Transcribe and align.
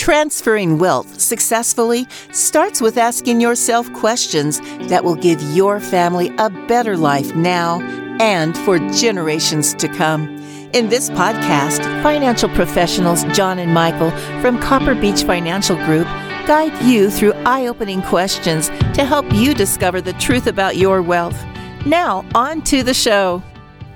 Transferring 0.00 0.78
wealth 0.78 1.20
successfully 1.20 2.06
starts 2.32 2.80
with 2.80 2.96
asking 2.96 3.38
yourself 3.38 3.92
questions 3.92 4.58
that 4.88 5.04
will 5.04 5.14
give 5.14 5.42
your 5.54 5.78
family 5.78 6.34
a 6.38 6.48
better 6.66 6.96
life 6.96 7.34
now 7.34 7.82
and 8.18 8.56
for 8.56 8.78
generations 8.94 9.74
to 9.74 9.88
come. 9.88 10.26
In 10.72 10.88
this 10.88 11.10
podcast, 11.10 11.82
financial 12.02 12.48
professionals 12.48 13.24
John 13.24 13.58
and 13.58 13.74
Michael 13.74 14.10
from 14.40 14.58
Copper 14.58 14.94
Beech 14.94 15.22
Financial 15.24 15.76
Group 15.84 16.06
guide 16.46 16.82
you 16.82 17.10
through 17.10 17.34
eye 17.44 17.66
opening 17.66 18.00
questions 18.00 18.68
to 18.94 19.04
help 19.04 19.30
you 19.34 19.52
discover 19.52 20.00
the 20.00 20.14
truth 20.14 20.46
about 20.46 20.78
your 20.78 21.02
wealth. 21.02 21.38
Now, 21.84 22.24
on 22.34 22.62
to 22.62 22.82
the 22.82 22.94
show. 22.94 23.42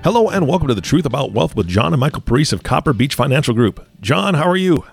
Hello 0.03 0.29
and 0.29 0.47
welcome 0.47 0.67
to 0.67 0.75
the 0.75 0.81
Truth 0.81 1.07
About 1.07 1.31
Wealth 1.31 1.55
with 1.55 1.67
John 1.67 1.93
and 1.93 1.99
Michael 1.99 2.21
Parise 2.21 2.53
of 2.53 2.61
Copper 2.61 2.93
Beech 2.93 3.15
Financial 3.15 3.55
Group. 3.55 3.87
John, 4.01 4.35
how 4.35 4.47
are 4.47 4.55
you? 4.55 4.85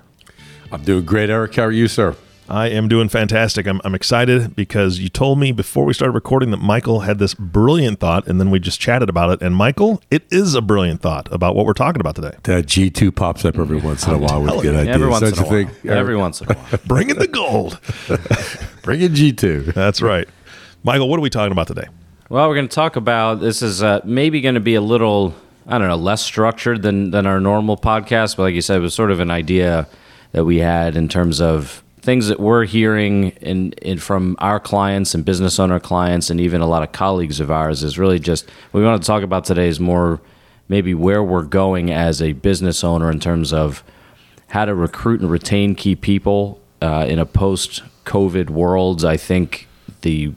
I'm 0.73 0.83
doing 0.83 1.05
great, 1.05 1.29
Eric. 1.29 1.55
How 1.55 1.65
are 1.65 1.71
you, 1.71 1.87
sir? 1.87 2.17
I 2.49 2.69
am 2.69 2.89
doing 2.89 3.11
fantastic. 3.11 3.67
I'm, 3.67 3.81
I'm 3.85 3.95
excited 3.95 4.57
because 4.57 4.99
you 4.99 5.11
told 5.11 5.39
me 5.39 5.53
before 5.53 5.85
we 5.85 5.93
started 5.93 6.13
recording 6.13 6.51
that 6.51 6.59
Michael 6.63 7.01
had 7.01 7.19
this 7.19 7.35
brilliant 7.35 8.01
thought, 8.01 8.27
and 8.27 8.41
then 8.41 8.51
we 8.51 8.59
just 8.59 8.81
chatted 8.81 9.11
about 9.11 9.31
it. 9.31 9.43
And 9.43 9.55
Michael, 9.55 10.03
it 10.11 10.25
is 10.31 10.55
a 10.55 10.63
brilliant 10.63 11.03
thought 11.03 11.29
about 11.31 11.55
what 11.55 11.67
we're 11.67 11.75
talking 11.75 12.01
about 12.01 12.17
today. 12.17 12.35
That 12.45 12.65
G2 12.67 13.15
pops 13.15 13.45
up 13.45 13.59
every 13.59 13.77
once 13.77 14.07
in 14.07 14.15
a 14.15 14.19
while 14.19 14.43
with 14.43 14.63
good 14.63 14.75
ideas. 14.75 14.95
Every 14.95 15.09
once 15.09 15.21
Don't 15.21 15.33
in 15.33 15.35
a 15.35 15.37
you 15.37 15.65
while. 15.65 15.73
think, 15.75 15.87
Every 15.87 16.17
once 16.17 16.41
in 16.41 16.51
a 16.51 16.55
while. 16.55 16.81
Bring 16.87 17.11
in 17.11 17.19
the 17.19 17.29
gold. 17.29 17.79
Bring 18.83 19.03
in 19.03 19.13
G2. 19.13 19.75
That's 19.75 20.01
right. 20.01 20.27
Michael, 20.85 21.09
what 21.09 21.19
are 21.19 21.23
we 21.23 21.31
talking 21.31 21.53
about 21.53 21.67
today? 21.67 21.87
Well, 22.31 22.49
we're 22.49 22.55
going 22.55 22.69
to 22.69 22.75
talk 22.75 22.97
about 22.97 23.41
this 23.41 23.61
is 23.61 23.83
uh, 23.83 24.01
maybe 24.05 24.41
going 24.41 24.55
to 24.55 24.61
be 24.61 24.75
a 24.75 24.81
little 24.81 25.35
I 25.67 25.77
don't 25.79 25.87
know 25.89 25.97
less 25.97 26.23
structured 26.23 26.81
than 26.83 27.11
than 27.11 27.27
our 27.27 27.41
normal 27.41 27.77
podcast, 27.77 28.37
but 28.37 28.45
like 28.45 28.55
you 28.55 28.63
said, 28.63 28.79
it 28.79 28.81
was 28.81 28.95
sort 28.95 29.11
of 29.11 29.21
an 29.21 29.31
idea 29.31 29.87
that 30.33 30.45
we 30.45 30.59
had 30.59 30.97
in 30.97 31.09
terms 31.09 31.41
of 31.41 31.83
things 32.01 32.27
that 32.27 32.41
we're 32.41 32.65
hearing 32.65 33.29
in, 33.41 33.73
in 33.75 33.99
from 33.99 34.37
our 34.41 34.59
clients 34.59 35.15
and 35.15 35.25
business 35.25 35.61
owner 35.61 35.79
clients 35.79 36.31
and 36.31 36.41
even 36.41 36.61
a 36.61 36.67
lot 36.67 36.83
of 36.83 36.91
colleagues 36.91 37.39
of 37.39 37.51
ours 37.51 37.85
is 37.85 37.97
really 37.97 38.19
just 38.19 38.51
what 38.73 38.81
we 38.81 38.87
want 38.87 39.01
to 39.01 39.07
talk 39.07 39.23
about 39.23 39.45
today 39.45 39.69
is 39.69 39.79
more 39.79 40.21
maybe 40.69 40.95
where 40.95 41.23
we're 41.23 41.45
going 41.45 41.93
as 41.93 42.21
a 42.21 42.33
business 42.33 42.83
owner 42.83 43.11
in 43.11 43.21
terms 43.21 43.53
of 43.53 43.85
how 44.49 44.65
to 44.65 44.75
recruit 44.75 45.21
and 45.21 45.31
retain 45.31 45.75
key 45.75 45.95
people 45.95 46.61
uh, 46.81 47.07
in 47.09 47.19
a 47.19 47.27
post-COVID 47.27 48.51
world. 48.51 49.05
I 49.05 49.17
think 49.17 49.69
the 50.01 50.33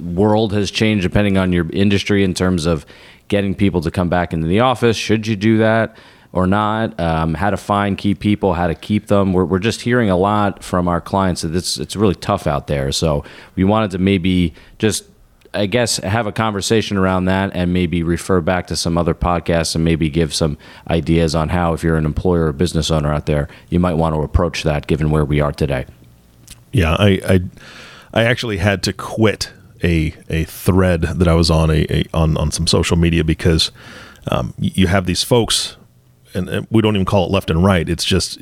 world 0.00 0.52
has 0.52 0.70
changed 0.70 1.02
depending 1.02 1.36
on 1.36 1.52
your 1.52 1.68
industry 1.70 2.22
in 2.22 2.34
terms 2.34 2.66
of 2.66 2.86
getting 3.26 3.54
people 3.54 3.80
to 3.80 3.90
come 3.90 4.08
back 4.08 4.32
into 4.32 4.46
the 4.46 4.60
office. 4.60 4.96
Should 4.96 5.26
you 5.26 5.34
do 5.34 5.58
that 5.58 5.96
or 6.32 6.46
not? 6.46 6.98
Um, 7.00 7.34
how 7.34 7.50
to 7.50 7.56
find 7.56 7.96
key 7.96 8.14
people, 8.14 8.54
how 8.54 8.66
to 8.66 8.74
keep 8.74 9.06
them. 9.06 9.32
We're, 9.32 9.44
we're 9.44 9.58
just 9.58 9.80
hearing 9.80 10.10
a 10.10 10.16
lot 10.16 10.62
from 10.62 10.88
our 10.88 11.00
clients 11.00 11.42
that 11.42 11.54
it's 11.54 11.78
it's 11.78 11.96
really 11.96 12.14
tough 12.14 12.46
out 12.46 12.66
there. 12.66 12.92
So 12.92 13.24
we 13.56 13.64
wanted 13.64 13.90
to 13.92 13.98
maybe 13.98 14.54
just. 14.78 15.04
I 15.54 15.64
guess 15.64 15.96
have 15.96 16.26
a 16.26 16.32
conversation 16.32 16.98
around 16.98 17.24
that 17.24 17.52
and 17.54 17.72
maybe 17.72 18.02
refer 18.02 18.42
back 18.42 18.66
to 18.66 18.76
some 18.76 18.98
other 18.98 19.14
podcasts 19.14 19.74
and 19.74 19.82
maybe 19.82 20.10
give 20.10 20.34
some 20.34 20.58
ideas 20.90 21.34
on 21.34 21.48
how, 21.48 21.72
if 21.72 21.82
you're 21.82 21.96
an 21.96 22.04
employer 22.04 22.48
or 22.48 22.52
business 22.52 22.90
owner 22.90 23.10
out 23.10 23.24
there, 23.24 23.48
you 23.70 23.80
might 23.80 23.94
want 23.94 24.14
to 24.14 24.20
approach 24.20 24.62
that 24.64 24.86
given 24.86 25.10
where 25.10 25.24
we 25.24 25.40
are 25.40 25.50
today. 25.50 25.86
Yeah, 26.70 26.96
I, 26.98 27.08
I, 27.26 27.40
I 28.12 28.24
actually 28.24 28.58
had 28.58 28.82
to 28.82 28.92
quit 28.92 29.50
a 29.82 30.14
a 30.28 30.44
thread 30.44 31.00
that 31.00 31.26
I 31.26 31.34
was 31.34 31.50
on 31.50 31.70
a, 31.70 31.86
a 31.90 32.04
on 32.12 32.36
on 32.36 32.50
some 32.50 32.66
social 32.66 32.98
media 32.98 33.24
because 33.24 33.72
um, 34.30 34.52
you 34.58 34.86
have 34.88 35.06
these 35.06 35.24
folks, 35.24 35.77
and, 36.34 36.48
and 36.48 36.66
we 36.70 36.82
don't 36.82 36.96
even 36.96 37.06
call 37.06 37.26
it 37.26 37.30
left 37.30 37.50
and 37.50 37.64
right. 37.64 37.88
It's 37.88 38.04
just 38.04 38.38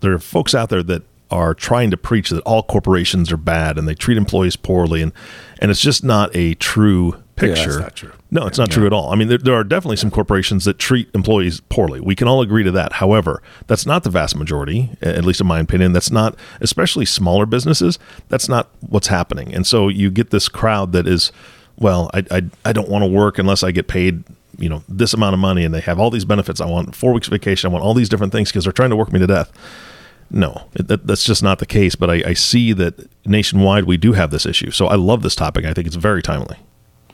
there 0.00 0.12
are 0.12 0.18
folks 0.18 0.54
out 0.54 0.68
there 0.68 0.82
that 0.82 1.02
are 1.30 1.54
trying 1.54 1.90
to 1.90 1.96
preach 1.96 2.30
that 2.30 2.40
all 2.42 2.62
corporations 2.62 3.32
are 3.32 3.36
bad 3.36 3.78
and 3.78 3.88
they 3.88 3.94
treat 3.94 4.16
employees 4.16 4.56
poorly, 4.56 5.02
and 5.02 5.12
and 5.58 5.70
it's 5.70 5.80
just 5.80 6.04
not 6.04 6.34
a 6.34 6.54
true 6.54 7.22
picture. 7.36 7.72
that's 7.72 7.78
not 7.78 7.96
true. 7.96 8.12
No, 8.30 8.46
it's 8.46 8.58
not 8.58 8.70
true 8.70 8.86
at 8.86 8.92
all. 8.92 9.12
I 9.12 9.14
mean, 9.14 9.28
there, 9.28 9.38
there 9.38 9.54
are 9.54 9.62
definitely 9.62 9.96
some 9.96 10.10
corporations 10.10 10.64
that 10.64 10.78
treat 10.78 11.08
employees 11.14 11.60
poorly. 11.60 12.00
We 12.00 12.16
can 12.16 12.26
all 12.26 12.42
agree 12.42 12.64
to 12.64 12.72
that. 12.72 12.94
However, 12.94 13.40
that's 13.66 13.86
not 13.86 14.02
the 14.02 14.10
vast 14.10 14.34
majority, 14.34 14.90
at 15.00 15.24
least 15.24 15.40
in 15.40 15.46
my 15.46 15.60
opinion. 15.60 15.92
That's 15.92 16.10
not, 16.10 16.36
especially 16.60 17.04
smaller 17.04 17.46
businesses, 17.46 17.98
that's 18.28 18.48
not 18.48 18.68
what's 18.80 19.06
happening. 19.06 19.54
And 19.54 19.66
so 19.66 19.88
you 19.88 20.10
get 20.10 20.30
this 20.30 20.48
crowd 20.48 20.92
that 20.92 21.06
is, 21.06 21.30
well, 21.78 22.10
I, 22.12 22.24
I, 22.30 22.42
I 22.64 22.72
don't 22.72 22.88
want 22.88 23.04
to 23.04 23.10
work 23.10 23.38
unless 23.38 23.62
I 23.62 23.70
get 23.70 23.86
paid, 23.86 24.24
you 24.58 24.68
know, 24.68 24.82
this 24.88 25.12
amount 25.14 25.34
of 25.34 25.40
money 25.40 25.64
and 25.64 25.74
they 25.74 25.80
have 25.80 25.98
all 25.98 26.10
these 26.10 26.24
benefits. 26.24 26.60
I 26.60 26.66
want 26.66 26.94
four 26.94 27.12
weeks 27.12 27.28
vacation. 27.28 27.68
I 27.68 27.72
want 27.72 27.84
all 27.84 27.94
these 27.94 28.08
different 28.08 28.32
things 28.32 28.50
because 28.50 28.64
they're 28.64 28.72
trying 28.72 28.90
to 28.90 28.96
work 28.96 29.12
me 29.12 29.18
to 29.18 29.26
death. 29.26 29.52
No, 30.30 30.68
it, 30.74 30.88
that, 30.88 31.06
that's 31.06 31.22
just 31.24 31.42
not 31.42 31.58
the 31.60 31.66
case. 31.66 31.94
But 31.94 32.10
I, 32.10 32.22
I 32.30 32.32
see 32.34 32.72
that 32.72 33.08
nationwide 33.26 33.84
we 33.84 33.96
do 33.96 34.12
have 34.12 34.30
this 34.30 34.44
issue. 34.46 34.70
So 34.70 34.86
I 34.86 34.96
love 34.96 35.22
this 35.22 35.34
topic. 35.36 35.64
I 35.64 35.72
think 35.72 35.86
it's 35.86 35.96
very 35.96 36.22
timely. 36.22 36.56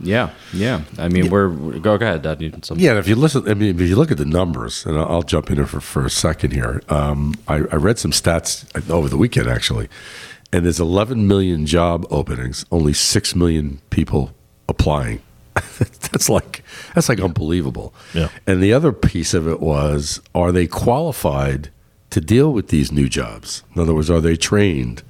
Yeah, 0.01 0.31
yeah. 0.53 0.81
I 0.99 1.09
mean, 1.09 1.29
we're, 1.31 1.49
we're 1.51 1.79
go 1.79 1.97
go 1.99 2.07
ahead, 2.07 2.23
Dad. 2.23 2.41
You- 2.41 2.53
some- 2.63 2.79
Yeah, 2.79 2.99
if 2.99 3.07
you 3.07 3.15
listen, 3.15 3.49
I 3.49 3.55
mean, 3.55 3.79
if 3.81 3.89
you 3.89 3.95
look 3.95 4.11
at 4.11 4.17
the 4.19 4.25
numbers, 4.25 4.85
and 4.87 4.97
I'll 4.99 5.07
I'll 5.07 5.23
jump 5.23 5.51
in 5.51 5.57
here 5.57 5.67
for, 5.67 5.81
for 5.81 6.05
a 6.07 6.11
second 6.11 6.53
here. 6.53 6.83
Um, 6.89 7.35
I, 7.47 7.57
I 7.57 7.77
read 7.77 7.99
some 7.99 8.11
stats 8.11 8.65
over 8.91 9.09
the 9.09 9.19
weekend, 9.19 9.49
actually, 9.49 9.89
and 10.53 10.65
there's 10.65 10.81
11 10.81 11.29
million 11.29 11.67
job 11.67 12.07
openings, 12.11 12.65
only 12.73 12.95
6 12.95 13.35
million 13.37 13.81
people 13.91 14.33
applying. 14.69 15.21
that's 16.13 16.29
like 16.29 16.63
that's 16.95 17.09
like 17.09 17.21
unbelievable. 17.21 17.95
Yeah. 18.15 18.29
And 18.47 18.63
the 18.63 18.73
other 18.73 18.93
piece 18.93 19.35
of 19.35 19.47
it 19.49 19.61
was, 19.61 20.21
are 20.35 20.53
they 20.53 20.67
qualified 20.67 21.71
to 22.11 22.21
deal 22.21 22.53
with 22.53 22.69
these 22.69 22.93
new 22.93 23.09
jobs? 23.09 23.63
In 23.75 23.81
other 23.81 23.95
words, 23.95 24.11
are 24.11 24.21
they 24.21 24.37
trained? 24.37 25.03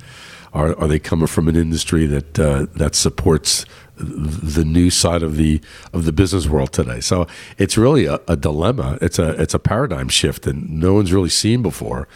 Are, 0.53 0.78
are 0.78 0.86
they 0.86 0.98
coming 0.98 1.26
from 1.28 1.48
an 1.48 1.56
industry 1.56 2.06
that 2.06 2.38
uh, 2.38 2.66
that 2.75 2.94
supports 2.94 3.64
the 3.97 4.64
new 4.64 4.91
side 4.91 5.22
of 5.22 5.36
the 5.36 5.60
of 5.92 6.04
the 6.04 6.12
business 6.12 6.47
world 6.47 6.72
today? 6.72 7.00
So 7.00 7.26
it's 7.56 7.78
really 7.78 8.06
a, 8.06 8.20
a 8.28 8.36
dilemma. 8.36 8.98
It's 9.00 9.19
a 9.19 9.30
it's 9.41 9.54
a 9.54 9.59
paradigm 9.59 10.09
shift 10.09 10.42
that 10.42 10.56
no 10.56 10.94
one's 10.94 11.12
really 11.12 11.30
seen 11.30 11.62
before. 11.62 12.06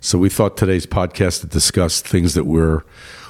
So 0.00 0.18
we 0.18 0.28
thought 0.28 0.56
today's 0.56 0.86
podcast 0.86 1.40
to 1.40 1.46
discuss 1.46 2.00
things 2.00 2.34
that 2.34 2.44
we're 2.44 2.82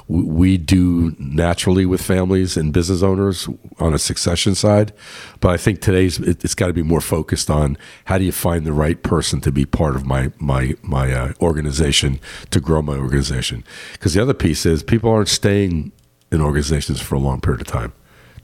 we- 0.09 0.59
do 0.59 1.15
naturally 1.19 1.87
with 1.87 2.01
families 2.01 2.57
and 2.57 2.73
business 2.73 3.03
owners 3.03 3.49
on 3.79 3.95
a 3.95 3.99
succession 3.99 4.55
side. 4.55 4.93
But 5.41 5.51
I 5.51 5.57
think 5.57 5.81
today's 5.81 6.19
it, 6.19 6.45
it's 6.45 6.55
got 6.55 6.67
to 6.69 6.73
be 6.73 6.83
more 6.83 7.01
focused 7.01 7.51
on 7.51 7.77
how 8.07 8.19
do 8.19 8.25
you 8.25 8.33
find 8.33 8.67
the 8.67 8.73
right 8.73 9.03
person 9.03 9.41
to 9.43 9.53
be 9.53 9.65
part 9.65 9.97
of 9.97 10.07
my 10.07 10.33
my 10.39 10.75
my 10.83 11.13
uh, 11.13 11.33
organization 11.41 12.21
to 12.51 12.61
grow 12.61 12.83
my 12.83 12.97
organization. 12.97 13.65
Because 13.93 14.15
the 14.15 14.23
other 14.23 14.35
piece 14.35 14.67
is 14.67 14.83
people 14.83 15.11
aren't 15.11 15.29
staying 15.29 15.93
in 16.33 16.41
organizations 16.41 17.01
for 17.01 17.15
a 17.15 17.21
long 17.21 17.41
period 17.41 17.61
of 17.61 17.67
time. 17.67 17.93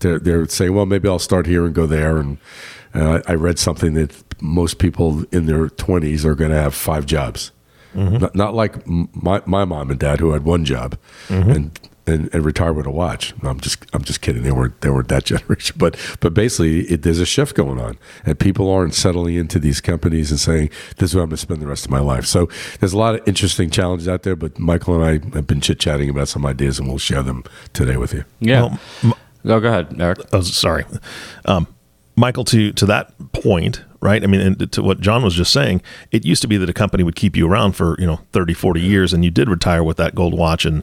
They're 0.01 0.19
they're 0.19 0.47
saying, 0.49 0.75
well, 0.75 0.87
maybe 0.87 1.09
I'll 1.09 1.19
start 1.19 1.47
here 1.47 1.65
and 1.65 1.75
go 1.75 1.87
there. 1.87 2.19
And 2.19 2.39
I 2.95 3.35
read 3.35 3.59
something 3.59 3.95
that 3.95 4.13
most 4.43 4.79
people 4.79 5.25
in 5.33 5.47
their 5.47 5.69
twenties 5.69 6.25
are 6.27 6.35
going 6.35 6.51
to 6.51 6.61
have 6.61 6.75
five 6.75 7.07
jobs. 7.07 7.53
Not, 7.95 8.35
not 8.35 8.55
like 8.55 8.87
my, 8.87 9.43
my 9.47 9.65
mom 9.65 9.91
and 9.91 9.99
dad 10.01 10.21
who 10.21 10.33
had 10.33 10.45
one 10.45 10.65
job 10.65 10.97
and, 11.29 11.79
and 12.07 12.29
and 12.35 12.45
retired 12.45 12.73
with 12.75 12.87
a 12.87 12.91
watch. 12.91 13.33
No, 13.43 13.51
I'm 13.51 13.61
just 13.61 13.85
I'm 13.93 14.03
just 14.03 14.21
kidding. 14.23 14.43
They 14.43 14.51
weren't 14.53 14.81
they 14.81 14.91
weren't 14.91 15.09
that 15.09 15.25
generation. 15.33 15.77
But 15.79 15.97
but 16.21 16.35
basically, 16.35 16.81
it, 16.91 17.03
there's 17.03 17.21
a 17.21 17.27
shift 17.27 17.55
going 17.55 17.79
on, 17.81 17.99
and 18.27 18.39
people 18.39 18.71
aren't 18.71 18.95
settling 18.95 19.35
into 19.37 19.59
these 19.59 19.81
companies 19.81 20.31
and 20.31 20.41
saying 20.41 20.71
this 20.97 21.11
is 21.11 21.15
where 21.15 21.23
I'm 21.23 21.31
going 21.31 21.37
to 21.37 21.43
spend 21.43 21.61
the 21.63 21.67
rest 21.67 21.85
of 21.85 21.91
my 21.91 22.01
life. 22.01 22.27
So 22.27 22.49
there's 22.81 22.93
a 22.93 22.99
lot 22.99 23.15
of 23.15 23.27
interesting 23.29 23.71
challenges 23.71 24.09
out 24.09 24.23
there. 24.25 24.37
But 24.37 24.59
Michael 24.59 25.01
and 25.01 25.05
I 25.05 25.37
have 25.37 25.47
been 25.47 25.61
chit 25.61 25.79
chatting 25.79 26.09
about 26.11 26.29
some 26.29 26.45
ideas, 26.47 26.79
and 26.79 26.89
we'll 26.89 26.99
share 26.99 27.23
them 27.23 27.45
today 27.73 27.97
with 27.97 28.13
you. 28.15 28.25
yeah. 28.41 28.63
Well, 28.63 28.79
m- 29.05 29.15
go 29.47 29.61
go 29.61 29.69
ahead, 29.69 30.01
Eric. 30.01 30.19
oh, 30.33 30.41
sorry, 30.41 30.85
um, 31.45 31.67
Michael. 32.17 32.45
To 32.45 32.73
to 32.73 32.87
that 32.87 33.13
point, 33.33 33.85
right? 34.01 34.23
I 34.23 34.27
mean, 34.27 34.41
and 34.41 34.73
to 34.73 34.83
what 34.83 35.01
John 35.01 35.23
was 35.23 35.35
just 35.35 35.53
saying, 35.53 35.83
it 36.11 36.25
used 36.25 36.43
to 36.43 36.49
be 36.49 36.57
that 36.59 36.69
a 36.69 36.75
company 36.75 37.03
would 37.03 37.17
keep 37.17 37.37
you 37.37 37.49
around 37.49 37.73
for 37.73 37.97
you 37.99 38.07
know 38.07 38.21
30, 38.33 38.55
40 38.55 38.81
years, 38.81 39.13
and 39.13 39.25
you 39.25 39.31
did 39.31 39.49
retire 39.49 39.83
with 39.83 39.97
that 39.97 40.15
gold 40.15 40.35
watch, 40.35 40.65
and 40.65 40.83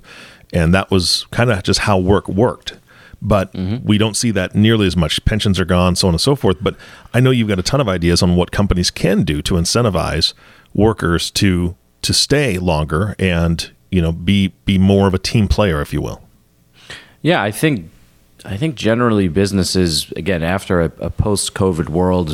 and 0.51 0.73
that 0.73 0.89
was 0.89 1.25
kind 1.31 1.51
of 1.51 1.61
just 1.63 1.81
how 1.81 1.97
work 1.97 2.27
worked. 2.27 2.77
But 3.21 3.53
mm-hmm. 3.53 3.85
we 3.85 3.97
don't 3.97 4.15
see 4.15 4.31
that 4.31 4.55
nearly 4.55 4.87
as 4.87 4.95
much. 4.95 5.23
Pensions 5.25 5.59
are 5.59 5.65
gone, 5.65 5.95
so 5.95 6.07
on 6.07 6.13
and 6.13 6.21
so 6.21 6.35
forth. 6.35 6.57
But 6.61 6.75
I 7.13 7.19
know 7.19 7.31
you've 7.31 7.49
got 7.49 7.59
a 7.59 7.63
ton 7.63 7.81
of 7.81 7.89
ideas 7.89 8.23
on 8.23 8.35
what 8.35 8.51
companies 8.51 8.89
can 8.89 9.23
do 9.23 9.41
to 9.41 9.55
incentivize 9.55 10.33
workers 10.73 11.29
to 11.31 11.75
to 12.01 12.13
stay 12.13 12.57
longer 12.57 13.15
and 13.19 13.71
you 13.91 14.01
know 14.01 14.11
be 14.11 14.49
be 14.65 14.77
more 14.77 15.07
of 15.07 15.13
a 15.13 15.19
team 15.19 15.47
player, 15.47 15.81
if 15.81 15.93
you 15.93 16.01
will. 16.01 16.21
Yeah, 17.21 17.43
I 17.43 17.51
think 17.51 17.91
I 18.45 18.57
think 18.57 18.75
generally 18.75 19.27
businesses 19.27 20.11
again 20.13 20.43
after 20.43 20.81
a, 20.81 20.91
a 20.99 21.09
post-COVID 21.09 21.89
world. 21.89 22.31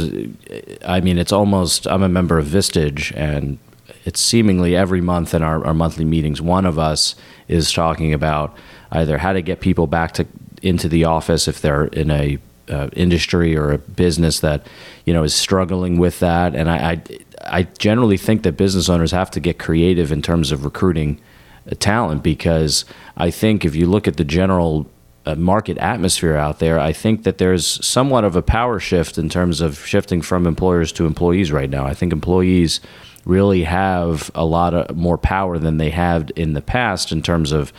I 0.85 1.01
mean, 1.01 1.17
it's 1.17 1.31
almost. 1.31 1.87
I'm 1.87 2.03
a 2.03 2.09
member 2.09 2.37
of 2.37 2.45
Vistage, 2.45 3.15
and 3.15 3.57
it's 4.05 4.21
seemingly 4.21 4.75
every 4.75 5.01
month 5.01 5.33
in 5.33 5.41
our, 5.41 5.65
our 5.65 5.73
monthly 5.73 6.05
meetings, 6.05 6.41
one 6.41 6.65
of 6.65 6.77
us 6.77 7.15
is 7.47 7.71
talking 7.71 8.13
about 8.13 8.55
either 8.91 9.17
how 9.17 9.33
to 9.33 9.41
get 9.41 9.59
people 9.59 9.87
back 9.87 10.13
to 10.13 10.25
into 10.61 10.87
the 10.87 11.03
office 11.05 11.47
if 11.47 11.61
they're 11.61 11.85
in 11.85 12.09
a 12.09 12.37
uh, 12.69 12.89
industry 12.93 13.55
or 13.55 13.71
a 13.71 13.77
business 13.77 14.39
that 14.39 14.65
you 15.05 15.13
know 15.13 15.23
is 15.23 15.35
struggling 15.35 15.97
with 15.97 16.19
that, 16.19 16.55
and 16.55 16.69
I, 16.69 16.91
I 16.91 17.01
I 17.59 17.63
generally 17.63 18.17
think 18.17 18.43
that 18.43 18.53
business 18.53 18.89
owners 18.89 19.11
have 19.11 19.31
to 19.31 19.39
get 19.39 19.59
creative 19.59 20.11
in 20.11 20.21
terms 20.21 20.51
of 20.51 20.63
recruiting 20.63 21.19
uh, 21.69 21.75
talent 21.79 22.23
because 22.23 22.85
I 23.17 23.31
think 23.31 23.65
if 23.65 23.75
you 23.75 23.87
look 23.87 24.07
at 24.07 24.17
the 24.17 24.23
general 24.23 24.89
uh, 25.25 25.35
market 25.35 25.77
atmosphere 25.77 26.35
out 26.35 26.59
there, 26.59 26.79
I 26.79 26.93
think 26.93 27.23
that 27.23 27.37
there's 27.37 27.85
somewhat 27.85 28.23
of 28.23 28.35
a 28.35 28.41
power 28.41 28.79
shift 28.79 29.17
in 29.17 29.29
terms 29.29 29.61
of 29.61 29.85
shifting 29.85 30.21
from 30.21 30.45
employers 30.45 30.91
to 30.93 31.05
employees 31.05 31.51
right 31.51 31.69
now. 31.69 31.85
I 31.85 31.93
think 31.93 32.13
employees 32.13 32.79
really 33.25 33.63
have 33.63 34.29
a 34.35 34.45
lot 34.45 34.73
of 34.73 34.95
more 34.95 35.17
power 35.17 35.57
than 35.57 35.77
they 35.77 35.89
had 35.89 36.31
in 36.35 36.53
the 36.53 36.61
past 36.61 37.11
in 37.11 37.21
terms 37.21 37.51
of 37.51 37.73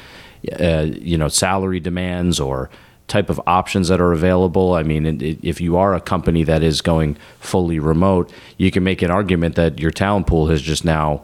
uh, 0.61 0.87
you 0.93 1.17
know 1.17 1.29
salary 1.29 1.81
demands 1.81 2.41
or 2.41 2.69
type 3.09 3.31
of 3.31 3.41
options 3.47 3.89
that 3.89 4.01
are 4.01 4.13
available. 4.13 4.75
I 4.75 4.83
mean, 4.83 5.21
if 5.43 5.61
you 5.61 5.77
are 5.77 5.95
a 5.95 6.01
company 6.01 6.43
that 6.45 6.63
is 6.63 6.81
going 6.81 7.17
fully 7.39 7.79
remote, 7.79 8.33
you 8.59 8.73
can 8.73 8.83
make 8.83 9.03
an 9.03 9.11
argument 9.11 9.55
that 9.55 9.79
your 9.79 9.93
talent 9.93 10.27
pool 10.27 10.49
has 10.49 10.61
just 10.61 10.85
now 10.85 11.23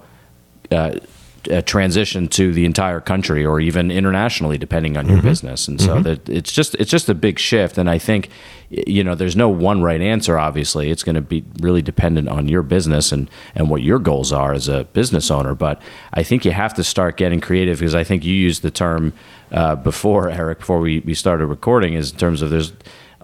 uh, 0.71 0.99
a 1.49 1.62
transition 1.62 2.29
to 2.29 2.53
the 2.53 2.65
entire 2.65 3.00
country 3.00 3.44
or 3.44 3.61
even 3.61 3.91
internationally, 3.91 4.59
depending 4.59 4.97
on 4.97 5.06
your 5.06 5.19
mm-hmm. 5.19 5.29
business. 5.29 5.69
And 5.69 5.81
so 5.81 5.94
mm-hmm. 5.94 6.03
that 6.03 6.29
it's 6.29 6.53
just 6.53 6.75
it's 6.77 6.91
just 6.91 7.09
a 7.09 7.15
big 7.15 7.39
shift. 7.39 7.79
And 7.79 7.89
I 7.89 7.99
think 7.99 8.29
you 8.71 9.05
know 9.05 9.15
there's 9.15 9.37
no 9.37 9.49
one 9.49 9.83
right 9.83 10.00
answer. 10.00 10.39
Obviously, 10.39 10.91
it's 10.91 11.03
going 11.03 11.15
to 11.15 11.21
be 11.21 11.44
really 11.61 11.83
dependent 11.83 12.29
on 12.29 12.49
your 12.49 12.62
business 12.62 13.12
and 13.12 13.31
and 13.55 13.71
what 13.71 13.83
your 13.83 13.99
goals 13.99 14.33
are 14.33 14.53
as 14.53 14.69
a 14.69 14.85
business 14.85 15.31
owner. 15.31 15.55
But 15.55 15.81
I 16.12 16.23
think 16.23 16.44
you 16.44 16.53
have 16.53 16.75
to 16.75 16.85
start 16.85 17.17
getting 17.17 17.41
creative 17.41 17.79
because 17.79 17.94
I 17.94 18.05
think 18.05 18.25
you 18.25 18.35
used 18.35 18.62
the 18.62 18.71
term 18.71 19.12
uh, 19.50 19.77
before 19.77 20.31
Eric 20.31 20.61
before 20.61 20.81
we 20.81 21.00
we 21.00 21.15
started 21.15 21.47
recording 21.47 21.94
is 21.94 22.12
in 22.12 22.19
terms 22.19 22.43
of 22.43 22.50
there's 22.50 22.73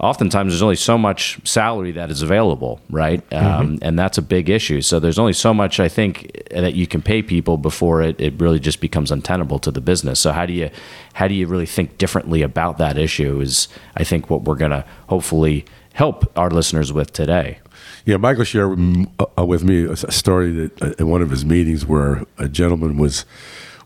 oftentimes 0.00 0.52
there's 0.52 0.62
only 0.62 0.76
so 0.76 0.96
much 0.96 1.40
salary 1.44 1.92
that 1.92 2.10
is 2.10 2.22
available, 2.22 2.80
right? 2.90 3.20
Um, 3.32 3.42
mm-hmm. 3.42 3.60
Um, 3.60 3.78
and 3.82 3.98
that's 3.98 4.18
a 4.18 4.22
big 4.22 4.48
issue. 4.48 4.80
So 4.80 5.00
there's 5.00 5.18
only 5.18 5.32
so 5.32 5.52
much 5.52 5.80
I 5.80 5.88
think 5.88 6.42
that 6.50 6.74
you 6.74 6.86
can 6.86 7.02
pay 7.02 7.22
people 7.22 7.56
before 7.56 8.02
it, 8.02 8.20
it 8.20 8.34
really 8.40 8.60
just 8.60 8.80
becomes 8.80 9.10
untenable 9.10 9.58
to 9.60 9.70
the 9.70 9.80
business. 9.80 10.20
So 10.20 10.32
how 10.32 10.46
do 10.46 10.52
you 10.52 10.70
how 11.14 11.28
do 11.28 11.34
you 11.34 11.46
really 11.46 11.66
think 11.66 11.98
differently 11.98 12.42
about 12.42 12.78
that 12.78 12.96
issue? 12.96 13.40
Is 13.40 13.68
I 13.96 14.04
think 14.04 14.30
what 14.30 14.42
we're 14.42 14.56
going 14.56 14.70
to 14.70 14.84
hopefully 15.08 15.64
help 15.98 16.30
our 16.38 16.48
listeners 16.48 16.92
with 16.92 17.12
today. 17.12 17.58
Yeah, 18.04 18.18
Michael 18.18 18.44
shared 18.44 18.78
uh, 19.18 19.44
with 19.44 19.64
me 19.64 19.84
a 19.84 19.96
story 19.96 20.52
that 20.52 20.82
uh, 20.82 20.94
in 20.98 21.08
one 21.08 21.22
of 21.22 21.30
his 21.30 21.44
meetings 21.44 21.84
where 21.84 22.24
a 22.38 22.48
gentleman 22.48 22.96
was 22.98 23.24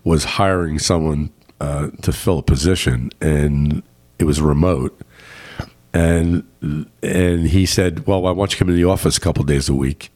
was 0.05 0.25
hiring 0.25 0.79
someone 0.79 1.31
uh, 1.61 1.89
to 2.03 2.13
fill 2.13 2.39
a 2.39 2.43
position, 2.43 3.11
and 3.21 3.83
it 4.19 4.25
was 4.25 4.41
remote 4.41 5.01
and 5.95 6.45
and 7.03 7.49
he 7.49 7.67
said, 7.67 8.07
"Well, 8.07 8.27
I 8.27 8.31
want 8.31 8.53
you 8.53 8.57
to 8.57 8.65
come 8.65 8.69
in 8.71 8.77
the 8.77 8.85
office 8.85 9.17
a 9.17 9.21
couple 9.21 9.45
days 9.45 9.69
a 9.69 9.75
week 9.75 10.11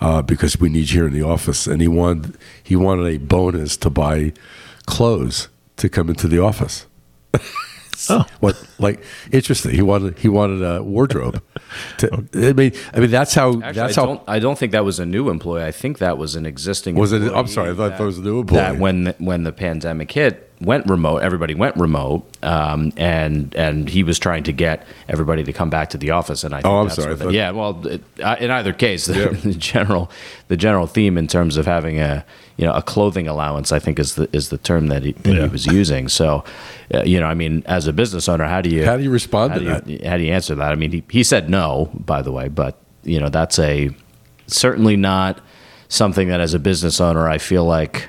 uh, 0.00 0.22
because 0.22 0.60
we 0.60 0.68
need 0.68 0.90
you 0.90 1.00
here 1.00 1.06
in 1.06 1.12
the 1.12 1.22
office." 1.22 1.66
And 1.66 1.80
he 1.80 1.88
wanted 1.88 2.36
he 2.62 2.76
wanted 2.76 3.06
a 3.06 3.18
bonus 3.18 3.76
to 3.78 3.90
buy 3.90 4.32
clothes 4.86 5.48
to 5.76 5.88
come 5.88 6.08
into 6.08 6.28
the 6.28 6.38
office. 6.38 6.86
oh, 8.10 8.24
what 8.40 8.62
like 8.78 9.02
interesting? 9.32 9.72
He 9.72 9.82
wanted 9.82 10.18
he 10.18 10.28
wanted 10.28 10.62
a 10.62 10.82
wardrobe. 10.82 11.42
To, 11.98 12.24
I 12.34 12.52
mean, 12.52 12.72
I 12.94 13.00
mean 13.00 13.10
that's 13.10 13.34
how 13.34 13.60
Actually, 13.60 13.72
that's 13.72 13.98
I 13.98 14.00
how. 14.00 14.06
Don't, 14.06 14.22
I 14.28 14.38
don't 14.38 14.58
think 14.58 14.72
that 14.72 14.84
was 14.84 15.00
a 15.00 15.06
new 15.06 15.30
employee. 15.30 15.64
I 15.64 15.72
think 15.72 15.98
that 15.98 16.16
was 16.16 16.36
an 16.36 16.46
existing. 16.46 16.94
Was 16.94 17.12
it? 17.12 17.22
I'm 17.32 17.48
sorry, 17.48 17.70
I 17.70 17.74
thought 17.74 17.90
that, 17.90 17.98
that 17.98 18.04
was 18.04 18.18
a 18.18 18.22
new 18.22 18.40
employee. 18.40 18.60
That 18.60 18.78
when 18.78 19.04
the, 19.04 19.16
when 19.18 19.42
the 19.42 19.52
pandemic 19.52 20.12
hit, 20.12 20.47
went 20.60 20.86
remote. 20.86 21.18
Everybody 21.18 21.54
went 21.54 21.76
remote, 21.76 22.24
um, 22.42 22.92
and 22.96 23.54
and 23.54 23.88
he 23.88 24.02
was 24.02 24.18
trying 24.18 24.42
to 24.44 24.52
get 24.52 24.86
everybody 25.08 25.44
to 25.44 25.52
come 25.52 25.70
back 25.70 25.90
to 25.90 25.98
the 25.98 26.10
office. 26.10 26.44
And 26.44 26.54
I 26.54 26.58
think 26.58 26.72
oh, 26.72 26.78
I'm 26.78 26.90
sorry. 26.90 27.14
The, 27.14 27.30
yeah, 27.30 27.50
well, 27.50 27.86
it, 27.86 28.02
uh, 28.22 28.36
in 28.40 28.50
either 28.50 28.72
case, 28.72 29.06
the, 29.06 29.18
yeah. 29.18 29.28
the, 29.42 29.54
general 29.54 30.10
the 30.48 30.56
general 30.56 30.86
theme 30.86 31.16
in 31.16 31.26
terms 31.26 31.56
of 31.56 31.66
having 31.66 32.00
a 32.00 32.24
you 32.56 32.66
know 32.66 32.72
a 32.72 32.82
clothing 32.82 33.28
allowance, 33.28 33.72
I 33.72 33.78
think 33.78 33.98
is 33.98 34.16
the 34.16 34.28
is 34.32 34.48
the 34.48 34.58
term 34.58 34.88
that 34.88 35.02
he, 35.02 35.12
that 35.12 35.34
yeah. 35.34 35.42
he 35.42 35.48
was 35.48 35.66
using. 35.66 36.08
So, 36.08 36.44
uh, 36.92 37.02
you 37.04 37.20
know, 37.20 37.26
I 37.26 37.34
mean, 37.34 37.62
as 37.66 37.86
a 37.86 37.92
business 37.92 38.28
owner, 38.28 38.44
how 38.44 38.60
do 38.60 38.70
you 38.70 38.84
how 38.84 38.96
do 38.96 39.02
you 39.02 39.10
respond 39.10 39.54
to 39.54 39.60
that? 39.60 39.86
You, 39.86 40.00
how 40.04 40.16
do 40.16 40.24
you 40.24 40.32
answer 40.32 40.54
that? 40.54 40.72
I 40.72 40.74
mean, 40.74 40.90
he, 40.90 41.04
he 41.10 41.22
said 41.22 41.48
no, 41.48 41.90
by 41.94 42.22
the 42.22 42.32
way, 42.32 42.48
but 42.48 42.78
you 43.04 43.20
know, 43.20 43.28
that's 43.28 43.58
a 43.58 43.90
certainly 44.48 44.96
not 44.96 45.40
something 45.88 46.28
that 46.28 46.40
as 46.40 46.52
a 46.52 46.58
business 46.58 47.00
owner 47.00 47.28
I 47.28 47.38
feel 47.38 47.64
like 47.64 48.08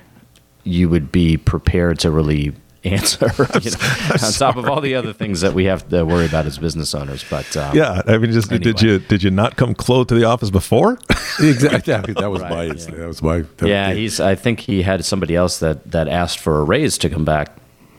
you 0.63 0.89
would 0.89 1.11
be 1.11 1.37
prepared 1.37 1.99
to 1.99 2.11
really 2.11 2.53
answer 2.85 3.29
you 3.61 3.71
know, 3.71 3.77
on 4.23 4.31
top 4.31 4.55
of 4.55 4.65
all 4.69 4.79
the 4.79 4.95
other 4.95 5.11
things 5.11 5.41
that 5.41 5.53
we 5.53 5.65
have 5.65 5.87
to 5.89 6.05
worry 6.05 6.25
about 6.25 6.45
as 6.45 6.57
business 6.57 6.95
owners 6.95 7.25
but 7.29 7.57
um, 7.57 7.75
yeah 7.75 8.01
i 8.07 8.17
mean 8.17 8.31
just 8.31 8.49
anyway. 8.49 8.63
did 8.63 8.81
you 8.81 8.99
did 8.99 9.21
you 9.21 9.29
not 9.29 9.57
come 9.57 9.75
clothed 9.75 10.07
to 10.07 10.15
the 10.15 10.23
office 10.23 10.49
before 10.49 10.93
exactly 11.41 12.13
that 12.13 12.31
was 12.31 12.41
right, 12.41 12.49
my 12.49 12.63
yeah. 12.63 12.73
that 12.73 13.07
was 13.07 13.21
my 13.21 13.41
that, 13.57 13.67
yeah 13.67 13.91
he's 13.91 14.21
i 14.21 14.33
think 14.33 14.61
he 14.61 14.81
had 14.81 15.03
somebody 15.03 15.35
else 15.35 15.59
that 15.59 15.91
that 15.91 16.07
asked 16.07 16.39
for 16.39 16.59
a 16.59 16.63
raise 16.63 16.97
to 16.97 17.09
come 17.09 17.25
back 17.25 17.53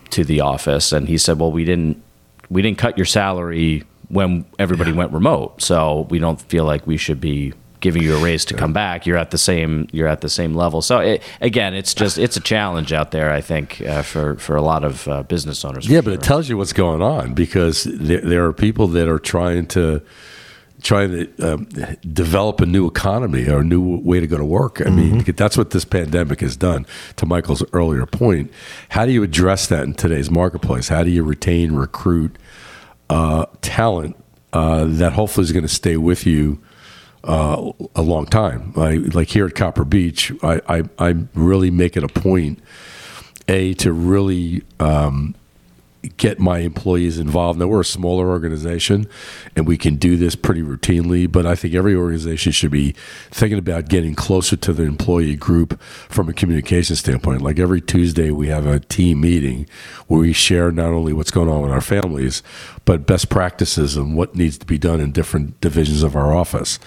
to 0.08 0.24
the 0.24 0.40
office 0.40 0.92
and 0.92 1.08
he 1.08 1.18
said 1.18 1.38
well 1.38 1.52
we 1.52 1.66
didn't 1.66 2.02
we 2.48 2.62
didn't 2.62 2.78
cut 2.78 2.96
your 2.96 3.04
salary 3.04 3.84
when 4.08 4.46
everybody 4.58 4.92
yeah. 4.92 4.96
went 4.96 5.12
remote 5.12 5.60
so 5.60 6.06
we 6.08 6.18
don't 6.18 6.40
feel 6.40 6.64
like 6.64 6.86
we 6.86 6.96
should 6.96 7.20
be 7.20 7.52
giving 7.80 8.02
you 8.02 8.16
a 8.16 8.22
raise 8.22 8.44
to 8.46 8.54
come 8.54 8.72
back, 8.72 9.06
you're 9.06 9.16
at 9.16 9.30
the 9.30 9.38
same 9.38 9.88
you're 9.92 10.08
at 10.08 10.20
the 10.20 10.28
same 10.28 10.54
level. 10.54 10.82
So 10.82 10.98
it, 10.98 11.22
again, 11.40 11.74
it's 11.74 11.94
just 11.94 12.18
it's 12.18 12.36
a 12.36 12.40
challenge 12.40 12.92
out 12.92 13.10
there. 13.10 13.30
I 13.30 13.40
think 13.40 13.80
uh, 13.82 14.02
for 14.02 14.36
for 14.36 14.56
a 14.56 14.62
lot 14.62 14.84
of 14.84 15.08
uh, 15.08 15.22
business 15.24 15.64
owners. 15.64 15.88
Yeah, 15.88 16.00
but 16.00 16.12
it 16.12 16.22
tells 16.22 16.48
you 16.48 16.56
what's 16.56 16.72
going 16.72 17.02
on 17.02 17.34
because 17.34 17.84
there, 17.84 18.20
there 18.20 18.46
are 18.46 18.52
people 18.52 18.86
that 18.88 19.08
are 19.08 19.18
trying 19.18 19.66
to 19.68 20.02
trying 20.82 21.10
to 21.10 21.52
um, 21.52 21.64
develop 22.12 22.60
a 22.60 22.66
new 22.66 22.86
economy 22.86 23.48
or 23.48 23.60
a 23.60 23.64
new 23.64 23.98
way 23.98 24.20
to 24.20 24.26
go 24.26 24.38
to 24.38 24.44
work. 24.44 24.80
I 24.80 24.84
mm-hmm. 24.84 25.16
mean, 25.16 25.34
that's 25.36 25.56
what 25.56 25.70
this 25.70 25.84
pandemic 25.84 26.40
has 26.40 26.56
done. 26.56 26.86
To 27.16 27.26
Michael's 27.26 27.62
earlier 27.72 28.06
point, 28.06 28.50
how 28.90 29.06
do 29.06 29.12
you 29.12 29.22
address 29.22 29.66
that 29.68 29.84
in 29.84 29.94
today's 29.94 30.30
marketplace? 30.30 30.88
How 30.88 31.02
do 31.02 31.10
you 31.10 31.22
retain, 31.22 31.72
recruit 31.72 32.36
uh, 33.08 33.46
talent 33.60 34.16
uh, 34.52 34.84
that 34.86 35.12
hopefully 35.12 35.44
is 35.44 35.52
going 35.52 35.66
to 35.66 35.68
stay 35.68 35.96
with 35.96 36.26
you? 36.26 36.60
Uh, 37.22 37.72
a 37.94 38.00
long 38.00 38.24
time. 38.24 38.72
I, 38.76 38.94
like 38.94 39.28
here 39.28 39.46
at 39.46 39.54
Copper 39.54 39.84
Beech, 39.84 40.32
I, 40.42 40.60
I, 40.66 40.82
I 40.98 41.14
really 41.34 41.70
make 41.70 41.94
it 41.94 42.02
a 42.02 42.08
point, 42.08 42.60
A, 43.46 43.74
to 43.74 43.92
really 43.92 44.62
um, 44.78 45.34
get 46.16 46.38
my 46.38 46.58
employees 46.58 47.18
involved. 47.18 47.58
Now 47.58 47.66
we're 47.66 47.80
a 47.80 47.84
smaller 47.84 48.28
organization, 48.28 49.06
and 49.54 49.66
we 49.66 49.76
can 49.76 49.96
do 49.96 50.16
this 50.16 50.34
pretty 50.34 50.62
routinely. 50.62 51.30
But 51.30 51.46
I 51.46 51.54
think 51.54 51.74
every 51.74 51.94
organization 51.94 52.52
should 52.52 52.70
be 52.70 52.92
thinking 53.30 53.58
about 53.58 53.88
getting 53.88 54.14
closer 54.14 54.56
to 54.56 54.72
the 54.72 54.84
employee 54.84 55.36
group 55.36 55.80
from 55.82 56.28
a 56.28 56.32
communication 56.32 56.96
standpoint. 56.96 57.42
Like 57.42 57.58
every 57.58 57.80
Tuesday, 57.80 58.30
we 58.30 58.48
have 58.48 58.66
a 58.66 58.80
team 58.80 59.20
meeting 59.20 59.66
where 60.06 60.20
we 60.20 60.32
share 60.32 60.72
not 60.72 60.92
only 60.92 61.12
what's 61.12 61.30
going 61.30 61.48
on 61.48 61.62
with 61.62 61.70
our 61.70 61.80
families, 61.80 62.42
but 62.84 63.06
best 63.06 63.28
practices 63.28 63.96
and 63.96 64.16
what 64.16 64.34
needs 64.34 64.58
to 64.58 64.66
be 64.66 64.78
done 64.78 65.00
in 65.00 65.12
different 65.12 65.60
divisions 65.60 66.02
of 66.02 66.16
our 66.16 66.32
office. 66.34 66.78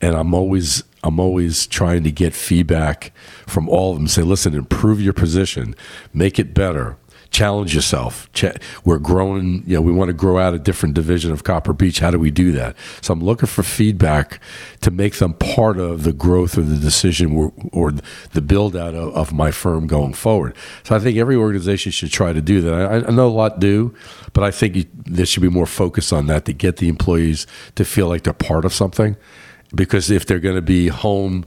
And 0.00 0.14
I'm 0.14 0.34
always 0.34 0.82
I'm 1.04 1.18
always 1.18 1.66
trying 1.66 2.04
to 2.04 2.12
get 2.12 2.32
feedback 2.32 3.12
from 3.46 3.68
all 3.68 3.92
of 3.92 3.98
them. 3.98 4.06
Say, 4.06 4.22
listen, 4.22 4.54
improve 4.54 5.00
your 5.00 5.12
position, 5.12 5.74
make 6.14 6.38
it 6.38 6.54
better 6.54 6.96
challenge 7.32 7.74
yourself. 7.74 8.28
We're 8.84 8.98
growing, 8.98 9.64
you 9.66 9.76
know, 9.76 9.82
we 9.82 9.90
want 9.90 10.10
to 10.10 10.12
grow 10.12 10.38
out 10.38 10.54
a 10.54 10.58
different 10.58 10.94
division 10.94 11.32
of 11.32 11.44
Copper 11.44 11.72
Beech. 11.72 11.98
How 11.98 12.10
do 12.10 12.18
we 12.18 12.30
do 12.30 12.52
that? 12.52 12.76
So 13.00 13.12
I'm 13.12 13.24
looking 13.24 13.46
for 13.46 13.62
feedback 13.62 14.40
to 14.82 14.90
make 14.90 15.14
them 15.16 15.34
part 15.34 15.78
of 15.78 16.04
the 16.04 16.12
growth 16.12 16.56
of 16.56 16.68
the 16.68 16.76
decision 16.76 17.34
or, 17.34 17.52
or 17.72 17.92
the 18.32 18.42
build 18.42 18.76
out 18.76 18.94
of, 18.94 19.14
of, 19.14 19.32
my 19.32 19.50
firm 19.50 19.86
going 19.86 20.12
forward. 20.12 20.54
So 20.84 20.94
I 20.94 20.98
think 20.98 21.16
every 21.16 21.36
organization 21.36 21.90
should 21.90 22.12
try 22.12 22.34
to 22.34 22.42
do 22.42 22.60
that. 22.60 22.74
I, 22.74 22.96
I 22.96 23.10
know 23.10 23.28
a 23.28 23.30
lot 23.30 23.60
do, 23.60 23.94
but 24.34 24.44
I 24.44 24.50
think 24.50 24.76
you, 24.76 24.84
there 25.06 25.24
should 25.24 25.42
be 25.42 25.48
more 25.48 25.66
focus 25.66 26.12
on 26.12 26.26
that 26.26 26.44
to 26.44 26.52
get 26.52 26.76
the 26.76 26.88
employees 26.88 27.46
to 27.76 27.84
feel 27.86 28.08
like 28.08 28.24
they're 28.24 28.34
part 28.34 28.66
of 28.66 28.74
something. 28.74 29.16
Because 29.74 30.10
if 30.10 30.26
they're 30.26 30.38
going 30.38 30.56
to 30.56 30.60
be 30.60 30.88
home, 30.88 31.46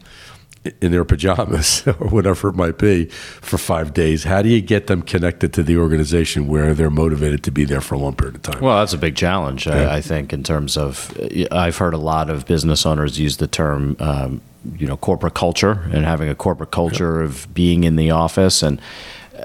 in 0.81 0.91
their 0.91 1.05
pajamas 1.05 1.85
or 1.87 2.07
whatever 2.09 2.49
it 2.49 2.55
might 2.55 2.77
be 2.77 3.05
for 3.05 3.57
five 3.57 3.93
days. 3.93 4.23
How 4.23 4.41
do 4.41 4.49
you 4.49 4.61
get 4.61 4.87
them 4.87 5.01
connected 5.01 5.53
to 5.53 5.63
the 5.63 5.77
organization 5.77 6.47
where 6.47 6.73
they're 6.73 6.89
motivated 6.89 7.43
to 7.43 7.51
be 7.51 7.65
there 7.65 7.81
for 7.81 7.95
a 7.95 7.99
long 7.99 8.15
period 8.15 8.35
of 8.35 8.41
time? 8.41 8.61
Well, 8.61 8.79
that's 8.79 8.93
a 8.93 8.97
big 8.97 9.15
challenge, 9.15 9.67
yeah. 9.67 9.89
I, 9.89 9.97
I, 9.97 10.01
think, 10.01 10.33
in 10.33 10.43
terms 10.43 10.77
of. 10.77 11.15
I've 11.51 11.77
heard 11.77 11.93
a 11.93 11.99
lot 11.99 12.29
of 12.29 12.45
business 12.45 12.85
owners 12.85 13.19
use 13.19 13.37
the 13.37 13.47
term. 13.47 13.95
Um, 13.99 14.41
you 14.77 14.87
know, 14.87 14.97
corporate 14.97 15.35
culture 15.35 15.87
and 15.93 16.05
having 16.05 16.27
a 16.27 16.33
corporate 16.33 16.71
culture 16.71 17.21
of 17.21 17.53
being 17.53 17.83
in 17.83 17.97
the 17.97 18.09
office, 18.09 18.63
and 18.63 18.81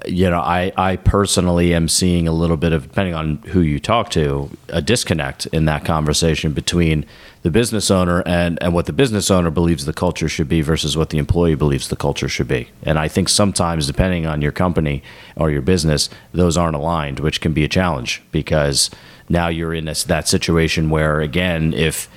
you 0.06 0.28
know, 0.30 0.40
I, 0.40 0.73
I 0.76 0.97
personally 0.97 1.75
am 1.75 1.88
seeing 1.88 2.28
a 2.28 2.32
little 2.32 2.56
bit 2.56 2.73
of, 2.73 2.88
depending 2.88 3.14
on 3.14 3.37
who 3.49 3.61
you 3.61 3.78
talk 3.78 4.11
to, 4.11 4.50
a 4.68 4.80
disconnect 4.80 5.47
in 5.47 5.64
that 5.66 5.85
conversation 5.85 6.52
between 6.52 7.06
the 7.42 7.50
business 7.50 7.90
owner 7.90 8.23
and, 8.26 8.62
and 8.62 8.75
what 8.75 8.87
the 8.87 8.92
business 8.92 9.30
owner 9.30 9.50
believes 9.50 9.87
the 9.87 9.92
culture 9.92 10.28
should 10.28 10.49
be 10.49 10.61
versus 10.61 10.97
what 10.97 11.11
the 11.11 11.18
employee 11.18 11.54
believes 11.54 11.88
the 11.88 11.97
culture 11.97 12.28
should 12.28 12.49
be. 12.49 12.68
And 12.82 12.99
I 12.99 13.09
think 13.09 13.28
sometimes, 13.28 13.87
depending 13.87 14.26
on 14.26 14.42
your 14.42 14.52
company 14.52 15.02
or 15.37 15.50
your 15.50 15.62
business, 15.62 16.11
those 16.32 16.56
aren't 16.56 16.76
aligned, 16.76 17.20
which 17.20 17.40
can 17.40 17.52
be 17.52 17.64
a 17.64 17.68
challenge 17.68 18.23
because 18.30 18.90
now 19.28 19.49
you're 19.49 19.75
in 19.75 19.87
this, 19.87 20.04
that 20.04 20.28
situation 20.28 20.90
where, 20.90 21.20
again, 21.20 21.73
if 21.73 22.09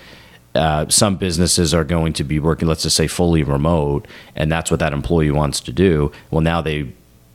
uh, 0.55 0.87
some 0.89 1.15
businesses 1.15 1.73
are 1.73 1.83
going 1.83 2.13
to 2.13 2.23
be 2.23 2.39
working, 2.39 2.67
let's 2.67 2.83
just 2.83 2.95
say, 2.95 3.07
fully 3.07 3.43
remote, 3.43 4.07
and 4.35 4.51
that's 4.51 4.69
what 4.69 4.79
that 4.79 4.93
employee 4.93 5.31
wants 5.31 5.59
to 5.61 5.71
do. 5.71 6.11
Well, 6.29 6.41
now 6.41 6.61
they 6.61 6.91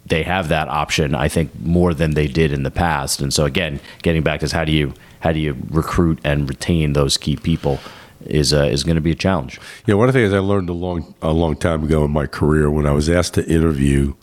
they 0.09 0.23
have 0.23 0.49
that 0.49 0.69
option, 0.69 1.15
I 1.15 1.29
think, 1.29 1.51
more 1.61 1.95
than 1.95 2.13
they 2.13 2.27
did 2.27 2.53
in 2.53 2.63
the 2.63 2.71
past. 2.71 3.21
And 3.21 3.33
so, 3.33 3.45
again, 3.45 3.81
getting 4.03 4.23
back 4.23 4.41
to 4.41 4.49
how 4.55 4.65
do 4.65 4.73
you 4.73 4.95
how 5.21 5.33
do 5.33 5.41
you 5.41 5.57
recruit 5.71 6.21
and 6.25 6.49
retain 6.49 6.93
those 6.93 7.17
key 7.17 7.37
people 7.37 7.81
is 8.27 8.53
uh, 8.53 8.65
is 8.65 8.85
going 8.85 8.97
to 8.97 9.01
be 9.03 9.11
a 9.11 9.17
challenge. 9.17 9.61
Yeah, 9.87 9.95
one 9.95 10.09
of 10.09 10.15
the 10.15 10.21
things 10.21 10.35
I 10.35 10.39
learned 10.39 10.69
a 10.69 10.75
long 10.75 11.15
a 11.23 11.33
long 11.33 11.57
time 11.57 11.85
ago 11.85 12.05
in 12.05 12.11
my 12.11 12.27
career 12.27 12.71
when 12.71 12.87
I 12.87 12.93
was 12.93 13.09
asked 13.09 13.35
to 13.35 13.47
interview 13.47 14.15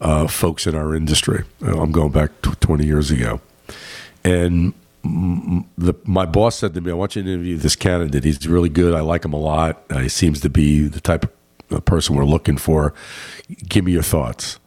uh, 0.00 0.26
folks 0.26 0.66
in 0.66 0.74
our 0.74 0.94
industry. 0.94 1.44
Uh, 1.62 1.80
I'm 1.80 1.92
going 1.92 2.12
back 2.12 2.40
to 2.42 2.54
20 2.56 2.86
years 2.86 3.10
ago, 3.10 3.40
and 4.24 4.72
the, 5.02 5.94
my 6.04 6.26
boss 6.26 6.56
said 6.56 6.74
to 6.74 6.80
me, 6.80 6.90
"I 6.90 6.94
want 6.94 7.16
you 7.16 7.22
to 7.22 7.32
interview 7.32 7.56
this 7.56 7.76
candidate. 7.76 8.24
He's 8.24 8.46
really 8.46 8.68
good. 8.68 8.94
I 8.94 9.00
like 9.00 9.24
him 9.24 9.32
a 9.32 9.38
lot. 9.38 9.82
Uh, 9.90 9.98
he 9.98 10.08
seems 10.08 10.40
to 10.40 10.50
be 10.50 10.82
the 10.82 11.00
type 11.00 11.24
of 11.70 11.84
person 11.84 12.14
we're 12.16 12.24
looking 12.24 12.56
for. 12.56 12.94
Give 13.68 13.84
me 13.84 13.92
your 13.92 14.02
thoughts." 14.02 14.58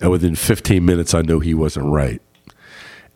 And 0.00 0.10
within 0.10 0.34
15 0.34 0.84
minutes, 0.84 1.14
I 1.14 1.22
knew 1.22 1.40
he 1.40 1.54
wasn't 1.54 1.86
right. 1.86 2.22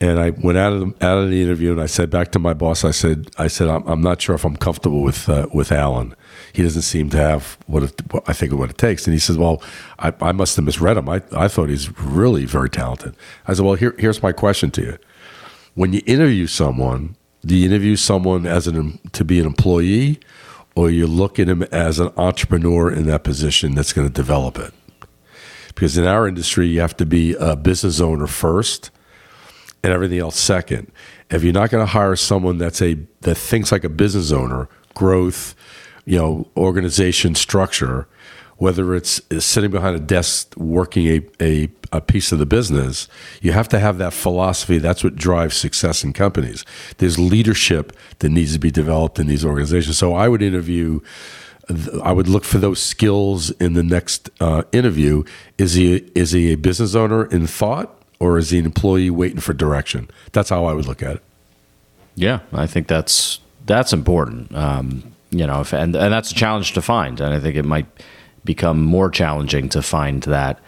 And 0.02 0.18
I 0.18 0.30
went 0.30 0.58
out 0.58 0.72
of 0.72 0.80
the, 0.80 1.06
out 1.06 1.18
of 1.18 1.30
the 1.30 1.40
interview, 1.40 1.70
and 1.70 1.80
I 1.80 1.86
said 1.86 2.10
back 2.10 2.32
to 2.32 2.40
my 2.40 2.54
boss, 2.54 2.84
I 2.84 2.90
said, 2.90 3.30
I 3.38 3.46
said, 3.46 3.68
I'm, 3.68 3.86
I'm 3.86 4.00
not 4.00 4.20
sure 4.20 4.34
if 4.34 4.44
I'm 4.44 4.56
comfortable 4.56 5.00
with 5.00 5.28
uh, 5.28 5.46
with 5.54 5.70
Alan. 5.70 6.16
He 6.52 6.64
doesn't 6.64 6.82
seem 6.82 7.08
to 7.10 7.16
have 7.18 7.56
what, 7.66 7.84
it, 7.84 8.12
what 8.12 8.28
I 8.28 8.32
think 8.32 8.52
what 8.52 8.68
it 8.68 8.78
takes. 8.78 9.06
And 9.06 9.14
he 9.14 9.20
says, 9.20 9.38
Well, 9.38 9.62
I, 10.00 10.12
I 10.20 10.32
must 10.32 10.56
have 10.56 10.64
misread 10.64 10.96
him. 10.96 11.08
I, 11.08 11.22
I 11.30 11.46
thought 11.46 11.68
he's 11.68 11.96
really 12.00 12.46
very 12.46 12.68
talented. 12.68 13.14
I 13.46 13.54
said, 13.54 13.64
Well, 13.64 13.76
here, 13.76 13.94
here's 13.96 14.24
my 14.24 14.32
question 14.32 14.72
to 14.72 14.82
you. 14.82 14.98
When 15.74 15.92
you 15.92 16.02
interview 16.04 16.48
someone, 16.48 17.14
do 17.46 17.54
you 17.56 17.66
interview 17.66 17.94
someone 17.94 18.44
as 18.44 18.66
an 18.66 18.98
to 19.12 19.24
be 19.24 19.38
an 19.38 19.46
employee, 19.46 20.18
or 20.74 20.90
you 20.90 21.06
look 21.06 21.38
at 21.38 21.48
him 21.48 21.62
as 21.64 22.00
an 22.00 22.10
entrepreneur 22.16 22.90
in 22.90 23.06
that 23.06 23.22
position 23.22 23.76
that's 23.76 23.92
going 23.92 24.08
to 24.08 24.12
develop 24.12 24.58
it? 24.58 24.74
Because 25.74 25.96
in 25.98 26.04
our 26.04 26.26
industry, 26.28 26.68
you 26.68 26.80
have 26.80 26.96
to 26.98 27.06
be 27.06 27.34
a 27.34 27.56
business 27.56 28.00
owner 28.00 28.26
first 28.26 28.90
and 29.82 29.92
everything 29.92 30.18
else 30.18 30.38
second. 30.38 30.90
If 31.30 31.42
you're 31.42 31.52
not 31.52 31.70
going 31.70 31.84
to 31.84 31.90
hire 31.90 32.16
someone 32.16 32.58
that's 32.58 32.82
a 32.82 32.98
that 33.22 33.36
thinks 33.36 33.72
like 33.72 33.84
a 33.84 33.88
business 33.88 34.30
owner, 34.32 34.68
growth, 34.94 35.54
you 36.04 36.18
know, 36.18 36.48
organization 36.56 37.34
structure, 37.34 38.06
whether 38.56 38.94
it's 38.94 39.20
sitting 39.40 39.70
behind 39.70 39.96
a 39.96 40.00
desk 40.00 40.54
working 40.56 41.08
a, 41.08 41.20
a, 41.40 41.68
a, 41.90 42.00
piece 42.00 42.30
of 42.30 42.38
the 42.38 42.46
business, 42.46 43.08
you 43.40 43.50
have 43.50 43.68
to 43.68 43.78
have 43.80 43.98
that 43.98 44.12
philosophy. 44.12 44.78
That's 44.78 45.02
what 45.02 45.16
drives 45.16 45.56
success 45.56 46.04
in 46.04 46.12
companies. 46.12 46.64
There's 46.98 47.18
leadership 47.18 47.92
that 48.20 48.28
needs 48.28 48.52
to 48.52 48.60
be 48.60 48.70
developed 48.70 49.18
in 49.18 49.26
these 49.26 49.44
organizations. 49.44 49.98
So 49.98 50.14
I 50.14 50.28
would 50.28 50.42
interview 50.42 51.00
I 52.02 52.12
would 52.12 52.28
look 52.28 52.45
for 52.45 52.59
those 52.59 52.81
skills 52.81 53.50
in 53.52 53.75
the 53.75 53.83
next 53.83 54.31
uh, 54.40 54.62
interview. 54.73 55.25
Is 55.59 55.75
he 55.75 55.97
is 56.14 56.33
he 56.33 56.52
a 56.52 56.57
business 56.57 56.95
owner 56.95 57.25
in 57.26 57.47
thought, 57.47 58.02
or 58.19 58.38
is 58.38 58.50
he 58.50 58.59
an 58.59 58.64
employee 58.64 59.11
waiting 59.11 59.40
for 59.40 59.52
direction? 59.52 60.11
That's 60.33 60.50
how 60.50 60.64
I 60.64 60.73
would 60.73 60.87
look 60.87 61.02
at 61.02 61.16
it. 61.16 61.23
Yeah, 62.14 62.40
I 62.52 62.66
think 62.66 62.88
that's 62.88 63.40
that's 63.64 63.92
important. 63.92 64.54
Um, 64.54 65.14
you 65.31 65.47
know, 65.47 65.61
if, 65.61 65.73
and 65.73 65.95
and 65.95 66.12
that's 66.12 66.31
a 66.31 66.35
challenge 66.35 66.73
to 66.73 66.83
find, 66.83 67.21
and 67.21 67.33
I 67.33 67.40
think 67.40 67.57
it 67.57 67.64
might 67.64 67.87
become 68.45 68.83
more 68.83 69.09
challenging 69.09 69.69
to 69.71 69.83
find 69.83 70.23
that 70.25 70.59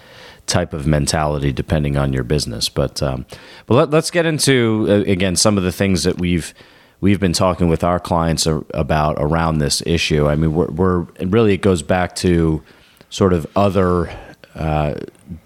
type 0.47 0.73
of 0.73 0.87
mentality 0.87 1.53
depending 1.53 1.97
on 1.97 2.13
your 2.13 2.25
business. 2.25 2.69
But 2.69 3.03
um, 3.03 3.27
but 3.67 3.75
let, 3.75 3.95
us 3.95 4.11
get 4.11 4.27
into 4.27 4.87
uh, 4.89 5.11
again 5.11 5.37
some 5.37 5.59
of 5.59 5.65
the 5.65 5.73
things 5.73 6.05
that 6.05 6.19
we've 6.19 6.55
we've 7.01 7.21
been 7.21 7.33
talking 7.33 7.69
with 7.69 7.85
our 7.85 7.99
clients 8.01 8.47
about 8.47 9.17
around 9.19 9.59
this 9.59 9.83
issue. 9.87 10.29
I 10.29 10.37
mean, 10.37 10.55
we're, 10.55 10.71
we're 10.71 11.01
really 11.21 11.55
it 11.55 11.63
goes 11.63 11.83
back 11.83 12.15
to 12.17 12.63
sort 13.11 13.33
of 13.33 13.47
other 13.55 14.11
uh, 14.55 14.95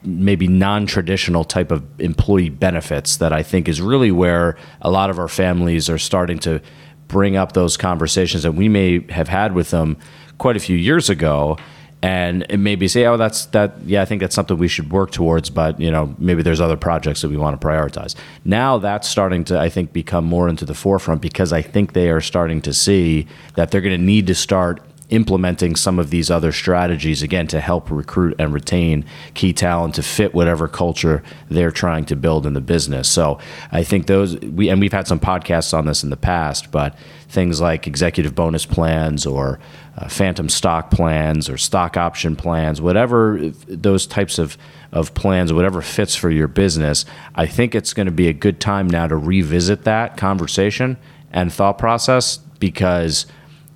maybe 0.02 0.48
non-traditional 0.48 1.44
type 1.44 1.70
of 1.70 1.84
employee 2.00 2.50
benefits 2.50 3.16
that 3.18 3.32
I 3.32 3.42
think 3.42 3.68
is 3.68 3.80
really 3.80 4.10
where 4.10 4.56
a 4.82 4.90
lot 4.90 5.10
of 5.10 5.18
our 5.18 5.28
families 5.28 5.88
are 5.88 5.98
starting 5.98 6.38
to 6.40 6.60
bring 7.06 7.36
up 7.36 7.52
those 7.52 7.76
conversations 7.76 8.42
that 8.42 8.52
we 8.52 8.68
may 8.68 9.00
have 9.10 9.28
had 9.28 9.54
with 9.54 9.70
them 9.70 9.96
quite 10.36 10.56
a 10.56 10.60
few 10.60 10.76
years 10.76 11.08
ago 11.08 11.56
and 12.00 12.46
maybe 12.56 12.86
say, 12.86 13.06
oh, 13.06 13.16
that's 13.16 13.46
that. 13.46 13.74
Yeah, 13.84 14.02
I 14.02 14.04
think 14.04 14.20
that's 14.20 14.34
something 14.34 14.56
we 14.56 14.68
should 14.68 14.90
work 14.90 15.10
towards. 15.10 15.50
But 15.50 15.80
you 15.80 15.90
know, 15.90 16.14
maybe 16.18 16.42
there's 16.42 16.60
other 16.60 16.76
projects 16.76 17.22
that 17.22 17.28
we 17.28 17.36
want 17.36 17.60
to 17.60 17.66
prioritize. 17.66 18.14
Now 18.44 18.78
that's 18.78 19.08
starting 19.08 19.44
to, 19.44 19.58
I 19.58 19.68
think, 19.68 19.92
become 19.92 20.24
more 20.24 20.48
into 20.48 20.64
the 20.64 20.74
forefront 20.74 21.20
because 21.20 21.52
I 21.52 21.62
think 21.62 21.94
they 21.94 22.10
are 22.10 22.20
starting 22.20 22.62
to 22.62 22.72
see 22.72 23.26
that 23.54 23.70
they're 23.70 23.80
going 23.80 23.98
to 23.98 24.04
need 24.04 24.26
to 24.28 24.34
start 24.34 24.80
implementing 25.10 25.74
some 25.74 25.98
of 25.98 26.10
these 26.10 26.30
other 26.30 26.52
strategies 26.52 27.22
again 27.22 27.46
to 27.46 27.60
help 27.60 27.90
recruit 27.90 28.34
and 28.38 28.52
retain 28.52 29.04
key 29.34 29.52
talent 29.52 29.94
to 29.94 30.02
fit 30.02 30.34
whatever 30.34 30.68
culture 30.68 31.22
they're 31.48 31.70
trying 31.70 32.04
to 32.04 32.14
build 32.14 32.44
in 32.44 32.52
the 32.52 32.60
business. 32.60 33.08
So 33.08 33.38
I 33.72 33.84
think 33.84 34.06
those 34.06 34.38
we 34.38 34.68
and 34.68 34.80
we've 34.80 34.92
had 34.92 35.06
some 35.06 35.20
podcasts 35.20 35.76
on 35.76 35.86
this 35.86 36.02
in 36.02 36.10
the 36.10 36.16
past, 36.16 36.70
but 36.70 36.96
things 37.28 37.60
like 37.60 37.86
executive 37.86 38.34
bonus 38.34 38.66
plans 38.66 39.24
or 39.24 39.58
uh, 39.96 40.08
phantom 40.08 40.48
stock 40.48 40.90
plans 40.90 41.48
or 41.48 41.56
stock 41.56 41.96
option 41.96 42.36
plans, 42.36 42.80
whatever 42.80 43.38
those 43.66 44.06
types 44.06 44.38
of 44.38 44.58
of 44.92 45.14
plans, 45.14 45.52
whatever 45.52 45.82
fits 45.82 46.16
for 46.16 46.30
your 46.30 46.48
business, 46.48 47.04
I 47.34 47.46
think 47.46 47.74
it's 47.74 47.92
going 47.92 48.06
to 48.06 48.12
be 48.12 48.28
a 48.28 48.32
good 48.32 48.60
time 48.60 48.88
now 48.88 49.06
to 49.06 49.16
revisit 49.16 49.84
that 49.84 50.16
conversation 50.16 50.96
and 51.30 51.52
thought 51.52 51.78
process 51.78 52.38
because 52.58 53.26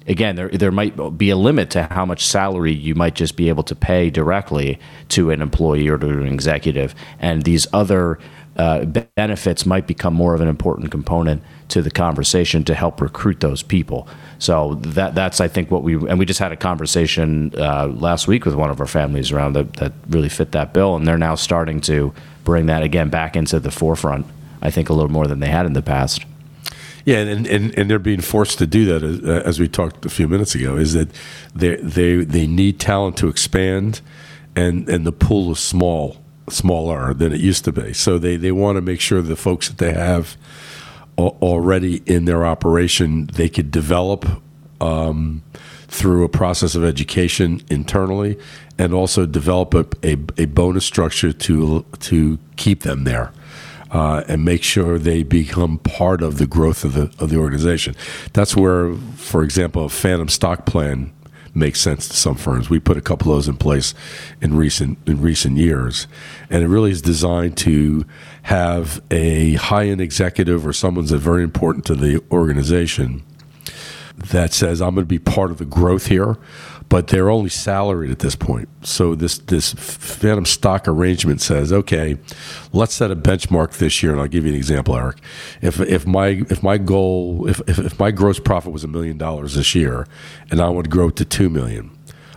again, 0.07 0.37
there 0.37 0.49
there 0.49 0.73
might 0.73 1.19
be 1.19 1.31
a 1.31 1.37
limit 1.37 1.71
to 1.71 1.85
how 1.85 2.05
much 2.05 2.25
salary 2.25 2.73
you 2.73 2.95
might 2.95 3.15
just 3.15 3.37
be 3.37 3.49
able 3.49 3.63
to 3.65 3.75
pay 3.75 4.11
directly 4.11 4.79
to 5.11 5.31
an 5.31 5.43
employee 5.43 5.89
or 5.89 5.99
to 5.99 6.09
an 6.09 6.27
executive, 6.27 6.95
and 7.19 7.43
these 7.43 7.67
other 7.73 8.19
uh, 8.57 8.85
benefits 8.85 9.65
might 9.65 9.87
become 9.87 10.13
more 10.13 10.35
of 10.35 10.41
an 10.41 10.49
important 10.49 10.91
component 10.91 11.43
to 11.69 11.81
the 11.81 11.91
conversation 11.91 12.65
to 12.65 12.75
help 12.75 13.01
recruit 13.01 13.41
those 13.41 13.63
people. 13.63 14.07
So 14.39 14.75
that 14.75 15.15
that's 15.15 15.41
I 15.41 15.49
think 15.49 15.71
what 15.71 15.83
we 15.83 15.95
and 15.95 16.19
we 16.19 16.27
just 16.27 16.41
had 16.41 16.53
a 16.53 16.57
conversation 16.57 17.53
uh, 17.57 17.87
last 17.87 18.29
week 18.29 18.45
with 18.45 18.55
one 18.55 18.71
of 18.71 18.81
our 18.81 18.87
families 18.87 19.33
around 19.33 19.55
that 19.55 19.75
that 19.75 19.93
really 20.09 20.29
fit 20.29 20.53
that 20.53 20.73
bill, 20.75 20.97
and 20.97 21.07
they're 21.07 21.19
now 21.19 21.35
starting 21.35 21.81
to 21.83 22.13
bring 22.45 22.67
that 22.67 22.83
again 22.83 23.09
back 23.09 23.37
into 23.37 23.59
the 23.59 23.71
forefront. 23.71 24.27
I 24.61 24.71
think 24.71 24.89
a 24.89 24.93
little 24.93 25.11
more 25.11 25.27
than 25.27 25.41
they 25.41 25.49
had 25.49 25.67
in 25.67 25.73
the 25.73 25.83
past. 25.83 26.25
Yeah, 27.05 27.19
and, 27.19 27.47
and, 27.47 27.77
and 27.77 27.91
they're 27.91 27.99
being 27.99 28.21
forced 28.21 28.59
to 28.59 28.67
do 28.67 28.85
that, 28.87 29.03
as, 29.03 29.21
uh, 29.21 29.43
as 29.45 29.59
we 29.59 29.69
talked 29.69 30.05
a 30.07 30.09
few 30.09 30.29
minutes 30.29 30.55
ago, 30.55 30.77
is 30.77 30.93
that 30.93 31.09
they, 31.55 31.77
they, 31.77 32.17
they 32.25 32.47
need 32.47 32.79
talent 32.79 33.17
to 33.19 33.29
expand, 33.29 34.01
and, 34.55 34.89
and 34.89 35.07
the 35.07 35.13
pool 35.13 35.53
is 35.53 35.59
small, 35.59 36.19
smaller 36.49 37.13
than 37.13 37.33
it 37.33 37.41
used 37.41 37.65
to 37.65 37.73
be. 37.73 37.93
So 37.93 38.19
they, 38.19 38.37
they 38.37 38.53
want 38.53 38.77
to 38.77 38.83
make 38.83 39.01
sure 39.01 39.21
the 39.21 39.37
folks 39.37 39.69
that 39.69 39.79
they 39.79 39.93
have 39.93 40.37
already 41.19 42.03
in 42.07 42.25
their 42.25 42.47
operation, 42.47 43.27
they 43.27 43.49
could 43.49 43.71
develop 43.71 44.27
um, 44.81 45.43
through 45.89 46.25
a 46.25 46.29
process 46.29 46.75
of 46.75 46.85
education 46.85 47.63
internally 47.69 48.39
and 48.79 48.95
also 48.95 49.27
develop 49.27 49.75
a, 49.75 49.87
a, 50.03 50.13
a 50.39 50.45
bonus 50.47 50.85
structure 50.85 51.33
to, 51.33 51.85
to 52.01 52.39
keep 52.57 52.83
them 52.83 53.05
there 53.05 53.33
uh, 53.93 54.25
and 54.27 54.45
make 54.45 54.63
sure 54.63 54.99
they 54.99 55.23
become 55.23 55.79
part 55.79 56.23
of 56.23 56.39
the 56.39 56.47
growth 56.47 56.83
of 56.83 56.95
the 56.95 57.13
of 57.23 57.31
the 57.31 57.37
organization. 57.37 57.95
That's 58.33 58.57
where, 58.57 58.95
for 59.17 59.45
example, 59.45 59.85
a 59.85 59.89
phantom 59.89 60.29
stock 60.29 60.67
plan 60.67 61.13
makes 61.55 61.81
sense 61.81 62.09
to 62.09 62.17
some 62.17 62.35
firms. 62.35 62.71
We 62.71 62.81
put 62.81 62.97
a 62.97 63.03
couple 63.03 63.31
of 63.31 63.37
those 63.37 63.49
in 63.49 63.59
place 63.59 63.95
in 64.41 64.57
recent 64.57 64.99
in 65.07 65.21
recent 65.21 65.59
years, 65.59 66.07
and 66.49 66.63
it 66.63 66.69
really 66.69 66.91
is 66.91 67.03
designed 67.03 67.59
to 67.59 68.07
have 68.43 69.03
a 69.11 69.55
high 69.55 69.87
end 69.87 70.01
executive 70.01 70.67
or 70.67 70.73
someone 70.73 71.05
that's 71.05 71.23
very 71.23 71.43
important 71.43 71.85
to 71.87 71.95
the 71.95 72.23
organization 72.31 73.23
that 74.17 74.55
says, 74.55 74.81
"I'm 74.81 74.95
going 74.95 75.05
to 75.05 75.09
be 75.09 75.19
part 75.19 75.51
of 75.51 75.59
the 75.59 75.67
growth 75.67 76.07
here." 76.07 76.39
But 76.93 77.07
they're 77.07 77.31
only 77.31 77.49
salaried 77.49 78.11
at 78.11 78.19
this 78.19 78.37
point. 78.37 78.69
So 78.87 79.15
this 79.15 79.39
this 79.39 79.73
phantom 79.73 80.45
stock 80.45 80.87
arrangement 80.87 81.41
says, 81.41 81.73
okay, 81.73 82.19
let's 82.75 82.93
set 82.93 83.11
a 83.11 83.17
benchmark 83.17 83.79
this 83.79 84.03
year, 84.03 84.13
and 84.13 84.21
I'll 84.21 84.29
give 84.29 84.45
you 84.45 84.51
an 84.51 84.59
example, 84.59 84.95
Eric. 84.95 85.17
If 85.63 85.81
if 85.81 86.07
my 86.07 86.45
if 86.51 86.63
my 86.63 86.77
goal 86.77 87.49
if 87.49 87.63
if, 87.67 87.79
if 87.79 87.99
my 87.99 88.11
gross 88.11 88.39
profit 88.39 88.75
was 88.75 88.85
a 88.85 88.89
million 88.89 89.17
dollars 89.17 89.55
this 89.55 89.75
year, 89.75 90.07
and 90.51 90.61
I 90.61 90.69
would 90.69 90.91
grow 90.91 91.09
to 91.09 91.25
two 91.25 91.49
million 91.49 91.97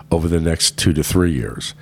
over 0.10 0.30
the 0.30 0.40
next 0.40 0.78
two 0.78 0.94
to 0.94 1.04
three 1.04 1.34
years, 1.34 1.76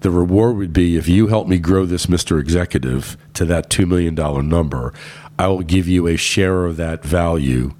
the 0.00 0.10
reward 0.10 0.56
would 0.56 0.72
be 0.72 0.96
if 0.96 1.06
you 1.06 1.28
help 1.28 1.46
me 1.46 1.60
grow 1.60 1.86
this 1.86 2.06
Mr. 2.06 2.40
Executive 2.40 3.16
to 3.34 3.44
that 3.44 3.70
$2 3.70 3.86
million 3.86 4.16
number, 4.48 4.92
I 5.38 5.46
will 5.46 5.62
give 5.62 5.86
you 5.86 6.08
a 6.08 6.16
share 6.16 6.64
of 6.64 6.76
that 6.78 7.04
value 7.04 7.74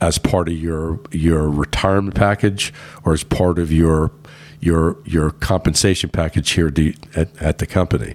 as 0.00 0.18
part 0.18 0.48
of 0.48 0.54
your 0.54 1.00
your 1.10 1.48
retirement 1.48 2.14
package 2.14 2.72
or 3.04 3.12
as 3.12 3.24
part 3.24 3.58
of 3.58 3.72
your 3.72 4.10
your 4.60 4.98
your 5.04 5.30
compensation 5.30 6.10
package 6.10 6.50
here 6.50 6.72
at, 7.14 7.42
at 7.42 7.58
the 7.58 7.66
company. 7.66 8.14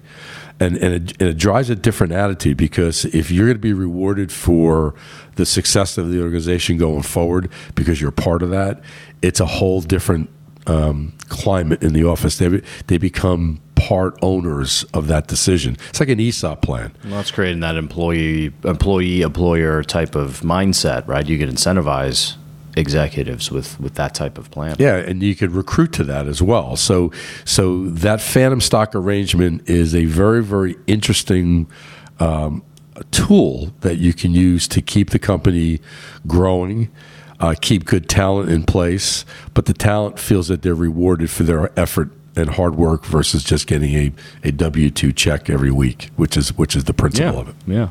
And, 0.58 0.78
and 0.78 0.94
it, 0.94 1.20
and, 1.20 1.28
it, 1.28 1.36
drives 1.36 1.68
a 1.68 1.76
different 1.76 2.14
attitude 2.14 2.56
because 2.56 3.04
if 3.04 3.30
you're 3.30 3.44
going 3.44 3.56
to 3.56 3.60
be 3.60 3.74
rewarded 3.74 4.32
for 4.32 4.94
the 5.34 5.44
success 5.44 5.98
of 5.98 6.10
the 6.10 6.22
organization 6.22 6.78
going 6.78 7.02
forward 7.02 7.50
because 7.74 8.00
you're 8.00 8.10
part 8.10 8.42
of 8.42 8.48
that, 8.50 8.80
it's 9.20 9.38
a 9.38 9.44
whole 9.44 9.82
different 9.82 10.30
um, 10.66 11.12
climate 11.28 11.82
in 11.82 11.92
the 11.92 12.04
office. 12.04 12.38
They, 12.38 12.62
they 12.86 12.96
become 12.96 13.60
part 13.86 14.18
owners 14.20 14.84
of 14.92 15.06
that 15.06 15.28
decision. 15.28 15.76
It's 15.90 16.00
like 16.00 16.08
an 16.08 16.18
ESOP 16.18 16.60
plan. 16.60 16.92
Well, 17.04 17.20
it's 17.20 17.30
creating 17.30 17.60
that 17.60 17.76
employee 17.76 18.52
employee 18.64 19.22
employer 19.22 19.84
type 19.84 20.16
of 20.16 20.40
mindset, 20.40 21.06
right? 21.06 21.24
You 21.24 21.38
can 21.38 21.48
incentivize 21.48 22.34
executives 22.76 23.52
with 23.52 23.78
with 23.78 23.94
that 23.94 24.12
type 24.12 24.38
of 24.38 24.50
plan. 24.50 24.74
Yeah, 24.80 24.96
and 24.96 25.22
you 25.22 25.36
could 25.36 25.52
recruit 25.52 25.92
to 25.94 26.04
that 26.04 26.26
as 26.26 26.42
well. 26.42 26.74
So 26.74 27.12
so 27.44 27.86
that 27.90 28.20
phantom 28.20 28.60
stock 28.60 28.92
arrangement 28.96 29.70
is 29.70 29.94
a 29.94 30.06
very 30.06 30.42
very 30.42 30.74
interesting 30.88 31.70
um, 32.18 32.64
tool 33.12 33.72
that 33.82 33.98
you 33.98 34.12
can 34.12 34.32
use 34.32 34.66
to 34.68 34.82
keep 34.82 35.10
the 35.10 35.20
company 35.20 35.80
growing. 36.26 36.90
Uh, 37.38 37.54
keep 37.60 37.84
good 37.84 38.08
talent 38.08 38.48
in 38.50 38.64
place, 38.64 39.26
but 39.52 39.66
the 39.66 39.74
talent 39.74 40.18
feels 40.18 40.48
that 40.48 40.62
they're 40.62 40.74
rewarded 40.74 41.28
for 41.30 41.42
their 41.42 41.78
effort 41.78 42.10
and 42.36 42.50
hard 42.50 42.76
work 42.76 43.04
versus 43.04 43.42
just 43.42 43.66
getting 43.66 43.94
a, 43.94 44.12
a 44.44 44.52
W 44.52 44.90
two 44.90 45.12
check 45.12 45.50
every 45.50 45.70
week, 45.70 46.10
which 46.16 46.36
is 46.36 46.56
which 46.56 46.76
is 46.76 46.84
the 46.84 46.94
principle 46.94 47.34
yeah, 47.34 47.40
of 47.40 47.48
it. 47.48 47.54
Yeah. 47.66 47.88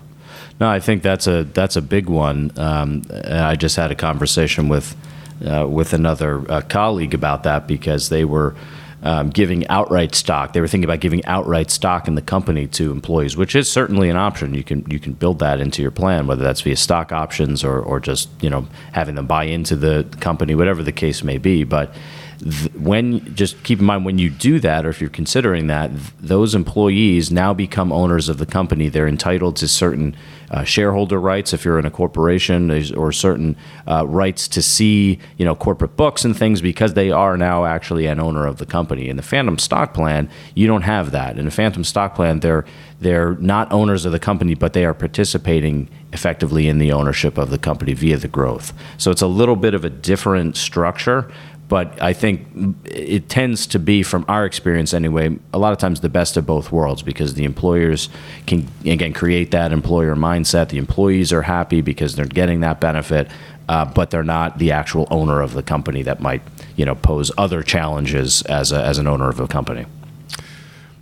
No, 0.60 0.70
I 0.70 0.80
think 0.80 1.04
that's 1.04 1.28
a 1.28 1.44
that's 1.44 1.76
a 1.76 1.82
big 1.82 2.08
one. 2.08 2.52
Um, 2.58 3.04
I 3.12 3.56
just 3.56 3.76
had 3.76 3.92
a 3.92 3.96
conversation 3.96 4.70
with 4.70 4.96
uh, 5.46 5.68
with 5.68 5.94
another 5.94 6.50
uh, 6.50 6.62
colleague 6.62 7.14
about 7.14 7.44
that 7.44 7.68
because 7.68 8.10
they 8.10 8.24
were 8.24 8.56
um, 9.04 9.30
giving 9.30 9.68
outright 9.68 10.16
stock. 10.16 10.54
They 10.54 10.62
were 10.62 10.68
thinking 10.68 10.86
about 10.86 11.00
giving 11.00 11.24
outright 11.26 11.70
stock 11.70 12.08
in 12.08 12.16
the 12.16 12.22
company 12.22 12.68
to 12.68 12.92
employees, 12.92 13.36
which 13.36 13.56
is 13.56 13.70
certainly 13.72 14.10
an 14.10 14.16
option. 14.16 14.54
You 14.54 14.64
can 14.64 14.86
you 14.90 15.00
can 15.00 15.14
build 15.14 15.40
that 15.40 15.60
into 15.60 15.82
your 15.82 15.92
plan, 15.92 16.26
whether 16.26 16.44
that's 16.44 16.62
via 16.62 16.78
stock 16.78 17.12
options 17.12 17.64
or 17.64 17.80
or 17.80 18.00
just 18.00 18.30
you 18.42 18.50
know 18.50 18.68
having 18.94 19.16
them 19.16 19.28
buy 19.28 19.44
into 19.44 19.76
the 19.76 20.08
company, 20.22 20.56
whatever 20.56 20.84
the 20.84 20.92
case 20.92 21.24
may 21.24 21.38
be. 21.38 21.64
But 21.64 21.94
when 22.78 23.34
just 23.34 23.62
keep 23.64 23.80
in 23.80 23.86
mind 23.86 24.06
when 24.06 24.18
you 24.18 24.30
do 24.30 24.60
that 24.60 24.86
or 24.86 24.90
if 24.90 25.00
you're 25.00 25.10
considering 25.10 25.68
that 25.68 25.92
those 26.20 26.54
employees 26.54 27.32
now 27.32 27.54
become 27.54 27.92
owners 27.92 28.28
of 28.30 28.38
the 28.38 28.46
company. 28.46 28.90
They're 28.90 29.08
entitled 29.08 29.56
to 29.58 29.68
certain 29.68 30.16
uh, 30.52 30.64
shareholder 30.64 31.20
rights 31.20 31.54
if 31.54 31.66
you're 31.66 31.80
in 31.80 31.86
a 31.86 31.92
corporation 31.92 32.72
or 32.96 33.12
certain 33.12 33.56
uh, 33.88 34.06
rights 34.08 34.48
to 34.50 34.62
see 34.62 35.20
you 35.38 35.46
know 35.46 35.56
corporate 35.56 35.96
books 35.96 36.26
and 36.26 36.38
things 36.38 36.62
because 36.62 36.94
they 36.94 37.10
are 37.10 37.38
now 37.38 37.66
actually 37.66 38.06
an 38.06 38.20
owner 38.20 38.46
of 38.46 38.58
the 38.58 38.66
company. 38.66 39.08
In 39.08 39.16
the 39.16 39.24
phantom 39.24 39.58
stock 39.58 39.94
plan 39.94 40.30
you 40.54 40.68
don't 40.68 40.84
have 40.84 41.12
that. 41.12 41.40
In 41.40 41.48
a 41.48 41.52
phantom 41.52 41.84
stock 41.84 42.16
plan 42.16 42.42
they're 42.42 42.66
they're 43.00 43.36
not 43.36 43.72
owners 43.72 44.06
of 44.06 44.12
the 44.12 44.20
company 44.20 44.56
but 44.56 44.74
they 44.74 44.86
are 44.86 44.94
participating 44.94 45.90
effectively 46.14 46.68
in 46.68 46.78
the 46.78 46.92
ownership 46.92 47.38
of 47.38 47.50
the 47.50 47.58
company 47.58 47.94
via 47.94 48.18
the 48.18 48.28
growth. 48.28 48.74
So 48.98 49.12
it's 49.12 49.22
a 49.22 49.28
little 49.28 49.56
bit 49.56 49.74
of 49.74 49.84
a 49.84 49.90
different 49.90 50.58
structure 50.58 51.32
but 51.68 52.00
I 52.02 52.14
think 52.14 52.48
it 52.86 53.28
tends 53.28 53.66
to 53.68 53.80
be, 53.80 54.04
from 54.04 54.24
our 54.28 54.46
experience 54.46 54.94
anyway, 54.94 55.38
a 55.52 55.58
lot 55.58 55.74
of 55.74 55.80
times 55.80 56.02
the 56.02 56.10
best 56.10 56.38
of 56.38 56.46
both 56.46 56.72
worlds 56.72 57.02
because 57.02 57.34
the 57.34 57.44
employers 57.44 58.10
can, 58.46 58.68
again, 58.86 59.14
create 59.14 59.52
that 59.52 59.72
employer 59.72 60.16
mindset. 60.16 60.70
The 60.70 60.78
employees 60.78 61.34
are 61.34 61.42
happy 61.42 61.82
because 61.82 62.16
they're 62.16 62.26
getting 62.26 62.60
that 62.60 62.80
benefit, 62.80 63.30
uh, 63.68 63.86
but 63.86 64.12
they're 64.12 64.24
not 64.24 64.60
the 64.60 64.72
actual 64.72 65.08
owner 65.10 65.42
of 65.42 65.54
the 65.54 65.64
company 65.64 66.04
that 66.04 66.20
might, 66.20 66.44
you 66.76 66.86
know, 66.86 66.96
pose 66.96 67.32
other 67.38 67.64
challenges 67.64 68.44
as, 68.44 68.72
a, 68.72 68.84
as 68.84 69.00
an 69.00 69.08
owner 69.08 69.30
of 69.30 69.40
a 69.40 69.48
company. 69.48 69.86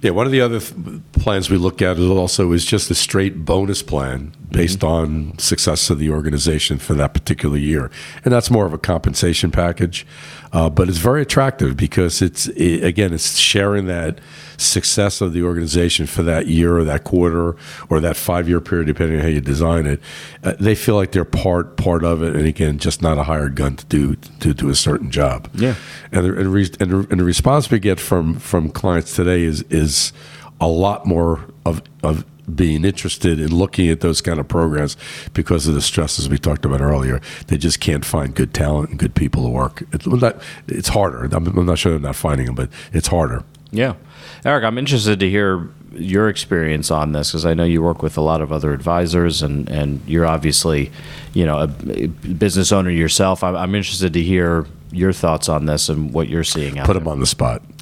Yeah, 0.03 0.11
one 0.11 0.25
of 0.25 0.33
the 0.33 0.41
other 0.41 0.59
th- 0.59 1.01
plans 1.13 1.49
we 1.49 1.55
look 1.55 1.81
at 1.81 1.97
is 1.97 2.09
also 2.09 2.51
is 2.51 2.65
just 2.65 2.91
a 2.91 2.95
straight 2.95 3.45
bonus 3.45 3.81
plan 3.81 4.33
based 4.51 4.79
mm-hmm. 4.79 5.31
on 5.31 5.39
success 5.39 5.89
of 5.89 5.97
the 5.97 6.09
organization 6.09 6.77
for 6.77 6.93
that 6.95 7.13
particular 7.13 7.55
year, 7.55 7.89
and 8.25 8.33
that's 8.33 8.51
more 8.51 8.65
of 8.65 8.73
a 8.73 8.77
compensation 8.77 9.49
package. 9.49 10.05
Uh, 10.53 10.69
but 10.69 10.87
it's 10.87 10.99
very 10.99 11.23
attractive 11.23 11.75
because 11.75 12.21
it's 12.21 12.47
it, 12.49 12.83
again 12.83 13.11
it's 13.11 13.37
sharing 13.37 13.87
that 13.87 14.19
success 14.57 15.19
of 15.19 15.33
the 15.33 15.41
organization 15.43 16.05
for 16.05 16.21
that 16.21 16.45
year 16.45 16.77
or 16.77 16.83
that 16.83 17.03
quarter 17.03 17.55
or 17.89 17.99
that 17.99 18.15
five 18.15 18.47
year 18.47 18.61
period, 18.61 18.85
depending 18.85 19.17
on 19.17 19.23
how 19.23 19.29
you 19.29 19.41
design 19.41 19.87
it. 19.87 19.99
Uh, 20.43 20.53
they 20.59 20.75
feel 20.75 20.95
like 20.95 21.11
they're 21.11 21.25
part 21.25 21.75
part 21.75 22.03
of 22.03 22.21
it, 22.21 22.35
and 22.35 22.45
again, 22.45 22.77
just 22.77 23.01
not 23.01 23.17
a 23.17 23.23
hired 23.23 23.55
gun 23.55 23.75
to 23.75 23.85
do 23.87 24.15
to 24.39 24.53
do 24.53 24.69
a 24.69 24.75
certain 24.75 25.09
job. 25.09 25.49
Yeah, 25.55 25.75
and 26.11 26.25
the, 26.25 26.39
and, 26.39 26.53
re, 26.53 26.69
and, 26.79 26.91
the, 26.91 27.07
and 27.09 27.19
the 27.19 27.23
response 27.23 27.71
we 27.71 27.79
get 27.79 27.99
from 27.99 28.35
from 28.35 28.69
clients 28.69 29.15
today 29.15 29.43
is 29.43 29.63
is 29.63 30.13
a 30.61 30.67
lot 30.67 31.05
more 31.05 31.45
of 31.65 31.81
of 32.03 32.25
being 32.53 32.83
interested 32.83 33.39
in 33.39 33.55
looking 33.55 33.89
at 33.89 34.01
those 34.01 34.21
kind 34.21 34.39
of 34.39 34.47
programs 34.47 34.97
because 35.33 35.67
of 35.67 35.73
the 35.73 35.81
stresses 35.81 36.29
we 36.29 36.37
talked 36.37 36.65
about 36.65 36.81
earlier. 36.81 37.21
They 37.47 37.57
just 37.57 37.79
can't 37.79 38.03
find 38.03 38.35
good 38.35 38.53
talent 38.53 38.89
and 38.89 38.99
good 38.99 39.15
people 39.15 39.43
to 39.43 39.49
work. 39.49 39.83
It's, 39.93 40.05
not, 40.05 40.41
it's 40.67 40.89
harder. 40.89 41.23
I'm, 41.31 41.65
not 41.65 41.79
sure 41.79 41.93
they're 41.93 42.01
not 42.01 42.15
finding 42.15 42.47
them, 42.47 42.55
but 42.55 42.69
it's 42.91 43.07
harder. 43.07 43.43
Yeah. 43.71 43.95
Eric, 44.45 44.63
I'm 44.63 44.77
interested 44.77 45.19
to 45.19 45.29
hear 45.29 45.69
your 45.93 46.27
experience 46.27 46.91
on 46.91 47.11
this 47.11 47.31
because 47.31 47.45
I 47.45 47.53
know 47.53 47.63
you 47.63 47.81
work 47.81 48.01
with 48.01 48.17
a 48.17 48.21
lot 48.21 48.41
of 48.41 48.51
other 48.51 48.73
advisors 48.73 49.41
and, 49.41 49.69
and 49.69 50.01
you're 50.07 50.25
obviously, 50.25 50.91
you 51.33 51.45
know, 51.45 51.59
a 51.59 51.67
business 51.67 52.71
owner 52.71 52.89
yourself. 52.89 53.43
I'm, 53.43 53.55
I'm 53.55 53.75
interested 53.75 54.13
to 54.13 54.21
hear 54.21 54.65
your 54.95 55.13
thoughts 55.13 55.49
on 55.49 55.65
this 55.65 55.89
and 55.89 56.13
what 56.13 56.29
you're 56.29 56.43
seeing 56.43 56.79
out 56.79 56.85
Put 56.85 56.93
there. 56.93 57.01
them 57.01 57.07
on 57.07 57.19
the 57.19 57.25
spot. 57.25 57.61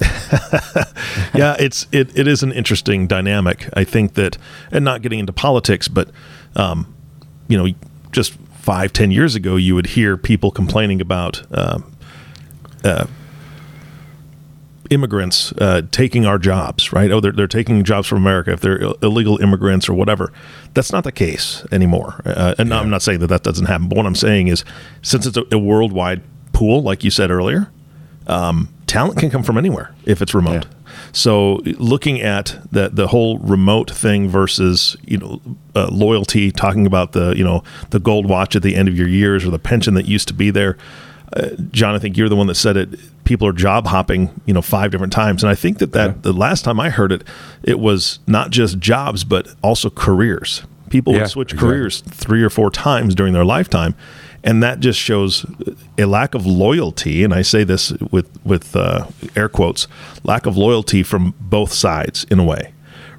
yeah, 1.34 1.56
it's 1.58 1.86
it, 1.92 2.16
it 2.16 2.26
is 2.26 2.42
an 2.42 2.52
interesting 2.52 3.06
dynamic. 3.06 3.68
I 3.74 3.84
think 3.84 4.14
that, 4.14 4.38
and 4.70 4.84
not 4.84 5.02
getting 5.02 5.18
into 5.18 5.32
politics, 5.32 5.88
but 5.88 6.10
um, 6.56 6.94
you 7.48 7.56
know, 7.56 7.74
just 8.10 8.32
five 8.60 8.92
ten 8.92 9.10
years 9.10 9.34
ago, 9.34 9.56
you 9.56 9.74
would 9.74 9.86
hear 9.86 10.16
people 10.16 10.50
complaining 10.50 11.00
about. 11.00 11.44
Um, 11.56 11.92
uh, 12.84 13.06
immigrants 14.90 15.52
uh, 15.52 15.82
taking 15.90 16.26
our 16.26 16.38
jobs, 16.38 16.92
right? 16.92 17.10
Oh, 17.10 17.20
they're, 17.20 17.32
they're 17.32 17.46
taking 17.46 17.82
jobs 17.82 18.06
from 18.06 18.18
America 18.18 18.52
if 18.52 18.60
they're 18.60 18.82
Ill- 18.82 18.98
illegal 19.02 19.38
immigrants 19.38 19.88
or 19.88 19.94
whatever. 19.94 20.32
That's 20.74 20.92
not 20.92 21.04
the 21.04 21.12
case 21.12 21.64
anymore. 21.72 22.20
Uh, 22.26 22.54
and 22.58 22.68
yeah. 22.68 22.78
I'm 22.78 22.90
not 22.90 23.00
saying 23.00 23.20
that 23.20 23.28
that 23.28 23.42
doesn't 23.42 23.66
happen, 23.66 23.88
but 23.88 23.96
what 23.96 24.06
I'm 24.06 24.14
saying 24.14 24.48
is 24.48 24.64
since 25.00 25.24
it's 25.26 25.36
a, 25.36 25.44
a 25.50 25.58
worldwide 25.58 26.22
pool, 26.52 26.82
like 26.82 27.04
you 27.04 27.10
said 27.10 27.30
earlier, 27.30 27.70
um, 28.26 28.68
talent 28.86 29.18
can 29.18 29.30
come 29.30 29.42
from 29.42 29.58
anywhere 29.58 29.94
if 30.04 30.22
it's 30.22 30.34
remote. 30.34 30.64
Yeah. 30.64 30.78
So 31.12 31.60
looking 31.78 32.20
at 32.20 32.58
the 32.70 32.88
the 32.88 33.08
whole 33.08 33.38
remote 33.38 33.90
thing 33.90 34.28
versus 34.28 34.96
you 35.06 35.18
know 35.18 35.40
uh, 35.74 35.88
loyalty, 35.90 36.50
talking 36.50 36.86
about 36.86 37.12
the 37.12 37.34
you 37.36 37.44
know 37.44 37.62
the 37.90 38.00
gold 38.00 38.26
watch 38.28 38.56
at 38.56 38.62
the 38.62 38.74
end 38.74 38.88
of 38.88 38.96
your 38.96 39.08
years 39.08 39.44
or 39.44 39.50
the 39.50 39.58
pension 39.58 39.94
that 39.94 40.06
used 40.06 40.28
to 40.28 40.34
be 40.34 40.50
there. 40.50 40.76
Uh, 41.34 41.50
John, 41.70 41.94
I 41.94 41.98
think 41.98 42.16
you're 42.16 42.28
the 42.28 42.36
one 42.36 42.46
that 42.48 42.56
said 42.56 42.76
it. 42.76 43.24
People 43.24 43.48
are 43.48 43.54
job 43.54 43.86
hopping, 43.86 44.28
you 44.44 44.52
know, 44.52 44.60
five 44.60 44.90
different 44.90 45.12
times, 45.12 45.42
and 45.42 45.50
I 45.50 45.54
think 45.54 45.78
that 45.78 45.92
that 45.92 46.10
yeah. 46.10 46.14
the 46.20 46.32
last 46.32 46.64
time 46.64 46.78
I 46.78 46.90
heard 46.90 47.12
it, 47.12 47.24
it 47.62 47.78
was 47.78 48.18
not 48.26 48.50
just 48.50 48.78
jobs 48.78 49.24
but 49.24 49.48
also 49.62 49.88
careers. 49.88 50.62
People 50.90 51.14
yeah, 51.14 51.20
would 51.20 51.30
switch 51.30 51.52
exactly. 51.52 51.68
careers 51.70 52.00
three 52.02 52.42
or 52.42 52.50
four 52.50 52.70
times 52.70 53.14
during 53.14 53.32
their 53.32 53.46
lifetime, 53.46 53.94
and 54.44 54.62
that 54.62 54.80
just 54.80 54.98
shows 54.98 55.46
a 55.98 56.04
lack 56.04 56.34
of 56.34 56.46
loyalty. 56.46 57.22
And 57.24 57.32
I 57.32 57.42
say 57.42 57.64
this 57.64 57.92
with 58.10 58.28
with 58.44 58.74
uh, 58.74 59.06
air 59.36 59.48
quotes, 59.48 59.86
lack 60.24 60.46
of 60.46 60.56
loyalty 60.56 61.02
from 61.02 61.34
both 61.40 61.72
sides 61.72 62.24
in 62.30 62.38
a 62.38 62.44
way. 62.44 62.72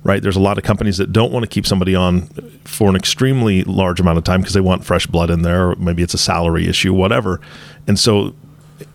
Right? 0.04 0.22
There's 0.22 0.36
a 0.36 0.42
lot 0.42 0.58
of 0.58 0.66
companies 0.66 0.98
that 0.98 1.14
don't 1.14 1.32
want 1.32 1.44
to 1.44 1.48
keep 1.48 1.66
somebody 1.66 1.96
on 1.96 2.28
for 2.66 2.90
an 2.90 2.96
extremely 2.98 3.64
large 3.64 4.02
amount 4.02 4.18
of 4.18 4.26
time 4.26 4.42
because 4.42 4.54
they 4.54 4.60
want 4.60 4.84
fresh 4.84 5.08
blood 5.08 5.30
in 5.30 5.44
there. 5.44 5.70
Or 5.70 5.76
maybe 5.78 6.04
it's 6.04 6.14
a 6.14 6.18
salary 6.18 6.68
issue, 6.68 6.94
whatever. 6.94 7.40
And 7.88 7.98
so 7.98 8.36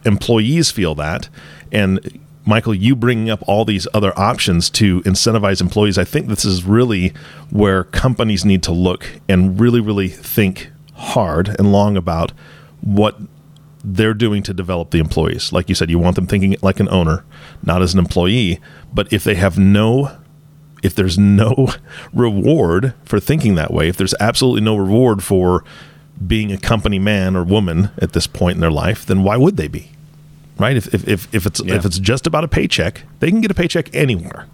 employees 0.04 0.70
feel 0.70 0.94
that. 0.96 1.30
And 1.72 2.20
Michael, 2.44 2.74
you 2.74 2.94
bringing 2.94 3.30
up 3.30 3.42
all 3.46 3.64
these 3.64 3.86
other 3.94 4.18
options 4.18 4.68
to 4.70 5.00
incentivize 5.02 5.62
employees, 5.62 5.96
I 5.96 6.04
think 6.04 6.28
this 6.28 6.44
is 6.44 6.64
really 6.64 7.14
where 7.50 7.84
companies 7.84 8.44
need 8.44 8.62
to 8.64 8.72
look 8.72 9.06
and 9.28 9.58
really, 9.58 9.80
really 9.80 10.08
think 10.08 10.70
hard 10.98 11.48
and 11.58 11.72
long 11.72 11.96
about 11.96 12.32
what 12.80 13.16
they're 13.84 14.14
doing 14.14 14.42
to 14.42 14.52
develop 14.52 14.90
the 14.90 14.98
employees. 14.98 15.52
Like 15.52 15.68
you 15.68 15.74
said, 15.74 15.88
you 15.90 15.98
want 15.98 16.16
them 16.16 16.26
thinking 16.26 16.56
like 16.62 16.80
an 16.80 16.88
owner, 16.90 17.24
not 17.62 17.80
as 17.82 17.94
an 17.94 17.98
employee. 18.00 18.60
But 18.92 19.12
if 19.12 19.24
they 19.24 19.36
have 19.36 19.58
no, 19.58 20.16
if 20.82 20.94
there's 20.94 21.18
no 21.18 21.68
reward 22.12 22.94
for 23.04 23.20
thinking 23.20 23.54
that 23.54 23.72
way, 23.72 23.88
if 23.88 23.96
there's 23.96 24.14
absolutely 24.20 24.60
no 24.62 24.76
reward 24.76 25.22
for 25.22 25.64
being 26.26 26.50
a 26.52 26.58
company 26.58 26.98
man 26.98 27.36
or 27.36 27.44
woman 27.44 27.90
at 27.98 28.12
this 28.12 28.26
point 28.26 28.56
in 28.56 28.60
their 28.60 28.70
life, 28.72 29.06
then 29.06 29.22
why 29.22 29.36
would 29.36 29.56
they 29.56 29.68
be? 29.68 29.90
right? 30.58 30.76
If 30.76 30.92
if 30.92 31.06
if, 31.06 31.32
if 31.32 31.46
it's 31.46 31.60
Yeah. 31.64 31.76
if 31.76 31.84
it's 31.84 32.00
just 32.00 32.26
about 32.26 32.42
a 32.42 32.48
paycheck, 32.48 33.02
they 33.20 33.30
can 33.30 33.40
get 33.40 33.52
a 33.52 33.54
paycheck 33.54 33.94
anywhere. 33.94 34.46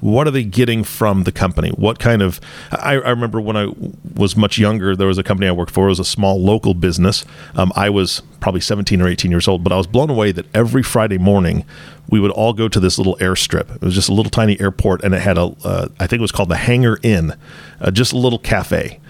What 0.00 0.26
are 0.26 0.30
they 0.30 0.44
getting 0.44 0.84
from 0.84 1.24
the 1.24 1.32
company? 1.32 1.70
What 1.70 1.98
kind 1.98 2.22
of? 2.22 2.40
I, 2.70 2.94
I 2.94 3.10
remember 3.10 3.40
when 3.40 3.56
I 3.56 3.72
was 4.14 4.36
much 4.36 4.58
younger, 4.58 4.94
there 4.94 5.06
was 5.06 5.18
a 5.18 5.22
company 5.22 5.48
I 5.48 5.52
worked 5.52 5.72
for. 5.72 5.86
It 5.86 5.90
was 5.90 6.00
a 6.00 6.04
small 6.04 6.40
local 6.40 6.74
business. 6.74 7.24
Um, 7.54 7.72
I 7.74 7.90
was 7.90 8.22
probably 8.40 8.60
17 8.60 9.00
or 9.00 9.08
18 9.08 9.30
years 9.30 9.48
old, 9.48 9.64
but 9.64 9.72
I 9.72 9.76
was 9.76 9.86
blown 9.86 10.10
away 10.10 10.32
that 10.32 10.46
every 10.54 10.82
Friday 10.82 11.18
morning 11.18 11.64
we 12.08 12.20
would 12.20 12.30
all 12.30 12.52
go 12.52 12.68
to 12.68 12.80
this 12.80 12.98
little 12.98 13.16
airstrip. 13.16 13.74
It 13.74 13.82
was 13.82 13.94
just 13.94 14.08
a 14.08 14.14
little 14.14 14.30
tiny 14.30 14.58
airport, 14.60 15.02
and 15.04 15.14
it 15.14 15.20
had 15.20 15.36
a, 15.36 15.54
uh, 15.64 15.88
I 15.98 16.06
think 16.06 16.20
it 16.20 16.22
was 16.22 16.32
called 16.32 16.48
the 16.48 16.56
Hangar 16.56 16.98
Inn, 17.02 17.34
uh, 17.80 17.90
just 17.90 18.12
a 18.12 18.18
little 18.18 18.38
cafe 18.38 19.00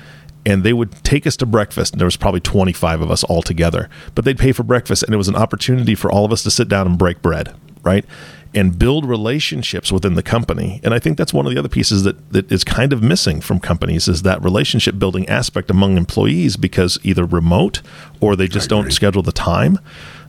and 0.47 0.63
they 0.65 0.73
would 0.73 0.93
take 1.05 1.27
us 1.27 1.37
to 1.37 1.45
breakfast 1.45 1.93
and 1.93 2.01
there 2.01 2.07
was 2.07 2.17
probably 2.17 2.41
25 2.41 3.01
of 3.01 3.11
us 3.11 3.25
all 3.25 3.43
together 3.43 3.91
but 4.15 4.25
they'd 4.25 4.39
pay 4.39 4.53
for 4.53 4.63
breakfast 4.63 5.03
and 5.03 5.13
it 5.13 5.17
was 5.17 5.29
an 5.29 5.37
opportunity 5.37 5.95
for 5.95 6.11
all 6.11 6.25
of 6.25 6.33
us 6.33 6.43
to 6.43 6.51
sit 6.51 6.69
down 6.69 6.87
and 6.87 6.99
break 6.99 7.21
bread 7.21 7.55
right 7.83 8.05
and 8.55 8.79
build 8.79 9.05
relationships 9.05 9.93
within 9.93 10.15
the 10.15 10.23
company 10.23 10.81
and 10.83 10.95
i 10.95 10.99
think 10.99 11.17
that's 11.19 11.33
one 11.33 11.47
of 11.47 11.53
the 11.53 11.59
other 11.59 11.69
pieces 11.69 12.03
that, 12.03 12.33
that 12.33 12.51
is 12.51 12.65
kind 12.65 12.93
of 12.93 13.03
missing 13.03 13.41
from 13.41 13.61
companies 13.61 14.09
is 14.09 14.23
that 14.23 14.43
relationship 14.43 14.99
building 14.99 15.29
aspect 15.29 15.71
among 15.71 15.97
employees 15.97 16.57
because 16.57 16.99
either 17.03 17.25
remote 17.25 17.83
or 18.21 18.37
they 18.37 18.49
just 18.49 18.69
don't 18.69 18.93
schedule 18.93 19.23
the 19.23 19.33
time 19.33 19.79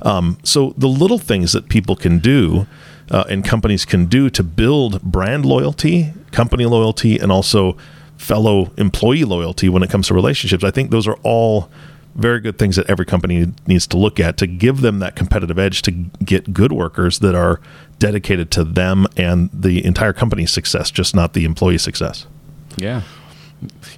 um, 0.02 0.38
so 0.44 0.74
the 0.78 0.88
little 0.88 1.20
things 1.20 1.52
that 1.54 1.70
people 1.70 1.96
can 1.96 2.20
do 2.20 2.68
uh, 3.12 3.24
and 3.30 3.44
companies 3.44 3.86
can 3.86 4.06
do 4.06 4.30
to 4.30 4.44
build 4.44 5.02
brand 5.02 5.46
loyalty 5.46 6.14
company 6.32 6.66
loyalty 6.66 7.18
and 7.18 7.32
also 7.32 7.76
fellow 8.20 8.72
employee 8.78 9.24
loyalty 9.24 9.70
when 9.70 9.82
it 9.82 9.90
comes 9.90 10.08
to 10.08 10.14
relationships. 10.14 10.64
I 10.64 10.72
think 10.72 10.92
those 10.92 11.08
are 11.08 11.18
all 11.24 11.70
very 12.20 12.40
good 12.40 12.58
things 12.58 12.76
that 12.76 12.90
every 12.90 13.06
company 13.06 13.52
needs 13.68 13.88
to 13.88 13.98
look 13.98 14.20
at 14.20 14.38
to 14.38 14.48
give 14.48 14.82
them 14.82 15.00
that 15.00 15.16
competitive 15.16 15.58
edge 15.58 15.82
to 15.84 15.92
get 15.92 16.54
good 16.54 16.72
workers 16.72 17.20
that 17.20 17.36
are 17.36 17.60
dedicated 17.98 18.52
to 18.52 18.64
them 18.64 19.08
and 19.18 19.50
the 19.54 19.84
entire 19.84 20.14
company's 20.14 20.52
success, 20.52 20.92
just 20.92 21.16
not 21.16 21.34
the 21.34 21.46
employee 21.46 21.78
success. 21.78 22.28
Yeah. 22.78 23.02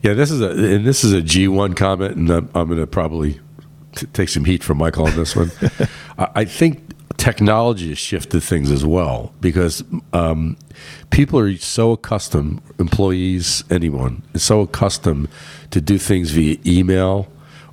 Yeah, 0.02 0.14
this 0.14 0.32
is 0.32 0.42
a 0.42 0.50
and 0.50 0.86
this 0.86 1.04
is 1.04 1.14
a 1.14 1.22
G 1.22 1.48
one 1.48 1.76
comment, 1.76 2.16
and 2.16 2.30
I'm, 2.32 2.50
I'm 2.56 2.68
going 2.68 2.80
to 2.80 2.88
probably 2.88 3.40
t- 3.96 4.08
take 4.08 4.30
some 4.30 4.46
heat 4.46 4.64
from 4.64 4.80
Michael 4.80 5.06
on 5.06 5.16
this 5.16 5.36
one. 5.36 5.52
I, 6.18 6.28
I 6.36 6.46
think 6.46 6.82
technology 7.18 7.90
has 7.90 8.00
shifted 8.00 8.42
things 8.42 8.72
as 8.72 8.84
well 8.84 9.32
because 9.40 9.84
um, 10.14 10.58
people 11.12 11.38
are 11.38 11.56
so 11.58 11.92
accustomed, 11.92 12.60
employees, 12.80 13.64
anyone, 13.70 14.24
is 14.34 14.42
so 14.42 14.62
accustomed 14.62 15.28
to 15.70 15.80
do 15.80 16.00
things 16.00 16.32
via 16.32 16.58
email 16.66 17.28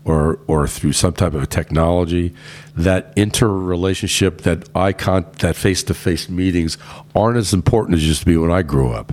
or 0.09 0.41
or 0.47 0.67
through 0.67 0.93
some 0.93 1.13
type 1.13 1.35
of 1.35 1.49
technology 1.51 2.35
that 2.75 3.13
interrelationship, 3.17 4.41
that 4.43 4.69
eye 4.75 4.93
con, 4.93 5.27
that 5.41 5.55
face 5.55 5.83
to 5.85 5.95
face 5.95 6.29
meetings 6.29 6.79
aren't 7.15 7.37
as 7.37 7.53
important 7.53 7.97
as 7.97 8.07
used 8.07 8.21
to 8.21 8.27
be 8.27 8.37
when 8.37 8.51
I 8.51 8.63
grew 8.63 8.91
up. 8.91 9.13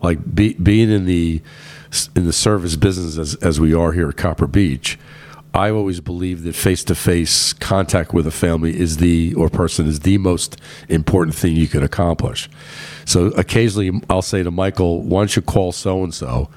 Like 0.00 0.34
be, 0.34 0.54
being 0.54 0.90
in 0.90 1.04
the 1.04 1.42
in 2.16 2.24
the 2.24 2.32
service 2.32 2.76
business 2.76 3.18
as, 3.18 3.34
as 3.36 3.60
we 3.60 3.74
are 3.74 3.92
here 3.92 4.08
at 4.08 4.16
Copper 4.16 4.46
Beech, 4.46 4.98
I 5.52 5.70
always 5.70 6.00
believe 6.00 6.44
that 6.44 6.54
face 6.54 6.82
to 6.84 6.94
face 6.94 7.52
contact 7.52 8.14
with 8.14 8.26
a 8.26 8.30
family 8.30 8.78
is 8.78 8.96
the 8.96 9.34
or 9.34 9.50
person 9.50 9.86
is 9.86 10.00
the 10.00 10.16
most 10.16 10.58
important 10.88 11.36
thing 11.36 11.54
you 11.54 11.68
can 11.68 11.82
accomplish. 11.82 12.48
So 13.04 13.26
occasionally 13.26 14.00
I'll 14.08 14.22
say 14.22 14.42
to 14.42 14.50
Michael, 14.50 15.02
"Why 15.02 15.20
don't 15.20 15.36
you 15.36 15.42
call 15.42 15.72
so 15.72 16.02
and 16.02 16.14
so?" 16.14 16.48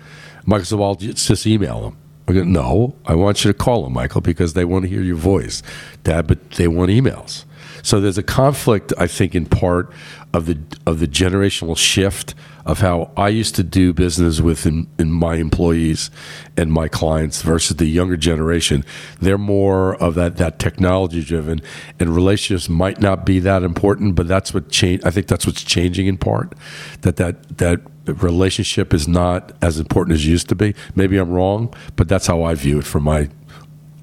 Michael 0.46 0.66
said, 0.66 0.80
"Well, 0.80 0.96
just 0.96 1.46
email 1.46 1.82
them." 1.82 1.98
Go, 2.28 2.44
"No, 2.44 2.96
I 3.06 3.16
want 3.16 3.44
you 3.44 3.52
to 3.52 3.58
call 3.58 3.84
them, 3.84 3.94
Michael, 3.94 4.22
because 4.22 4.54
they 4.54 4.66
want 4.66 4.84
to 4.84 4.90
hear 4.90 5.02
your 5.02 5.16
voice, 5.16 5.62
Dad, 6.04 6.28
but 6.28 6.52
they 6.52 6.68
want 6.68 6.90
emails." 6.90 7.46
So 7.84 8.00
there's 8.00 8.18
a 8.18 8.24
conflict, 8.24 8.94
I 8.98 9.06
think, 9.06 9.36
in 9.36 9.46
part 9.46 9.92
of 10.34 10.48
the 10.48 10.58
of 10.88 11.00
the 11.00 11.08
generational 11.08 11.78
shift 11.78 12.34
of 12.66 12.80
how 12.80 13.12
I 13.16 13.30
used 13.30 13.54
to 13.56 13.64
do 13.64 13.94
business 13.94 14.42
with 14.42 14.66
in, 14.66 14.88
in 14.98 15.12
my 15.12 15.36
employees 15.36 16.10
and 16.58 16.74
my 16.74 16.88
clients 16.88 17.44
versus 17.44 17.78
the 17.78 17.86
younger 17.86 18.18
generation. 18.18 18.84
They're 19.22 19.38
more 19.38 19.96
of 19.96 20.16
that 20.16 20.38
that 20.38 20.58
technology 20.58 21.24
driven, 21.24 21.62
and 22.00 22.16
relationships 22.16 22.68
might 22.68 23.00
not 23.00 23.26
be 23.26 23.40
that 23.40 23.62
important, 23.62 24.16
but 24.16 24.28
that's 24.28 24.54
what 24.54 24.70
change. 24.70 25.02
I 25.06 25.12
think 25.12 25.28
that's 25.28 25.46
what's 25.46 25.64
changing 25.64 26.08
in 26.08 26.18
part. 26.18 26.54
That 27.02 27.18
that 27.18 27.58
that 27.60 27.82
relationship 28.14 28.94
is 28.94 29.08
not 29.08 29.52
as 29.62 29.80
important 29.80 30.16
as 30.16 30.26
it 30.26 30.30
used 30.30 30.50
to 30.50 30.56
be. 30.56 30.76
Maybe 30.96 31.18
I'm 31.18 31.32
wrong, 31.32 31.74
but 31.96 32.08
that's 32.08 32.28
how 32.28 32.44
I 32.44 32.56
view 32.56 32.80
it 32.80 32.86
from 32.86 33.04
my 33.04 33.30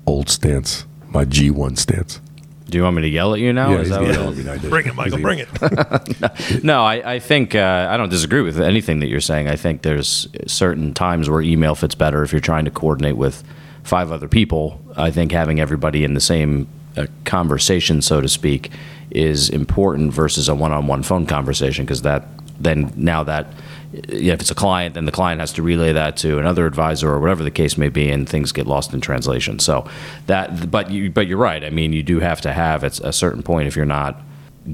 old 0.07 0.29
stance, 0.29 0.85
my 1.09 1.25
G1 1.25 1.79
stance. 1.79 2.21
Do 2.69 2.79
you 2.79 2.85
want 2.85 2.97
me 2.97 3.03
to 3.03 3.09
yell 3.09 3.35
at 3.35 3.41
you 3.41 3.53
now? 3.53 3.71
Yeah, 3.71 3.81
Is 3.81 3.89
he's 3.89 3.91
that 3.91 4.01
what 4.03 4.13
yelling 4.15 4.39
it 4.39 4.41
at 4.41 4.45
me, 4.47 4.51
I 4.51 4.57
did. 4.57 4.71
Bring 4.71 4.87
it, 4.87 4.95
Michael, 4.95 5.19
bring 5.19 5.39
it. 5.41 6.63
No, 6.65 6.83
I, 6.85 7.15
I 7.15 7.19
think 7.19 7.55
uh, 7.55 7.89
I 7.91 7.99
don't 7.99 8.09
disagree 8.09 8.41
with 8.41 8.59
anything 8.59 9.01
that 9.01 9.09
you're 9.09 9.21
saying. 9.21 9.49
I 9.49 9.57
think 9.57 9.83
there's 9.83 10.27
certain 10.47 10.95
times 10.95 11.29
where 11.29 11.43
email 11.43 11.75
fits 11.75 11.95
better 11.95 12.23
if 12.23 12.33
you're 12.33 12.41
trying 12.41 12.65
to 12.65 12.71
coordinate 12.71 13.19
with 13.19 13.45
five 13.83 14.11
other 14.11 14.27
people. 14.27 14.81
I 14.97 15.11
think 15.11 15.33
having 15.33 15.61
everybody 15.61 16.03
in 16.03 16.15
the 16.15 16.21
same 16.21 16.67
uh, 16.97 17.07
conversation, 17.25 18.01
so 18.01 18.23
to 18.23 18.29
speak, 18.29 18.71
is 19.11 19.51
important 19.51 20.13
versus 20.15 20.49
a 20.49 20.55
one-on-one 20.55 21.03
phone 21.03 21.27
conversation 21.27 21.85
because 21.85 22.03
that 22.03 22.27
then 22.59 22.93
now 22.97 23.23
that 23.25 23.53
you 23.93 24.29
know, 24.29 24.33
if 24.33 24.41
it's 24.41 24.51
a 24.51 24.55
client, 24.55 24.95
then 24.95 25.05
the 25.05 25.13
client 25.13 25.41
has 25.41 25.53
to 25.55 25.63
relay 25.63 25.93
that 25.93 26.17
to 26.19 26.39
another 26.39 26.67
advisor 26.67 27.11
or 27.11 27.21
whatever 27.21 27.43
the 27.43 27.51
case 27.51 27.77
may 27.77 27.89
be, 27.89 28.11
and 28.11 28.29
things 28.29 28.53
get 28.53 28.67
lost 28.67 28.95
in 28.95 29.01
translation. 29.01 29.59
So 29.59 29.87
that, 30.27 30.71
but 30.71 30.91
you, 30.91 31.11
but 31.11 31.27
you're 31.27 31.39
right. 31.39 31.63
I 31.63 31.71
mean, 31.71 31.93
you 31.93 32.03
do 32.03 32.21
have 32.21 32.41
to 32.43 32.53
have 32.53 32.85
at 32.85 33.01
a 33.01 33.13
certain 33.13 33.43
point 33.43 33.69
if 33.69 33.77
you're 33.77 33.85
not 33.85 34.21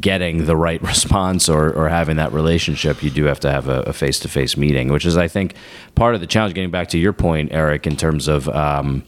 getting 0.01 0.47
the 0.47 0.57
right 0.57 0.81
response 0.95 1.49
or, 1.49 1.73
or 1.73 1.89
having 1.89 2.17
that 2.17 2.33
relationship, 2.33 3.03
you 3.03 3.11
do 3.11 3.25
have 3.25 3.41
to 3.41 3.51
have 3.51 3.69
a 3.69 3.93
face 3.93 4.19
to 4.21 4.29
face 4.29 4.57
meeting, 4.57 4.89
which 4.89 5.07
is, 5.07 5.17
I 5.17 5.29
think, 5.29 5.55
part 5.95 6.15
of 6.15 6.21
the 6.21 6.27
challenge. 6.27 6.55
Getting 6.55 6.71
back 6.71 6.89
to 6.91 6.99
your 6.99 7.13
point, 7.13 7.53
Eric, 7.53 7.87
in 7.87 7.97
terms 7.97 8.29
of 8.29 8.49
um, 8.51 9.05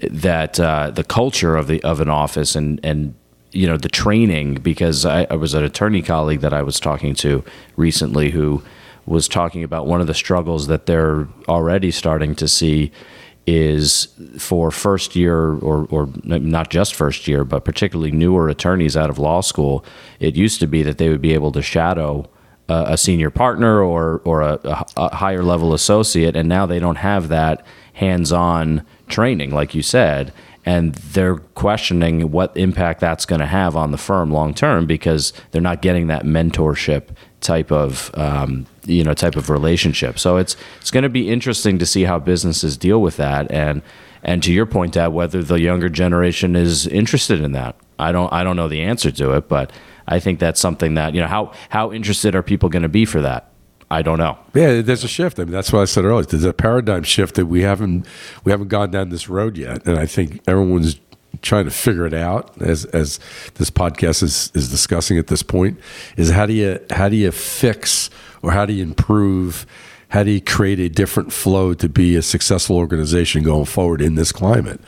that 0.00 0.58
uh, 0.58 0.90
the 0.90 1.04
culture 1.04 1.56
of 1.56 1.66
the 1.66 1.82
of 1.82 2.00
an 2.00 2.08
office 2.08 2.54
and 2.54 2.80
and 2.82 3.14
you 3.52 3.66
know 3.66 3.76
the 3.76 3.88
training, 3.88 4.54
because 4.54 5.04
I, 5.04 5.26
I 5.30 5.34
was 5.34 5.54
an 5.54 5.64
attorney 5.64 6.02
colleague 6.02 6.40
that 6.40 6.52
I 6.52 6.62
was 6.62 6.80
talking 6.80 7.14
to 7.16 7.44
recently 7.76 8.30
who 8.30 8.62
was 9.06 9.28
talking 9.28 9.62
about 9.62 9.86
one 9.86 10.00
of 10.00 10.06
the 10.06 10.14
struggles 10.14 10.66
that 10.66 10.86
they're 10.86 11.28
already 11.48 11.90
starting 11.90 12.34
to 12.34 12.48
see 12.48 12.90
is 13.46 14.08
for 14.38 14.72
first 14.72 15.14
year 15.14 15.52
or, 15.58 15.86
or 15.86 16.08
not 16.24 16.68
just 16.68 16.94
first 16.94 17.28
year, 17.28 17.44
but 17.44 17.64
particularly 17.64 18.10
newer 18.10 18.48
attorneys 18.48 18.96
out 18.96 19.08
of 19.08 19.18
law 19.18 19.40
school. 19.40 19.84
It 20.18 20.34
used 20.34 20.58
to 20.60 20.66
be 20.66 20.82
that 20.82 20.98
they 20.98 21.08
would 21.08 21.22
be 21.22 21.32
able 21.32 21.52
to 21.52 21.62
shadow 21.62 22.28
a, 22.68 22.84
a 22.88 22.96
senior 22.96 23.30
partner 23.30 23.80
or, 23.80 24.20
or 24.24 24.42
a, 24.42 24.58
a, 24.64 24.84
a 24.96 25.16
higher 25.16 25.44
level 25.44 25.74
associate, 25.74 26.34
and 26.34 26.48
now 26.48 26.66
they 26.66 26.80
don't 26.80 26.96
have 26.96 27.28
that 27.28 27.64
hands 27.92 28.32
on 28.32 28.84
training, 29.08 29.52
like 29.52 29.74
you 29.74 29.82
said. 29.82 30.32
And 30.64 30.96
they're 30.96 31.36
questioning 31.36 32.32
what 32.32 32.56
impact 32.56 32.98
that's 32.98 33.24
going 33.24 33.38
to 33.40 33.46
have 33.46 33.76
on 33.76 33.92
the 33.92 33.98
firm 33.98 34.32
long 34.32 34.52
term 34.52 34.84
because 34.84 35.32
they're 35.52 35.62
not 35.62 35.80
getting 35.80 36.08
that 36.08 36.24
mentorship 36.24 37.10
type 37.40 37.70
of 37.70 38.10
um, 38.14 38.66
you 38.84 39.04
know 39.04 39.14
type 39.14 39.36
of 39.36 39.50
relationship. 39.50 40.18
So 40.18 40.36
it's 40.36 40.56
it's 40.80 40.90
going 40.90 41.02
to 41.04 41.08
be 41.08 41.30
interesting 41.30 41.78
to 41.78 41.86
see 41.86 42.04
how 42.04 42.18
businesses 42.18 42.76
deal 42.76 43.00
with 43.00 43.16
that, 43.16 43.50
and 43.50 43.82
and 44.22 44.42
to 44.42 44.52
your 44.52 44.66
point, 44.66 44.94
Dad, 44.94 45.08
whether 45.08 45.42
the 45.42 45.60
younger 45.60 45.88
generation 45.88 46.56
is 46.56 46.86
interested 46.86 47.40
in 47.40 47.52
that. 47.52 47.76
I 47.98 48.12
don't 48.12 48.32
I 48.32 48.44
don't 48.44 48.56
know 48.56 48.68
the 48.68 48.82
answer 48.82 49.10
to 49.10 49.32
it, 49.32 49.48
but 49.48 49.72
I 50.08 50.20
think 50.20 50.38
that's 50.38 50.60
something 50.60 50.94
that 50.94 51.14
you 51.14 51.20
know 51.20 51.28
how 51.28 51.52
how 51.68 51.92
interested 51.92 52.34
are 52.34 52.42
people 52.42 52.68
going 52.68 52.82
to 52.82 52.88
be 52.88 53.04
for 53.04 53.20
that? 53.20 53.52
I 53.88 54.02
don't 54.02 54.18
know. 54.18 54.36
Yeah, 54.52 54.80
there's 54.82 55.04
a 55.04 55.08
shift. 55.08 55.38
I 55.38 55.44
mean, 55.44 55.52
that's 55.52 55.72
what 55.72 55.80
I 55.80 55.84
said 55.84 56.04
earlier. 56.04 56.24
There's 56.24 56.44
a 56.44 56.52
paradigm 56.52 57.04
shift 57.04 57.36
that 57.36 57.46
we 57.46 57.62
haven't 57.62 58.06
we 58.44 58.50
haven't 58.50 58.68
gone 58.68 58.90
down 58.90 59.10
this 59.10 59.28
road 59.28 59.56
yet, 59.56 59.86
and 59.86 59.98
I 59.98 60.06
think 60.06 60.40
everyone's 60.48 60.98
trying 61.42 61.64
to 61.64 61.70
figure 61.70 62.06
it 62.06 62.14
out 62.14 62.60
as 62.60 62.84
as 62.86 63.18
this 63.54 63.70
podcast 63.70 64.22
is 64.22 64.50
is 64.54 64.70
discussing 64.70 65.18
at 65.18 65.26
this 65.28 65.42
point. 65.42 65.78
Is 66.16 66.30
how 66.30 66.46
do 66.46 66.52
you 66.52 66.80
how 66.90 67.08
do 67.08 67.16
you 67.16 67.30
fix 67.30 68.10
or 68.42 68.52
how 68.52 68.66
do 68.66 68.72
you 68.72 68.82
improve? 68.82 69.66
How 70.08 70.22
do 70.22 70.30
you 70.30 70.40
create 70.40 70.78
a 70.78 70.88
different 70.88 71.32
flow 71.32 71.74
to 71.74 71.88
be 71.88 72.14
a 72.14 72.22
successful 72.22 72.76
organization 72.76 73.42
going 73.42 73.64
forward 73.64 74.00
in 74.00 74.14
this 74.14 74.30
climate? 74.30 74.80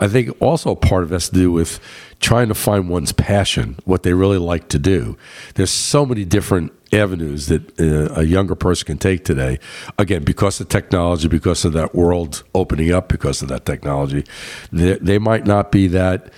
I 0.00 0.08
think 0.08 0.30
also 0.42 0.74
part 0.74 1.04
of 1.04 1.12
it 1.12 1.14
has 1.14 1.28
to 1.28 1.34
do 1.34 1.52
with 1.52 1.78
trying 2.20 2.48
to 2.48 2.54
find 2.54 2.88
one's 2.88 3.12
passion, 3.12 3.76
what 3.84 4.02
they 4.02 4.12
really 4.12 4.38
like 4.38 4.68
to 4.68 4.78
do. 4.78 5.16
There's 5.54 5.70
so 5.70 6.06
many 6.06 6.24
different 6.24 6.72
avenues 6.92 7.46
that 7.46 7.80
uh, 7.80 8.14
a 8.14 8.24
younger 8.24 8.54
person 8.54 8.86
can 8.86 8.98
take 8.98 9.24
today. 9.24 9.58
Again, 9.98 10.24
because 10.24 10.60
of 10.60 10.68
technology, 10.68 11.28
because 11.28 11.64
of 11.64 11.72
that 11.74 11.94
world 11.94 12.42
opening 12.54 12.92
up, 12.92 13.08
because 13.08 13.42
of 13.42 13.48
that 13.48 13.64
technology, 13.64 14.24
they, 14.72 14.94
they 14.94 15.18
might 15.18 15.46
not 15.46 15.70
be 15.70 15.88
that 15.88 16.32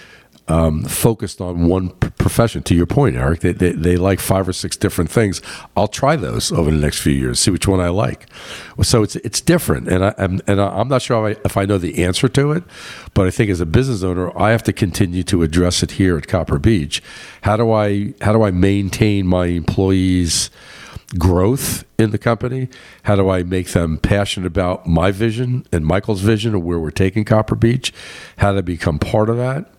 um, 0.48 0.82
focused 0.84 1.40
on 1.40 1.68
one 1.68 1.90
p- 1.90 2.10
profession. 2.10 2.62
To 2.64 2.74
your 2.74 2.86
point, 2.86 3.16
Eric, 3.16 3.40
they, 3.40 3.52
they, 3.52 3.72
they 3.72 3.96
like 3.96 4.20
five 4.20 4.48
or 4.48 4.52
six 4.52 4.76
different 4.76 5.10
things. 5.10 5.40
I'll 5.76 5.88
try 5.88 6.16
those 6.16 6.50
over 6.50 6.70
the 6.70 6.76
next 6.76 7.00
few 7.00 7.12
years, 7.12 7.40
see 7.40 7.50
which 7.50 7.68
one 7.68 7.80
I 7.80 7.88
like. 7.88 8.26
So 8.82 9.02
it's 9.02 9.16
it's 9.16 9.40
different, 9.40 9.88
and 9.88 10.04
I 10.04 10.14
am 10.18 10.40
and 10.46 10.60
I'm 10.60 10.88
not 10.88 11.02
sure 11.02 11.28
if 11.28 11.38
I, 11.38 11.40
if 11.44 11.56
I 11.56 11.64
know 11.64 11.78
the 11.78 12.04
answer 12.04 12.28
to 12.28 12.52
it, 12.52 12.64
but 13.14 13.26
I 13.26 13.30
think 13.30 13.50
as 13.50 13.60
a 13.60 13.66
business 13.66 14.02
owner, 14.02 14.36
I 14.38 14.50
have 14.50 14.62
to 14.64 14.72
continue 14.72 15.22
to 15.24 15.42
address 15.42 15.82
it 15.82 15.92
here 15.92 16.16
at 16.16 16.26
Copper 16.26 16.58
Beech. 16.58 17.02
How 17.42 17.56
do 17.56 17.72
I 17.72 18.14
how 18.20 18.32
do 18.32 18.42
I 18.42 18.50
maintain 18.50 19.26
my 19.26 19.46
employees? 19.46 20.50
growth 21.16 21.84
in 21.98 22.10
the 22.10 22.18
company? 22.18 22.68
How 23.04 23.16
do 23.16 23.30
I 23.30 23.42
make 23.42 23.68
them 23.68 23.98
passionate 23.98 24.46
about 24.46 24.86
my 24.86 25.10
vision 25.10 25.64
and 25.72 25.86
Michael's 25.86 26.20
vision 26.20 26.54
of 26.54 26.62
where 26.62 26.78
we're 26.78 26.90
taking 26.90 27.24
Copper 27.24 27.54
Beech? 27.54 27.92
How 28.38 28.52
to 28.52 28.62
become 28.62 28.98
part 28.98 29.30
of 29.30 29.36
that? 29.38 29.70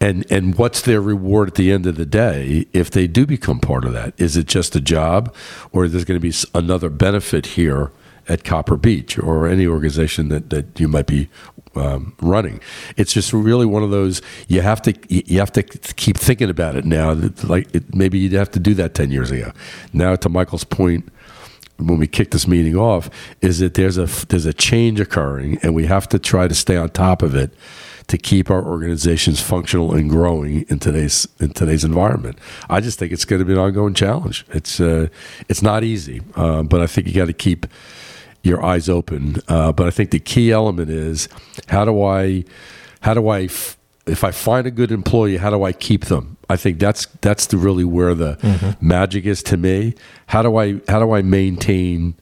And 0.00 0.30
and 0.30 0.56
what's 0.56 0.82
their 0.82 1.00
reward 1.00 1.48
at 1.48 1.54
the 1.54 1.72
end 1.72 1.86
of 1.86 1.96
the 1.96 2.04
day 2.04 2.66
if 2.72 2.90
they 2.90 3.06
do 3.06 3.24
become 3.26 3.60
part 3.60 3.84
of 3.84 3.92
that? 3.94 4.12
Is 4.18 4.36
it 4.36 4.46
just 4.46 4.76
a 4.76 4.80
job, 4.80 5.34
or 5.72 5.86
is 5.86 5.92
there 5.92 6.04
going 6.04 6.20
to 6.20 6.28
be 6.28 6.34
another 6.54 6.90
benefit 6.90 7.46
here 7.46 7.92
at 8.28 8.44
Copper 8.44 8.76
Beech 8.76 9.18
or 9.18 9.46
any 9.46 9.66
organization 9.66 10.28
that, 10.28 10.50
that 10.50 10.78
you 10.78 10.86
might 10.86 11.06
be 11.06 11.30
um, 11.74 12.14
running? 12.20 12.60
It's 12.98 13.14
just 13.14 13.32
really 13.32 13.64
one 13.64 13.82
of 13.82 13.90
those 13.90 14.20
you 14.48 14.60
have 14.60 14.82
to 14.82 14.94
you 15.08 15.38
have 15.38 15.52
to 15.52 15.62
keep 15.62 16.18
thinking 16.18 16.50
about 16.50 16.76
it 16.76 16.84
now. 16.84 17.12
Like 17.44 17.74
it, 17.74 17.94
maybe 17.94 18.18
you'd 18.18 18.32
have 18.32 18.50
to 18.50 18.60
do 18.60 18.74
that 18.74 18.92
ten 18.92 19.10
years 19.10 19.30
ago. 19.30 19.52
Now, 19.94 20.14
to 20.16 20.28
Michael's 20.28 20.64
point, 20.64 21.10
when 21.78 21.98
we 21.98 22.06
kick 22.06 22.30
this 22.30 22.46
meeting 22.46 22.76
off 22.76 23.10
is 23.40 23.60
that 23.60 23.74
there's 23.74 23.98
a 23.98 24.06
there's 24.26 24.46
a 24.46 24.52
change 24.52 25.00
occurring 25.00 25.58
and 25.62 25.74
we 25.74 25.86
have 25.86 26.08
to 26.08 26.18
try 26.18 26.48
to 26.48 26.54
stay 26.54 26.76
on 26.76 26.88
top 26.90 27.22
of 27.22 27.34
it 27.34 27.52
to 28.08 28.16
keep 28.16 28.50
our 28.50 28.64
organizations 28.64 29.40
functional 29.40 29.92
and 29.92 30.08
growing 30.08 30.62
in 30.68 30.78
today's 30.78 31.26
in 31.40 31.50
today's 31.50 31.84
environment. 31.84 32.38
I 32.70 32.80
just 32.80 32.98
think 32.98 33.12
it's 33.12 33.24
going 33.24 33.40
to 33.40 33.44
be 33.44 33.52
an 33.52 33.58
ongoing 33.58 33.94
challenge. 33.94 34.44
It's 34.50 34.78
uh, 34.80 35.08
it's 35.48 35.62
not 35.62 35.82
easy, 35.84 36.20
uh, 36.36 36.62
but 36.62 36.80
I 36.80 36.86
think 36.86 37.06
you 37.08 37.12
got 37.14 37.26
to 37.26 37.32
keep 37.32 37.66
your 38.42 38.64
eyes 38.64 38.88
open. 38.88 39.36
Uh, 39.48 39.72
but 39.72 39.86
I 39.86 39.90
think 39.90 40.10
the 40.10 40.20
key 40.20 40.52
element 40.52 40.88
is 40.90 41.28
how 41.68 41.84
do 41.84 42.02
I 42.02 42.44
how 43.00 43.14
do 43.14 43.28
I 43.28 43.42
f- 43.42 43.76
if 44.06 44.22
I 44.22 44.30
find 44.30 44.68
a 44.68 44.70
good 44.70 44.92
employee, 44.92 45.38
how 45.38 45.50
do 45.50 45.64
I 45.64 45.72
keep 45.72 46.04
them? 46.04 46.36
I 46.48 46.56
think 46.56 46.78
that's 46.78 47.06
that's 47.22 47.46
the 47.46 47.56
really 47.56 47.82
where 47.84 48.14
the 48.14 48.38
magic 48.80 49.26
is 49.26 49.42
to 49.44 49.56
me. 49.56 49.94
How 50.28 50.42
do 50.42 50.56
I 50.56 50.80
how 50.88 51.00
do 51.00 51.10
I 51.12 51.22
maintain 51.22 52.14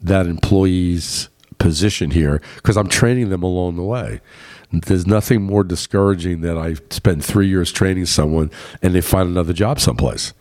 that 0.00 0.26
employee's 0.26 1.28
position 1.58 2.10
here? 2.10 2.40
Because 2.56 2.78
I'm 2.78 2.88
training 2.88 3.28
them 3.28 3.42
along 3.42 3.76
the 3.76 3.82
way. 3.82 4.20
There's 4.72 5.06
nothing 5.06 5.42
more 5.42 5.64
discouraging 5.64 6.40
than 6.40 6.58
I 6.58 6.74
spend 6.90 7.24
three 7.24 7.48
years 7.48 7.72
training 7.72 8.06
someone 8.06 8.50
and 8.82 8.94
they 8.94 9.00
find 9.00 9.28
another 9.28 9.52
job 9.52 9.80
someplace 9.80 10.32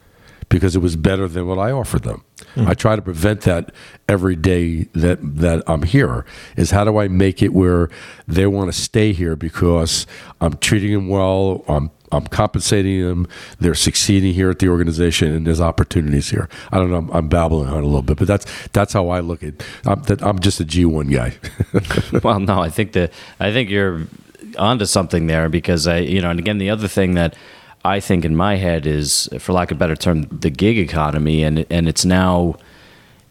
because 0.50 0.76
it 0.76 0.80
was 0.80 0.96
better 0.96 1.28
than 1.28 1.48
what 1.48 1.58
I 1.58 1.72
offered 1.72 2.04
them. 2.04 2.24
Hmm. 2.54 2.68
I 2.68 2.74
try 2.74 2.96
to 2.96 3.02
prevent 3.02 3.42
that 3.42 3.72
every 4.08 4.36
day 4.36 4.84
that 4.94 5.20
that 5.22 5.64
I'm 5.68 5.84
here. 5.84 6.26
Is 6.56 6.72
how 6.72 6.84
do 6.84 6.98
I 6.98 7.08
make 7.08 7.42
it 7.42 7.54
where 7.54 7.90
they 8.28 8.48
want 8.48 8.72
to 8.72 8.80
stay 8.80 9.14
here 9.14 9.36
because 9.36 10.06
I'm 10.42 10.58
treating 10.58 10.94
them 10.94 11.10
well, 11.10 11.64
I'm 11.68 11.92
I'm 12.12 12.28
compensating 12.28 13.02
them, 13.02 13.28
they're 13.60 13.76
succeeding 13.76 14.34
here 14.34 14.50
at 14.50 14.60
the 14.60 14.70
organization, 14.70 15.34
and 15.34 15.46
there's 15.46 15.60
opportunities 15.60 16.30
here. 16.30 16.48
I 16.72 16.78
don't 16.78 16.90
know, 16.90 16.98
I'm, 16.98 17.12
I'm 17.12 17.28
babbling 17.28 17.68
on 17.68 17.84
a 17.84 17.86
little 17.86 18.02
bit, 18.02 18.18
but 18.18 18.28
that's 18.28 18.46
that's 18.70 18.94
how 18.94 19.10
I 19.10 19.20
look 19.20 19.44
at. 19.44 19.66
I'm, 19.86 20.02
that, 20.04 20.22
I'm 20.24 20.40
just 20.40 20.60
a 20.60 20.66
G1 20.66 21.12
guy. 21.12 22.20
well, 22.24 22.40
no, 22.40 22.62
I 22.62 22.70
think 22.70 22.94
that 22.94 23.12
I 23.40 23.52
think 23.52 23.70
you're 23.70 24.04
onto 24.58 24.86
something 24.86 25.28
there 25.28 25.50
because 25.50 25.88
I, 25.88 26.00
you 26.00 26.22
know, 26.22 26.30
and 26.30 26.40
again, 26.40 26.58
the 26.58 26.70
other 26.70 26.88
thing 26.88 27.16
that 27.16 27.36
I 27.86 28.00
think 28.00 28.26
in 28.26 28.36
my 28.36 28.56
head 28.56 28.88
is, 28.88 29.30
for 29.40 29.54
lack 29.54 29.72
of 29.72 29.78
a 29.78 29.80
better 29.80 29.96
term, 29.96 30.24
the 30.24 30.50
gig 30.50 30.78
economy, 30.78 31.44
and 31.44 31.66
and 31.70 31.88
it's 31.88 32.04
now 32.04 32.58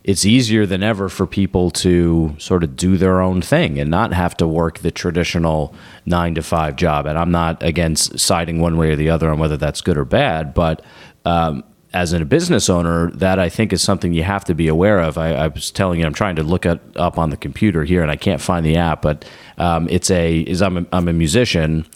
it's 0.04 0.26
easier 0.26 0.66
than 0.66 0.82
ever 0.82 1.08
for 1.08 1.26
people 1.26 1.70
to 1.70 2.36
sort 2.38 2.62
of 2.62 2.76
do 2.76 2.98
their 2.98 3.22
own 3.22 3.40
thing 3.40 3.80
and 3.80 3.90
not 3.90 4.12
have 4.12 4.36
to 4.36 4.46
work 4.46 4.80
the 4.80 4.90
traditional 4.90 5.74
nine 6.04 6.34
to 6.34 6.42
five 6.42 6.76
job. 6.76 7.06
And 7.06 7.18
I'm 7.18 7.30
not 7.30 7.62
against 7.62 8.18
siding 8.18 8.60
one 8.60 8.76
way 8.76 8.90
or 8.90 8.96
the 8.96 9.08
other 9.08 9.30
on 9.30 9.38
whether 9.38 9.56
that's 9.56 9.80
good 9.80 9.96
or 9.96 10.04
bad, 10.04 10.52
but 10.52 10.84
um, 11.24 11.64
as 11.94 12.12
a 12.12 12.24
business 12.24 12.68
owner, 12.68 13.10
that 13.12 13.38
I 13.38 13.48
think 13.48 13.72
is 13.72 13.80
something 13.80 14.12
you 14.12 14.24
have 14.24 14.44
to 14.44 14.54
be 14.54 14.68
aware 14.68 15.00
of. 15.00 15.16
I, 15.16 15.30
I 15.30 15.46
was 15.48 15.70
telling 15.70 16.00
you, 16.00 16.06
I'm 16.06 16.12
trying 16.12 16.36
to 16.36 16.42
look 16.42 16.66
it 16.66 16.80
up 16.96 17.18
on 17.18 17.30
the 17.30 17.36
computer 17.36 17.84
here, 17.84 18.02
and 18.02 18.10
I 18.10 18.16
can't 18.16 18.40
find 18.40 18.66
the 18.66 18.76
app, 18.76 19.00
but 19.00 19.24
um, 19.56 19.88
it's 19.88 20.10
a 20.10 20.40
is 20.40 20.60
I'm 20.60 20.76
a, 20.78 20.86
I'm 20.92 21.08
a 21.08 21.12
musician, 21.12 21.86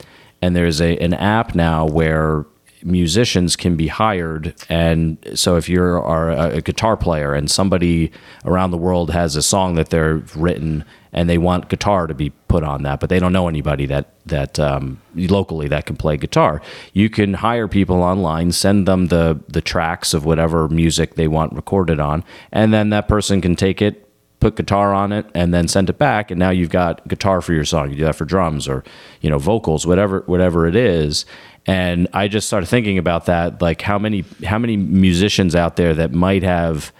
and 0.43 0.55
there's 0.55 0.81
a 0.81 0.97
an 0.99 1.15
app 1.15 1.55
now 1.55 1.87
where 1.87 2.45
musicians 2.83 3.57
can 3.57 3.77
be 3.77 3.89
hired. 3.89 4.55
And 4.69 5.19
so 5.35 5.57
if 5.57 5.69
you're 5.69 6.01
are 6.03 6.31
a, 6.31 6.61
guitar 6.61 6.97
player 6.97 7.35
and 7.35 7.51
somebody 7.51 8.13
around 8.45 8.71
the 8.71 8.79
world 8.79 9.11
has 9.11 9.37
a 9.37 9.43
song 9.43 9.75
that 9.75 9.91
they're 9.91 10.17
written 10.37 10.85
and 11.13 11.29
they 11.29 11.39
want 11.39 11.69
guitar 11.69 12.07
to 12.07 12.15
be 12.15 12.31
put 12.49 12.63
on 12.63 12.83
that 12.83 13.01
but 13.01 13.09
they 13.09 13.19
don't 13.19 13.33
know 13.33 13.49
anybody 13.49 13.87
that 13.87 14.13
that 14.27 14.59
um, 14.59 15.01
locally 15.15 15.69
that 15.69 15.87
can 15.87 15.97
play 15.97 16.17
guitar 16.17 16.61
you 16.93 17.09
can 17.09 17.35
hire 17.35 17.67
people 17.67 18.03
online 18.03 18.53
send 18.53 18.87
them 18.87 19.07
the 19.07 19.39
the 19.49 19.63
tracks 19.63 20.13
of 20.13 20.25
whatever 20.25 20.69
music 20.69 21.15
they 21.15 21.29
want 21.29 21.53
recorded 21.55 21.99
on 21.99 22.23
and 22.53 22.75
then 22.75 22.91
that 22.91 23.09
person 23.09 23.41
can 23.41 23.57
take 23.57 23.81
it 23.81 24.08
put 24.41 24.57
guitar 24.57 24.95
on 24.95 25.13
it 25.13 25.27
and 25.35 25.53
then 25.53 25.67
sent 25.67 25.91
it 25.91 25.99
back 25.99 26.31
and 26.31 26.39
now 26.39 26.51
you've 26.51 26.71
got 26.71 27.07
guitar 27.09 27.41
for 27.41 27.53
your 27.53 27.65
song. 27.65 27.91
You 27.91 27.97
do 27.97 28.05
that 28.05 28.17
for 28.17 28.25
drums 28.25 28.69
or 28.69 28.85
you 29.21 29.31
know 29.31 29.39
vocals 29.39 29.87
whatever 29.87 30.21
whatever 30.27 30.67
it 30.67 30.77
is. 30.77 31.27
And 31.67 32.09
i 32.15 32.29
just 32.29 32.47
started 32.47 32.67
thinking 32.67 32.99
about 32.99 33.27
that 33.27 33.61
like 33.61 33.83
how 33.83 33.99
many 33.99 34.25
how 34.45 34.59
many 34.59 34.77
musicians 34.77 35.55
out 35.55 35.77
there 35.77 35.95
that 35.95 36.13
might 36.13 36.43
have 36.43 36.93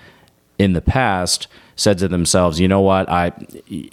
in 0.59 0.73
the 0.73 0.83
past 0.83 1.47
said 1.77 1.99
to 1.99 2.09
themselves 2.09 2.59
you 2.61 2.69
know 2.69 2.81
what? 2.81 3.09
I 3.09 3.33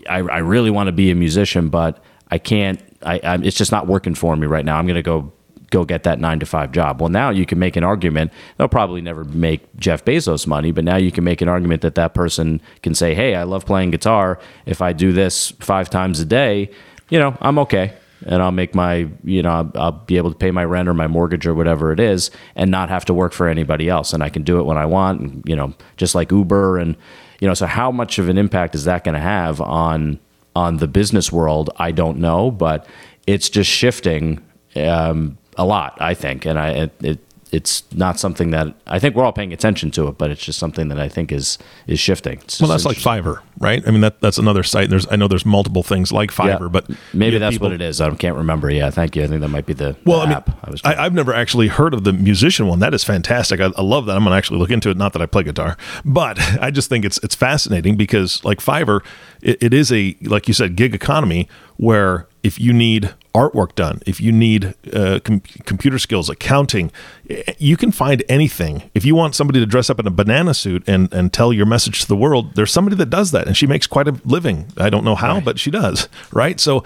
i, 0.09 0.17
I 0.17 0.37
really 0.39 0.71
want 0.71 0.87
to 0.87 0.93
be 0.93 1.11
a 1.11 1.15
musician 1.15 1.69
but 1.69 2.03
i 2.29 2.37
can't 2.37 2.81
I, 3.05 3.19
I 3.23 3.35
it's 3.35 3.55
just 3.55 3.71
not 3.71 3.87
working 3.87 4.15
for 4.15 4.35
me 4.35 4.47
right 4.47 4.65
now. 4.65 4.77
I'm 4.77 4.85
going 4.85 4.95
to 4.95 5.03
go 5.03 5.31
go 5.75 5.83
get 5.83 6.03
that 6.03 6.19
nine 6.19 6.39
to 6.39 6.45
five 6.45 6.71
job. 6.71 7.01
Well, 7.01 7.09
now 7.09 7.29
you 7.29 7.45
can 7.45 7.59
make 7.59 7.75
an 7.75 7.83
argument. 7.83 8.31
They'll 8.57 8.69
probably 8.69 9.01
never 9.01 9.25
make 9.25 9.61
Jeff 9.77 10.05
Bezos 10.05 10.47
money, 10.47 10.71
but 10.71 10.85
now 10.85 10.95
you 10.95 11.11
can 11.11 11.23
make 11.23 11.41
an 11.41 11.49
argument 11.49 11.81
that 11.81 11.95
that 11.95 12.13
person 12.13 12.61
can 12.81 12.95
say, 12.95 13.13
"Hey, 13.13 13.35
I 13.35 13.43
love 13.43 13.65
playing 13.65 13.91
guitar. 13.91 14.39
If 14.65 14.81
I 14.81 14.93
do 14.93 15.11
this 15.11 15.51
five 15.59 15.89
times 15.89 16.19
a 16.19 16.25
day, 16.25 16.69
you 17.09 17.19
know, 17.19 17.37
I'm 17.41 17.59
okay." 17.59 17.93
And 18.25 18.41
I'll 18.41 18.53
make 18.53 18.73
my, 18.73 19.07
you 19.25 19.43
know, 19.43 19.51
I'll, 19.51 19.71
I'll 19.75 19.91
be 19.91 20.17
able 20.17 20.31
to 20.31 20.37
pay 20.37 20.49
my 20.49 20.63
rent 20.63 20.87
or 20.87 20.93
my 20.93 21.05
mortgage 21.05 21.45
or 21.45 21.53
whatever 21.53 21.91
it 21.91 21.99
is, 21.99 22.31
and 22.55 22.71
not 22.71 22.89
have 22.89 23.05
to 23.05 23.13
work 23.13 23.33
for 23.33 23.49
anybody 23.49 23.89
else. 23.89 24.13
And 24.13 24.23
I 24.23 24.29
can 24.29 24.43
do 24.43 24.59
it 24.59 24.63
when 24.63 24.77
I 24.77 24.85
want, 24.85 25.21
and, 25.21 25.43
you 25.45 25.55
know, 25.55 25.73
just 25.97 26.15
like 26.15 26.31
Uber. 26.31 26.77
And 26.77 26.95
you 27.41 27.47
know, 27.47 27.53
so 27.53 27.65
how 27.65 27.91
much 27.91 28.17
of 28.17 28.29
an 28.29 28.37
impact 28.37 28.75
is 28.75 28.85
that 28.85 29.03
going 29.03 29.15
to 29.15 29.21
have 29.21 29.59
on 29.59 30.19
on 30.55 30.77
the 30.77 30.87
business 30.87 31.31
world? 31.31 31.69
I 31.77 31.91
don't 31.91 32.17
know, 32.17 32.49
but 32.49 32.87
it's 33.27 33.49
just 33.49 33.69
shifting 33.69 34.41
um, 34.75 35.37
a 35.57 35.65
lot, 35.65 35.97
I 36.01 36.13
think, 36.13 36.45
and 36.45 36.57
I 36.59 36.69
it, 36.69 36.91
it 37.01 37.19
it's 37.51 37.83
not 37.93 38.19
something 38.19 38.49
that 38.51 38.75
I 38.85 38.99
think 38.99 39.15
we're 39.15 39.23
all 39.23 39.31
paying 39.31 39.53
attention 39.53 39.89
to 39.91 40.07
it, 40.09 40.17
but 40.17 40.29
it's 40.29 40.43
just 40.43 40.59
something 40.59 40.89
that 40.89 40.99
I 40.99 41.07
think 41.07 41.31
is 41.31 41.57
is 41.87 41.99
shifting. 41.99 42.41
Well, 42.59 42.69
that's 42.69 42.83
like. 42.85 42.97
Fiverr, 42.97 43.39
right? 43.59 43.87
I 43.87 43.91
mean, 43.91 44.01
that 44.01 44.19
that's 44.19 44.37
another 44.39 44.63
site. 44.63 44.89
There's 44.89 45.07
I 45.09 45.15
know 45.15 45.27
there's 45.29 45.45
multiple 45.45 45.83
things 45.83 46.11
like 46.11 46.31
Fiverr, 46.31 46.59
Yeah. 46.61 46.67
but 46.69 46.89
maybe 47.13 47.37
that's 47.37 47.53
people- 47.55 47.67
what 47.69 47.73
it 47.73 47.81
is. 47.81 48.01
I 48.01 48.09
can't 48.15 48.35
remember. 48.35 48.69
Yeah, 48.71 48.89
thank 48.89 49.15
you. 49.15 49.23
I 49.23 49.27
think 49.27 49.39
that 49.41 49.47
might 49.49 49.67
be 49.67 49.73
the, 49.73 49.95
Well, 50.05 50.17
the 50.19 50.23
I 50.23 50.27
mean, 50.27 50.35
app. 50.37 50.65
I 50.67 50.71
was 50.71 50.81
I, 50.83 50.95
I've 51.05 51.13
never 51.13 51.33
actually 51.33 51.67
heard 51.67 51.93
of 51.93 52.03
the 52.03 52.11
musician 52.13 52.67
one. 52.67 52.79
That 52.79 52.93
is 52.93 53.03
fantastic. 53.05 53.61
I, 53.61 53.69
I 53.77 53.81
love 53.83 54.05
that. 54.07 54.17
I'm 54.17 54.23
gonna 54.23 54.35
actually 54.35 54.59
look 54.59 54.71
into 54.71 54.89
it. 54.89 54.97
Not 54.97 55.13
that 55.13 55.21
I 55.21 55.27
play 55.27 55.43
guitar, 55.43 55.77
but 56.03 56.37
I 56.61 56.71
just 56.71 56.89
think 56.89 57.05
it's 57.05 57.19
it's 57.19 57.35
fascinating 57.35 57.95
because 57.95 58.43
like 58.43 58.57
Fiverr, 58.59 59.01
it, 59.41 59.61
it 59.63 59.73
is 59.73 59.93
a 59.93 60.17
like 60.23 60.47
you 60.49 60.53
said 60.53 60.75
gig 60.75 60.93
economy 60.95 61.47
where 61.77 62.27
if 62.43 62.59
you 62.59 62.73
need 62.73 63.13
artwork 63.35 63.75
done, 63.75 64.01
if 64.05 64.21
you 64.21 64.31
need 64.31 64.73
uh, 64.93 65.19
com- 65.23 65.41
computer 65.65 65.99
skills, 65.99 66.29
accounting, 66.29 66.91
eh, 67.29 67.53
you 67.57 67.75
can 67.75 67.91
find 67.91 68.23
anything. 68.29 68.89
If 68.93 69.03
you 69.03 69.13
want 69.13 69.35
somebody 69.35 69.59
to 69.59 69.65
dress 69.65 69.89
up 69.89 69.99
in 69.99 70.07
a 70.07 70.11
banana 70.11 70.53
suit 70.53 70.83
and 70.87 71.11
and 71.13 71.33
tell 71.33 71.51
your 71.51 71.65
message 71.65 72.01
to 72.01 72.07
the 72.07 72.15
world, 72.15 72.55
there's 72.55 72.71
somebody 72.71 72.95
that 72.95 73.09
does 73.09 73.31
that, 73.31 73.45
and 73.47 73.57
she 73.57 73.67
makes 73.67 73.87
quite 73.87 74.07
a 74.07 74.15
living. 74.23 74.71
I 74.77 74.89
don't 74.89 75.03
know 75.03 75.15
how, 75.15 75.41
but 75.41 75.59
she 75.59 75.69
does. 75.69 76.07
Right, 76.31 76.59
so 76.59 76.83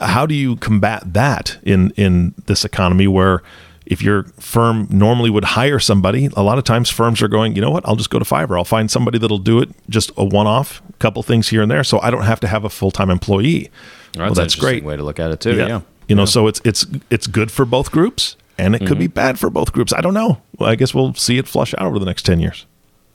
how 0.00 0.24
do 0.26 0.34
you 0.34 0.56
combat 0.56 1.02
that 1.12 1.58
in 1.62 1.90
in 1.90 2.34
this 2.46 2.64
economy 2.64 3.06
where 3.06 3.42
if 3.84 4.00
your 4.00 4.22
firm 4.38 4.86
normally 4.90 5.28
would 5.28 5.44
hire 5.44 5.78
somebody, 5.78 6.30
a 6.34 6.42
lot 6.42 6.56
of 6.56 6.64
times 6.64 6.88
firms 6.88 7.20
are 7.20 7.28
going, 7.28 7.54
you 7.56 7.60
know 7.60 7.70
what, 7.70 7.86
I'll 7.86 7.96
just 7.96 8.10
go 8.10 8.18
to 8.18 8.24
Fiverr. 8.24 8.56
I'll 8.56 8.64
find 8.64 8.90
somebody 8.90 9.18
that'll 9.18 9.38
do 9.38 9.60
it, 9.60 9.70
just 9.88 10.12
a 10.16 10.24
one 10.24 10.46
off, 10.46 10.80
couple 10.98 11.22
things 11.22 11.48
here 11.48 11.62
and 11.62 11.70
there, 11.70 11.84
so 11.84 12.00
I 12.00 12.10
don't 12.10 12.22
have 12.22 12.40
to 12.40 12.46
have 12.46 12.64
a 12.64 12.70
full 12.70 12.90
time 12.90 13.10
employee. 13.10 13.70
Well, 14.16 14.26
well, 14.26 14.34
that's, 14.34 14.38
that's 14.38 14.54
an 14.56 14.60
great. 14.60 14.84
way 14.84 14.96
to 14.96 15.02
look 15.02 15.18
at 15.20 15.30
it 15.30 15.40
too. 15.40 15.56
Yeah. 15.56 15.80
You 16.08 16.16
know, 16.16 16.24
so 16.26 16.46
it's 16.48 16.60
it's 16.64 16.86
it's 17.10 17.26
good 17.26 17.50
for 17.50 17.64
both 17.64 17.90
groups, 17.90 18.36
and 18.58 18.74
it 18.74 18.80
could 18.80 18.88
Mm-hmm. 18.90 18.98
be 18.98 19.06
bad 19.06 19.38
for 19.38 19.48
both 19.50 19.72
groups. 19.72 19.92
I 19.92 20.00
don't 20.00 20.14
know. 20.14 20.42
Well, 20.58 20.68
I 20.68 20.74
guess 20.74 20.92
we'll 20.94 21.14
see 21.14 21.38
it 21.38 21.46
flush 21.48 21.72
out 21.78 21.86
over 21.86 21.98
the 21.98 22.04
next 22.06 22.24
ten 22.26 22.40
years. 22.40 22.66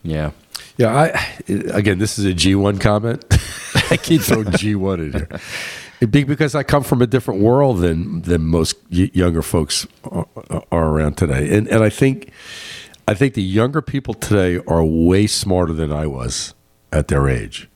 Yeah. 0.04 0.32
Yeah, 0.78 0.96
I 0.96 1.28
again, 1.48 1.98
this 2.00 2.18
is 2.20 2.26
a 2.26 2.34
G1 2.34 2.80
comment. 2.80 3.26
I 3.92 3.98
keep 3.98 4.22
throwing 4.22 4.46
G1 4.46 5.00
in 5.00 5.14
here. 5.14 6.08
Be- 6.08 6.24
because 6.24 6.54
I 6.56 6.62
come 6.64 6.84
from 6.84 7.02
a 7.02 7.08
different 7.08 7.42
world 7.42 7.80
than 7.80 8.22
than 8.22 8.44
most 8.44 8.78
y- 8.92 9.10
younger 9.14 9.42
folks 9.42 9.86
are, 10.04 10.28
are 10.72 10.86
around 10.90 11.18
today, 11.18 11.56
and 11.56 11.68
and 11.68 11.84
I 11.84 11.90
think 11.90 12.32
I 13.08 13.14
think 13.16 13.34
the 13.34 13.42
younger 13.44 13.82
people 13.82 14.14
today 14.14 14.60
are 14.68 14.84
way 14.86 15.26
smarter 15.28 15.74
than 15.74 15.92
I 15.92 16.06
was 16.08 16.54
at 16.92 17.08
their 17.08 17.28
age. 17.28 17.68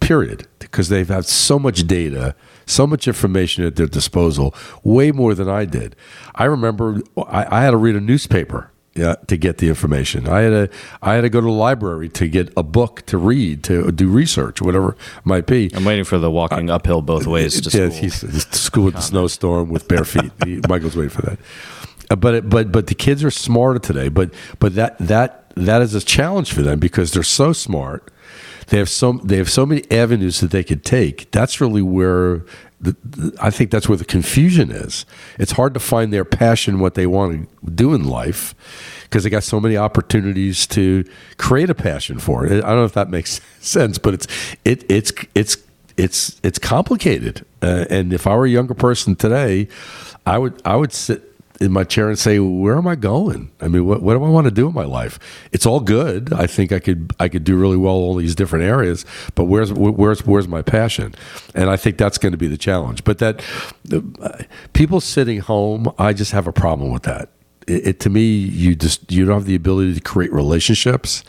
Period, 0.00 0.46
because 0.58 0.88
they've 0.88 1.08
had 1.08 1.24
so 1.26 1.58
much 1.58 1.86
data, 1.86 2.34
so 2.66 2.86
much 2.86 3.06
information 3.08 3.64
at 3.64 3.76
their 3.76 3.86
disposal, 3.86 4.54
way 4.82 5.12
more 5.12 5.34
than 5.34 5.48
I 5.48 5.64
did. 5.64 5.96
I 6.34 6.44
remember 6.44 7.00
I, 7.16 7.58
I 7.58 7.62
had 7.62 7.70
to 7.72 7.76
read 7.76 7.96
a 7.96 8.00
newspaper 8.00 8.70
yeah, 8.94 9.14
to 9.26 9.36
get 9.38 9.56
the 9.58 9.68
information. 9.68 10.28
I 10.28 10.40
had 10.40 10.50
to 10.50 10.76
I 11.00 11.14
had 11.14 11.22
to 11.22 11.30
go 11.30 11.40
to 11.40 11.46
the 11.46 11.50
library 11.50 12.08
to 12.10 12.28
get 12.28 12.52
a 12.56 12.62
book 12.62 13.02
to 13.06 13.16
read, 13.16 13.64
to 13.64 13.90
do 13.90 14.08
research, 14.08 14.60
whatever 14.60 14.90
it 14.92 14.98
might 15.24 15.46
be. 15.46 15.70
I'm 15.74 15.84
waiting 15.84 16.04
for 16.04 16.18
the 16.18 16.30
walking 16.30 16.68
uphill 16.68 17.00
both 17.00 17.26
ways 17.26 17.60
to 17.62 17.78
yeah, 17.78 17.88
school. 17.88 18.00
he's, 18.00 18.46
school 18.54 18.84
with 18.84 18.94
the 18.96 19.00
snowstorm 19.12 19.70
with 19.70 19.88
bare 19.88 20.04
feet. 20.04 20.30
He- 20.44 20.60
Michael's 20.68 20.94
waiting 20.96 21.08
for 21.10 21.22
that. 21.22 21.38
Uh, 22.10 22.16
But 22.16 22.50
but 22.50 22.70
but 22.70 22.86
the 22.88 22.94
kids 22.94 23.24
are 23.24 23.30
smarter 23.30 23.78
today. 23.78 24.08
But 24.10 24.34
but 24.58 24.74
that 24.74 24.98
that 24.98 25.50
that 25.56 25.80
is 25.80 25.94
a 25.94 26.00
challenge 26.00 26.52
for 26.52 26.60
them 26.60 26.78
because 26.78 27.12
they're 27.12 27.22
so 27.22 27.54
smart. 27.54 28.10
They 28.72 28.78
have 28.78 28.88
so 28.88 29.12
they 29.22 29.36
have 29.36 29.50
so 29.50 29.66
many 29.66 29.82
avenues 29.90 30.40
that 30.40 30.50
they 30.50 30.64
could 30.64 30.82
take. 30.82 31.30
That's 31.30 31.60
really 31.60 31.82
where 31.82 32.42
the, 32.80 32.96
I 33.38 33.50
think 33.50 33.70
that's 33.70 33.86
where 33.86 33.98
the 33.98 34.06
confusion 34.06 34.70
is. 34.70 35.04
It's 35.38 35.52
hard 35.52 35.74
to 35.74 35.80
find 35.80 36.10
their 36.10 36.24
passion, 36.24 36.78
what 36.78 36.94
they 36.94 37.06
want 37.06 37.50
to 37.66 37.70
do 37.70 37.92
in 37.92 38.04
life, 38.04 38.54
because 39.02 39.24
they 39.24 39.30
got 39.30 39.42
so 39.42 39.60
many 39.60 39.76
opportunities 39.76 40.66
to 40.68 41.04
create 41.36 41.68
a 41.68 41.74
passion 41.74 42.18
for 42.18 42.46
it. 42.46 42.64
I 42.64 42.68
don't 42.68 42.78
know 42.78 42.84
if 42.84 42.94
that 42.94 43.10
makes 43.10 43.42
sense, 43.60 43.98
but 43.98 44.14
it's 44.14 44.26
it 44.64 44.90
it's 44.90 45.12
it's 45.34 45.58
it's 45.98 46.40
it's 46.42 46.58
complicated. 46.58 47.44
Uh, 47.60 47.84
and 47.90 48.10
if 48.10 48.26
I 48.26 48.34
were 48.34 48.46
a 48.46 48.50
younger 48.50 48.72
person 48.72 49.16
today, 49.16 49.68
I 50.24 50.38
would 50.38 50.62
I 50.64 50.76
would 50.76 50.94
sit 50.94 51.31
in 51.62 51.72
my 51.72 51.84
chair 51.84 52.08
and 52.08 52.18
say, 52.18 52.38
"Where 52.38 52.76
am 52.76 52.86
I 52.86 52.96
going? 52.96 53.50
I 53.60 53.68
mean, 53.68 53.86
what, 53.86 54.02
what 54.02 54.14
do 54.14 54.24
I 54.24 54.28
want 54.28 54.46
to 54.46 54.50
do 54.50 54.66
in 54.66 54.74
my 54.74 54.84
life? 54.84 55.18
It's 55.52 55.64
all 55.64 55.80
good. 55.80 56.32
I 56.32 56.46
think 56.46 56.72
I 56.72 56.80
could 56.80 57.12
I 57.20 57.28
could 57.28 57.44
do 57.44 57.56
really 57.56 57.76
well 57.76 57.94
all 57.94 58.16
these 58.16 58.34
different 58.34 58.64
areas, 58.64 59.04
but 59.34 59.44
where's 59.44 59.72
where's 59.72 60.26
where's 60.26 60.48
my 60.48 60.62
passion? 60.62 61.14
And 61.54 61.70
I 61.70 61.76
think 61.76 61.96
that's 61.96 62.18
going 62.18 62.32
to 62.32 62.38
be 62.38 62.48
the 62.48 62.58
challenge. 62.58 63.04
But 63.04 63.18
that 63.18 63.42
uh, 63.92 64.42
people 64.72 65.00
sitting 65.00 65.38
home, 65.38 65.92
I 65.98 66.12
just 66.12 66.32
have 66.32 66.46
a 66.46 66.52
problem 66.52 66.90
with 66.90 67.04
that. 67.04 67.28
It, 67.68 67.86
it 67.86 68.00
to 68.00 68.10
me, 68.10 68.24
you 68.34 68.74
just 68.74 69.10
you 69.12 69.24
don't 69.24 69.34
have 69.34 69.46
the 69.46 69.54
ability 69.54 69.94
to 69.94 70.00
create 70.00 70.32
relationships. 70.32 71.22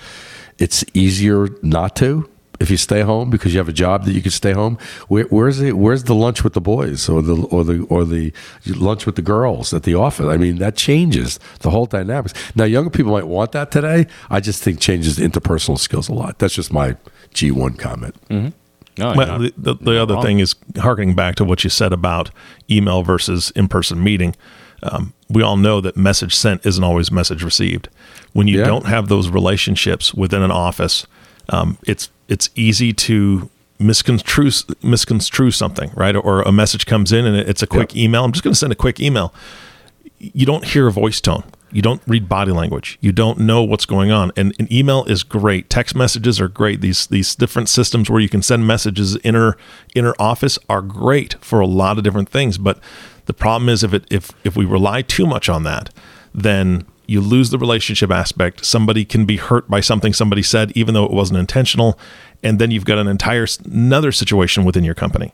It's 0.57 0.83
easier 0.93 1.47
not 1.61 1.95
to 1.97 2.29
if 2.63 2.71
you 2.71 2.77
stay 2.77 3.01
home 3.01 3.29
because 3.29 3.53
you 3.53 3.59
have 3.59 3.69
a 3.69 3.73
job 3.73 4.05
that 4.05 4.13
you 4.13 4.21
can 4.21 4.31
stay 4.31 4.53
home. 4.53 4.77
Where, 5.07 5.25
where's 5.25 5.57
the 5.59 5.73
where's 5.73 6.05
the 6.05 6.15
lunch 6.15 6.43
with 6.43 6.53
the 6.53 6.61
boys 6.61 7.07
or 7.09 7.21
the 7.21 7.35
or 7.51 7.63
the 7.63 7.83
or 7.89 8.03
the 8.05 8.33
lunch 8.65 9.05
with 9.05 9.15
the 9.15 9.21
girls 9.21 9.73
at 9.73 9.83
the 9.83 9.93
office? 9.95 10.25
I 10.25 10.37
mean, 10.37 10.57
that 10.57 10.75
changes 10.75 11.39
the 11.59 11.69
whole 11.69 11.85
dynamics. 11.85 12.33
Now, 12.55 12.63
younger 12.63 12.89
people 12.89 13.11
might 13.11 13.27
want 13.27 13.51
that 13.51 13.69
today. 13.69 14.07
I 14.31 14.39
just 14.39 14.63
think 14.63 14.79
changes 14.79 15.19
interpersonal 15.19 15.77
skills 15.77 16.09
a 16.09 16.13
lot. 16.13 16.39
That's 16.39 16.55
just 16.55 16.73
my 16.73 16.95
G 17.33 17.51
one 17.51 17.75
comment. 17.75 18.15
No, 18.29 18.51
Well, 18.97 19.15
you're 19.15 19.25
not- 19.25 19.41
the, 19.41 19.73
the, 19.73 19.75
the 19.91 20.01
other 20.01 20.13
wrong. 20.15 20.23
thing 20.23 20.39
is 20.39 20.55
harkening 20.77 21.15
back 21.15 21.35
to 21.35 21.43
what 21.43 21.63
you 21.63 21.69
said 21.69 21.91
about 21.93 22.29
email 22.69 23.03
versus 23.03 23.51
in 23.55 23.67
person 23.67 24.03
meeting. 24.03 24.35
Um, 24.83 25.13
we 25.29 25.41
all 25.41 25.57
know 25.57 25.81
that 25.81 25.97
message 25.97 26.35
sent 26.35 26.65
isn't 26.65 26.83
always 26.83 27.11
message 27.11 27.41
received. 27.41 27.89
When 28.33 28.47
you 28.47 28.59
Yeah. 28.59 28.65
don't 28.65 28.85
have 28.85 29.07
those 29.07 29.29
relationships 29.29 30.13
within 30.13 30.43
an 30.43 30.51
office, 30.51 31.07
um, 31.49 31.77
it's 31.85 32.09
it's 32.27 32.49
easy 32.55 32.93
to 32.93 33.49
misconstrue 33.79 34.51
misconstrue 34.81 35.51
something, 35.51 35.91
right? 35.95 36.15
Or 36.15 36.41
a 36.41 36.51
message 36.51 36.85
comes 36.85 37.11
in 37.11 37.25
and 37.25 37.35
it's 37.37 37.61
a 37.61 37.67
quick 37.67 37.95
email. 37.95 38.23
I'm 38.23 38.31
just 38.31 38.43
going 38.43 38.53
to 38.53 38.59
send 38.59 38.71
a 38.71 38.77
quick 38.77 38.99
email. 38.99 39.33
You 40.19 40.45
don't 40.45 40.65
hear 40.65 40.87
a 40.87 40.91
voice 40.91 41.19
tone. 41.19 41.43
You 41.71 41.81
don't 41.81 42.01
read 42.05 42.29
body 42.29 42.51
language. 42.51 42.99
You 43.01 43.11
don't 43.11 43.39
know 43.39 43.63
what's 43.63 43.87
going 43.87 44.11
on. 44.11 44.31
And 44.37 44.53
an 44.59 44.71
email 44.71 45.03
is 45.05 45.23
great. 45.23 45.71
Text 45.71 45.95
messages 45.95 46.39
are 46.39 46.47
great. 46.47 46.81
These 46.81 47.07
these 47.07 47.35
different 47.35 47.67
systems 47.67 48.09
where 48.09 48.21
you 48.21 48.29
can 48.29 48.43
send 48.43 48.67
messages 48.67 49.17
inner 49.17 49.57
inner 49.95 50.13
office 50.19 50.59
are 50.69 50.81
great 50.81 51.33
for 51.41 51.59
a 51.59 51.67
lot 51.67 51.97
of 51.97 52.03
different 52.03 52.29
things. 52.29 52.59
But 52.59 52.79
the 53.25 53.33
problem 53.33 53.69
is 53.69 53.83
if 53.83 53.93
it 53.93 54.05
if 54.11 54.31
if 54.43 54.55
we 54.55 54.65
rely 54.65 55.01
too 55.01 55.25
much 55.25 55.49
on 55.49 55.63
that, 55.63 55.91
then 56.33 56.85
you 57.05 57.21
lose 57.21 57.49
the 57.49 57.57
relationship 57.57 58.11
aspect. 58.11 58.65
Somebody 58.65 59.05
can 59.05 59.25
be 59.25 59.37
hurt 59.37 59.69
by 59.69 59.81
something 59.81 60.13
somebody 60.13 60.41
said, 60.41 60.71
even 60.75 60.93
though 60.93 61.05
it 61.05 61.11
wasn't 61.11 61.39
intentional, 61.39 61.99
and 62.41 62.59
then 62.59 62.71
you've 62.71 62.85
got 62.85 62.97
an 62.97 63.07
entire 63.07 63.45
another 63.65 64.11
situation 64.11 64.63
within 64.63 64.83
your 64.83 64.95
company. 64.95 65.33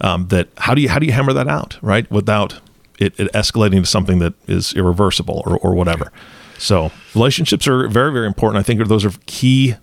Um, 0.00 0.28
that 0.28 0.48
how 0.58 0.74
do 0.74 0.80
you 0.80 0.88
how 0.88 0.98
do 0.98 1.06
you 1.06 1.12
hammer 1.12 1.32
that 1.32 1.48
out 1.48 1.78
right 1.82 2.10
without 2.10 2.60
it, 2.98 3.18
it 3.18 3.32
escalating 3.32 3.80
to 3.80 3.86
something 3.86 4.18
that 4.20 4.34
is 4.46 4.72
irreversible 4.74 5.42
or, 5.46 5.58
or 5.58 5.74
whatever. 5.74 6.12
So 6.58 6.90
relationships 7.14 7.66
are 7.66 7.88
very 7.88 8.12
very 8.12 8.26
important. 8.26 8.60
I 8.60 8.62
think 8.62 8.86
those 8.88 9.04
are 9.04 9.12
key 9.26 9.74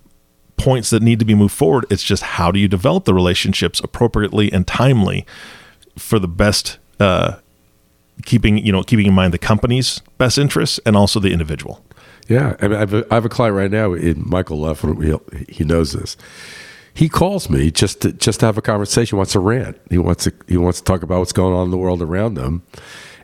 points 0.58 0.90
that 0.90 1.04
need 1.04 1.20
to 1.20 1.26
be 1.26 1.36
moved 1.36 1.54
forward. 1.54 1.86
It's 1.90 2.04
just 2.04 2.24
how 2.24 2.52
do 2.52 2.60
you 2.60 2.68
develop 2.68 3.06
the 3.06 3.14
relationships 3.14 3.80
appropriately 3.80 4.52
and 4.52 4.66
timely 4.66 5.26
for 5.98 6.18
the 6.20 6.28
best 6.28 6.80
uh, 7.00 7.38
keeping 8.26 8.58
you 8.58 8.72
know 8.72 8.84
keeping 8.84 9.06
in 9.06 9.14
mind 9.14 9.34
the 9.34 9.38
company's 9.38 10.00
best 10.18 10.38
interests 10.38 10.80
and 10.86 10.96
also 10.96 11.20
the 11.20 11.32
individual. 11.32 11.84
Yeah, 12.28 12.58
I, 12.60 12.68
mean, 12.68 12.76
I, 12.76 12.80
have 12.80 12.94
a, 12.94 13.06
I 13.10 13.16
have 13.16 13.26
a 13.26 13.30
client 13.30 13.56
right 13.56 13.72
now. 13.72 13.94
In 13.94 14.24
Michael 14.28 14.60
left. 14.60 14.84
He, 15.48 15.64
knows 15.64 15.94
this. 15.94 16.18
He 16.94 17.08
calls 17.08 17.50
me 17.50 17.72
just 17.72 18.02
to 18.02 18.12
just 18.12 18.42
to 18.42 18.48
have 18.48 18.58
a 18.58 18.62
conversation. 18.62 19.16
He 19.16 19.18
wants 19.18 19.32
to 19.32 19.40
rant. 19.40 19.80
He 19.90 19.98
wants 19.98 20.26
to 20.26 20.34
he 20.48 20.58
wants 20.58 20.80
to 20.80 20.84
talk 20.84 21.04
about 21.04 21.20
what's 21.20 21.32
going 21.32 21.54
on 21.54 21.66
in 21.66 21.72
the 21.72 21.78
world 21.78 22.02
around 22.02 22.38
him. 22.38 22.64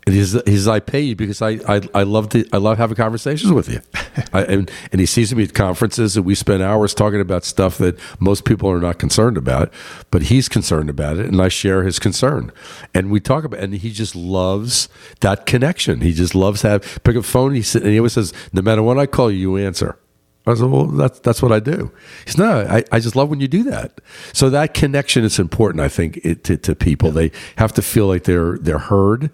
And 0.06 0.14
he's 0.14 0.40
he's 0.44 0.68
I 0.68 0.80
pay 0.80 1.02
you 1.02 1.16
because 1.16 1.42
I 1.42 1.60
I, 1.68 1.82
I 1.94 2.04
love 2.04 2.30
to 2.30 2.46
I 2.52 2.58
love 2.58 2.78
having 2.78 2.96
conversations 2.96 3.52
with 3.52 3.70
you. 3.70 3.82
I, 4.34 4.44
and 4.44 4.72
and 4.92 5.00
he 5.00 5.06
sees 5.06 5.34
me 5.34 5.44
at 5.44 5.54
conferences 5.54 6.18
and 6.18 6.26
we 6.26 6.36
spend 6.36 6.62
hours 6.62 6.94
talking 6.94 7.22
about 7.22 7.46
stuff 7.46 7.78
that 7.78 7.98
most 8.20 8.44
people 8.44 8.70
are 8.70 8.80
not 8.80 9.00
concerned 9.00 9.38
about, 9.38 9.72
but 10.12 10.24
he's 10.24 10.50
concerned 10.50 10.90
about 10.90 11.18
it, 11.18 11.28
and 11.28 11.42
I 11.42 11.48
share 11.48 11.84
his 11.84 12.00
concern. 12.00 12.52
And 12.94 13.12
we 13.12 13.20
talk 13.20 13.44
about 13.46 13.62
and 13.62 13.74
he 13.76 13.92
just 13.92 14.16
loves 14.16 14.90
that 15.22 15.46
connection. 15.46 16.02
He 16.02 16.12
just 16.12 16.36
loves 16.36 16.64
have 16.64 16.82
pick 17.04 17.16
up 17.16 17.24
the 17.24 17.30
phone. 17.30 17.54
He 17.54 17.64
and 17.78 17.88
he 17.88 18.00
always 18.00 18.14
says, 18.14 18.34
no 18.52 18.62
matter 18.62 18.84
what 18.84 18.98
I 18.98 19.06
call 19.06 19.32
you, 19.32 19.38
you 19.38 19.66
answer. 19.66 19.98
I 20.46 20.56
said, 20.56 20.70
well, 20.70 20.88
that's 20.88 21.20
that's 21.20 21.42
what 21.42 21.54
I 21.54 21.60
do. 21.60 21.92
He's 22.26 22.38
no, 22.38 22.68
I, 22.70 22.84
I 22.92 23.00
just 23.00 23.16
love 23.16 23.30
when 23.30 23.40
you 23.40 23.48
do 23.48 23.64
that. 23.64 24.02
So 24.34 24.50
that 24.50 24.74
connection 24.74 25.24
is 25.24 25.40
important, 25.40 25.82
I 25.82 25.88
think, 25.88 26.18
it, 26.18 26.44
to, 26.46 26.58
to 26.58 26.76
people. 26.76 27.12
They 27.12 27.32
have 27.56 27.72
to 27.74 27.82
feel 27.82 28.08
like 28.08 28.26
they're 28.26 28.58
they're 28.58 28.80
heard, 28.80 29.32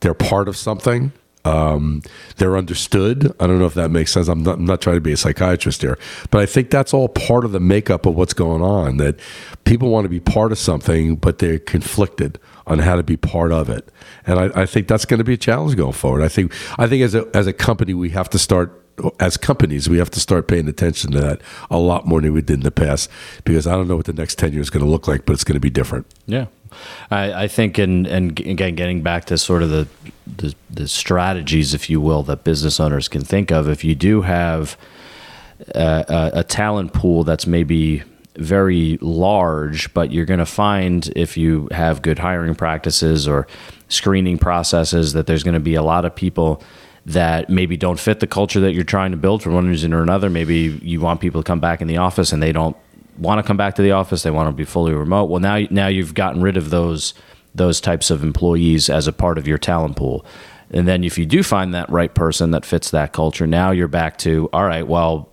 they're 0.00 0.14
part 0.14 0.48
of 0.48 0.56
something, 0.56 1.12
um, 1.44 2.02
they're 2.36 2.56
understood. 2.56 3.34
I 3.38 3.46
don't 3.46 3.58
know 3.58 3.66
if 3.66 3.74
that 3.74 3.90
makes 3.90 4.12
sense. 4.12 4.28
I'm 4.28 4.42
not, 4.42 4.56
I'm 4.58 4.64
not 4.64 4.80
trying 4.80 4.96
to 4.96 5.00
be 5.00 5.12
a 5.12 5.16
psychiatrist 5.16 5.82
here, 5.82 5.98
but 6.30 6.40
I 6.40 6.46
think 6.46 6.70
that's 6.70 6.94
all 6.94 7.08
part 7.08 7.44
of 7.44 7.52
the 7.52 7.60
makeup 7.60 8.06
of 8.06 8.14
what's 8.14 8.32
going 8.32 8.62
on. 8.62 8.96
That 8.96 9.20
people 9.64 9.90
want 9.90 10.06
to 10.06 10.08
be 10.08 10.20
part 10.20 10.52
of 10.52 10.58
something, 10.58 11.16
but 11.16 11.38
they're 11.38 11.58
conflicted 11.58 12.38
on 12.66 12.78
how 12.78 12.96
to 12.96 13.02
be 13.02 13.16
part 13.16 13.52
of 13.52 13.68
it. 13.68 13.90
And 14.26 14.38
I, 14.38 14.62
I 14.62 14.66
think 14.66 14.88
that's 14.88 15.04
going 15.04 15.18
to 15.18 15.24
be 15.24 15.34
a 15.34 15.38
challenge 15.38 15.76
going 15.76 15.92
forward. 15.92 16.22
I 16.22 16.28
think 16.28 16.52
I 16.78 16.86
think 16.86 17.02
as 17.02 17.14
a 17.14 17.28
as 17.34 17.46
a 17.46 17.52
company, 17.52 17.92
we 17.92 18.10
have 18.10 18.30
to 18.30 18.38
start 18.38 18.83
as 19.20 19.36
companies, 19.36 19.88
we 19.88 19.98
have 19.98 20.10
to 20.10 20.20
start 20.20 20.48
paying 20.48 20.68
attention 20.68 21.12
to 21.12 21.20
that 21.20 21.40
a 21.70 21.78
lot 21.78 22.06
more 22.06 22.20
than 22.20 22.32
we 22.32 22.40
did 22.40 22.54
in 22.54 22.60
the 22.60 22.70
past 22.70 23.10
because 23.44 23.66
I 23.66 23.72
don't 23.72 23.88
know 23.88 23.96
what 23.96 24.06
the 24.06 24.12
next 24.12 24.38
10 24.38 24.52
years 24.52 24.66
is 24.66 24.70
going 24.70 24.84
to 24.84 24.90
look 24.90 25.08
like, 25.08 25.26
but 25.26 25.32
it's 25.32 25.44
going 25.44 25.54
to 25.54 25.60
be 25.60 25.70
different. 25.70 26.06
Yeah, 26.26 26.46
I, 27.10 27.44
I 27.44 27.48
think, 27.48 27.78
and 27.78 28.06
and 28.06 28.38
again, 28.40 28.74
getting 28.74 29.02
back 29.02 29.24
to 29.26 29.38
sort 29.38 29.62
of 29.62 29.70
the, 29.70 29.88
the 30.26 30.54
the 30.70 30.88
strategies, 30.88 31.74
if 31.74 31.90
you 31.90 32.00
will, 32.00 32.22
that 32.24 32.44
business 32.44 32.80
owners 32.80 33.08
can 33.08 33.22
think 33.22 33.50
of. 33.50 33.68
If 33.68 33.84
you 33.84 33.94
do 33.94 34.22
have 34.22 34.76
a, 35.74 36.04
a, 36.34 36.40
a 36.40 36.44
talent 36.44 36.92
pool 36.92 37.24
that's 37.24 37.46
maybe 37.46 38.02
very 38.36 38.98
large, 39.00 39.92
but 39.94 40.10
you're 40.10 40.24
going 40.24 40.40
to 40.40 40.46
find 40.46 41.12
if 41.14 41.36
you 41.36 41.68
have 41.70 42.02
good 42.02 42.18
hiring 42.18 42.54
practices 42.54 43.28
or 43.28 43.46
screening 43.88 44.38
processes 44.38 45.12
that 45.12 45.26
there's 45.26 45.44
going 45.44 45.54
to 45.54 45.60
be 45.60 45.74
a 45.74 45.82
lot 45.82 46.04
of 46.04 46.14
people 46.14 46.62
that 47.06 47.50
maybe 47.50 47.76
don't 47.76 48.00
fit 48.00 48.20
the 48.20 48.26
culture 48.26 48.60
that 48.60 48.72
you're 48.72 48.84
trying 48.84 49.10
to 49.10 49.16
build 49.16 49.42
for 49.42 49.50
one 49.50 49.68
reason 49.68 49.92
or 49.92 50.02
another. 50.02 50.30
Maybe 50.30 50.78
you 50.82 51.00
want 51.00 51.20
people 51.20 51.42
to 51.42 51.46
come 51.46 51.60
back 51.60 51.80
in 51.80 51.88
the 51.88 51.98
office 51.98 52.32
and 52.32 52.42
they 52.42 52.52
don't 52.52 52.76
want 53.18 53.38
to 53.38 53.46
come 53.46 53.56
back 53.56 53.74
to 53.74 53.82
the 53.82 53.92
office. 53.92 54.22
They 54.22 54.30
want 54.30 54.48
to 54.48 54.52
be 54.52 54.64
fully 54.64 54.94
remote. 54.94 55.26
Well, 55.26 55.40
now 55.40 55.58
now 55.70 55.86
you've 55.86 56.14
gotten 56.14 56.42
rid 56.42 56.56
of 56.56 56.70
those 56.70 57.14
those 57.54 57.80
types 57.80 58.10
of 58.10 58.24
employees 58.24 58.90
as 58.90 59.06
a 59.06 59.12
part 59.12 59.38
of 59.38 59.46
your 59.46 59.58
talent 59.58 59.96
pool. 59.96 60.24
And 60.70 60.88
then 60.88 61.04
if 61.04 61.18
you 61.18 61.26
do 61.26 61.42
find 61.42 61.74
that 61.74 61.88
right 61.90 62.12
person 62.12 62.50
that 62.50 62.64
fits 62.64 62.90
that 62.90 63.12
culture, 63.12 63.46
now 63.46 63.70
you're 63.70 63.86
back 63.86 64.16
to 64.18 64.48
all 64.52 64.64
right. 64.64 64.86
Well, 64.86 65.28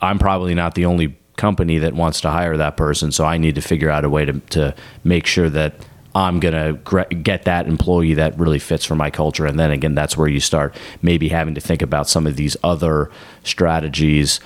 I'm 0.00 0.18
probably 0.18 0.54
not 0.54 0.74
the 0.74 0.84
only 0.84 1.16
company 1.36 1.78
that 1.78 1.94
wants 1.94 2.20
to 2.20 2.30
hire 2.30 2.56
that 2.56 2.76
person, 2.76 3.10
so 3.10 3.24
I 3.24 3.38
need 3.38 3.54
to 3.56 3.62
figure 3.62 3.90
out 3.90 4.04
a 4.04 4.10
way 4.10 4.24
to 4.26 4.34
to 4.50 4.74
make 5.02 5.26
sure 5.26 5.48
that 5.50 5.74
I'm 6.14 6.40
gonna 6.40 6.74
gre- 6.74 7.02
get 7.22 7.44
that 7.44 7.66
employee 7.66 8.14
that 8.14 8.38
really 8.38 8.58
fits 8.58 8.84
for 8.84 8.94
my 8.94 9.10
culture. 9.10 9.46
And 9.46 9.58
then 9.58 9.70
again, 9.70 9.94
that's 9.94 10.16
where 10.16 10.28
you 10.28 10.40
start 10.40 10.74
maybe 11.02 11.28
having 11.28 11.54
to 11.54 11.60
think 11.60 11.82
about 11.82 12.08
some 12.08 12.26
of 12.26 12.36
these 12.36 12.56
other 12.62 13.10
strategies 13.42 14.40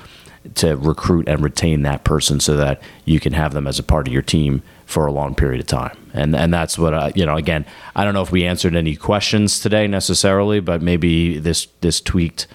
to 0.55 0.77
recruit 0.77 1.29
and 1.29 1.43
retain 1.43 1.83
that 1.83 2.05
person 2.05 2.41
so 2.41 2.57
that 2.57 2.81
you 3.05 3.21
can 3.21 3.33
have 3.33 3.53
them 3.53 3.67
as 3.67 3.79
a 3.79 3.83
part 3.83 4.07
of 4.07 4.13
your 4.13 4.23
team 4.23 4.63
for 4.87 5.07
a 5.07 5.13
long 5.13 5.35
period 5.35 5.61
of 5.61 5.67
time. 5.67 5.97
And 6.15 6.35
and 6.35 6.53
that's 6.53 6.79
what 6.79 6.95
I, 6.95 7.13
you 7.15 7.27
know. 7.27 7.37
Again, 7.37 7.67
I 7.95 8.05
don't 8.05 8.15
know 8.15 8.23
if 8.23 8.33
we 8.33 8.47
answered 8.47 8.75
any 8.75 8.97
questions 8.97 9.61
today 9.61 9.87
necessarily, 9.87 10.61
but 10.61 10.81
maybe 10.81 11.39
this 11.39 11.69
this 11.83 12.01
tweaked 12.01 12.47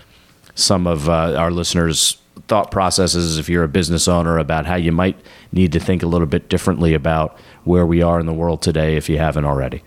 some 0.56 0.88
of 0.88 1.08
uh, 1.08 1.36
our 1.38 1.52
listeners' 1.52 2.18
thought 2.48 2.72
processes 2.72 3.38
if 3.38 3.50
you're 3.50 3.64
a 3.64 3.70
business 3.70 4.08
owner 4.08 4.38
about 4.38 4.66
how 4.66 4.76
you 4.76 4.92
might 4.92 5.18
need 5.52 5.72
to 5.72 5.80
think 5.80 6.04
a 6.04 6.08
little 6.08 6.28
bit 6.28 6.50
differently 6.50 6.94
about 6.94 7.38
where 7.64 7.86
we 7.86 8.02
are 8.02 8.20
in 8.20 8.26
the 8.26 8.34
world 8.34 8.62
today 8.62 8.96
if 8.96 9.10
you 9.10 9.18
haven't 9.18 9.46
already. 9.46 9.82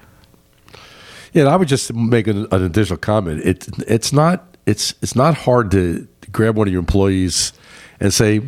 Yeah, 1.32 1.44
I 1.44 1.56
would 1.56 1.68
just 1.68 1.92
make 1.92 2.26
an, 2.26 2.46
an 2.50 2.62
additional 2.62 2.98
comment. 2.98 3.44
It 3.44 3.68
it's 3.86 4.12
not 4.12 4.56
it's 4.64 4.94
it's 5.02 5.14
not 5.14 5.34
hard 5.34 5.70
to 5.72 6.08
grab 6.32 6.56
one 6.56 6.66
of 6.66 6.72
your 6.72 6.80
employees 6.80 7.52
and 8.00 8.12
say, 8.12 8.40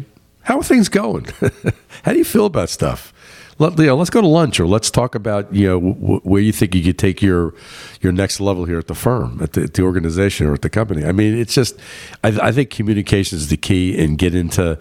"How 0.42 0.59
are 0.59 0.62
things 0.62 0.88
going? 0.88 1.26
How 2.02 2.12
do 2.12 2.18
you 2.18 2.24
feel 2.24 2.46
about 2.46 2.70
stuff?" 2.70 3.12
Let, 3.59 3.78
you 3.78 3.86
know, 3.86 3.96
let's 3.96 4.11
go 4.11 4.20
to 4.20 4.26
lunch 4.26 4.61
or 4.61 4.66
let's 4.66 4.90
talk 4.90 5.14
about 5.14 5.52
you 5.52 5.66
know 5.68 5.80
w- 5.80 6.20
where 6.20 6.40
you 6.40 6.52
think 6.52 6.74
you 6.74 6.82
could 6.82 6.98
take 6.98 7.20
your 7.20 7.54
your 8.00 8.12
next 8.12 8.40
level 8.40 8.64
here 8.64 8.78
at 8.78 8.86
the 8.86 8.94
firm, 8.94 9.40
at 9.42 9.54
the, 9.54 9.62
at 9.62 9.74
the 9.74 9.82
organization, 9.82 10.46
or 10.46 10.54
at 10.54 10.62
the 10.62 10.70
company. 10.70 11.04
I 11.04 11.12
mean, 11.12 11.36
it's 11.36 11.54
just 11.54 11.78
I, 12.22 12.28
I 12.40 12.52
think 12.52 12.70
communication 12.70 13.36
is 13.36 13.48
the 13.48 13.56
key 13.56 14.02
and 14.02 14.16
get 14.16 14.34
into 14.34 14.78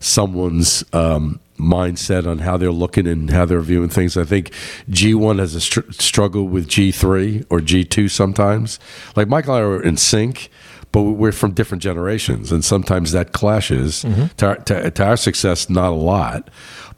someone's 0.00 0.84
um, 0.92 1.40
mindset 1.58 2.26
on 2.26 2.38
how 2.38 2.56
they're 2.56 2.70
looking 2.70 3.06
and 3.06 3.30
how 3.30 3.44
they're 3.44 3.60
viewing 3.60 3.88
things. 3.88 4.16
I 4.16 4.24
think 4.24 4.50
G1 4.90 5.38
has 5.38 5.54
a 5.54 5.60
str- 5.60 5.90
struggle 5.90 6.48
with 6.48 6.68
G3 6.68 7.46
or 7.50 7.60
G2 7.60 8.10
sometimes. 8.10 8.78
Like 9.16 9.28
Michael 9.28 9.54
and 9.54 9.64
I 9.64 9.66
are 9.66 9.82
in 9.82 9.96
sync, 9.96 10.50
but 10.92 11.02
we're 11.02 11.32
from 11.32 11.52
different 11.52 11.82
generations, 11.82 12.50
and 12.50 12.64
sometimes 12.64 13.12
that 13.12 13.32
clashes. 13.32 14.04
Mm-hmm. 14.04 14.26
To, 14.36 14.46
our, 14.46 14.56
to, 14.56 14.90
to, 14.90 15.04
our 15.04 15.16
success, 15.16 15.68
not 15.68 15.90
a 15.90 15.96
lot, 15.96 16.48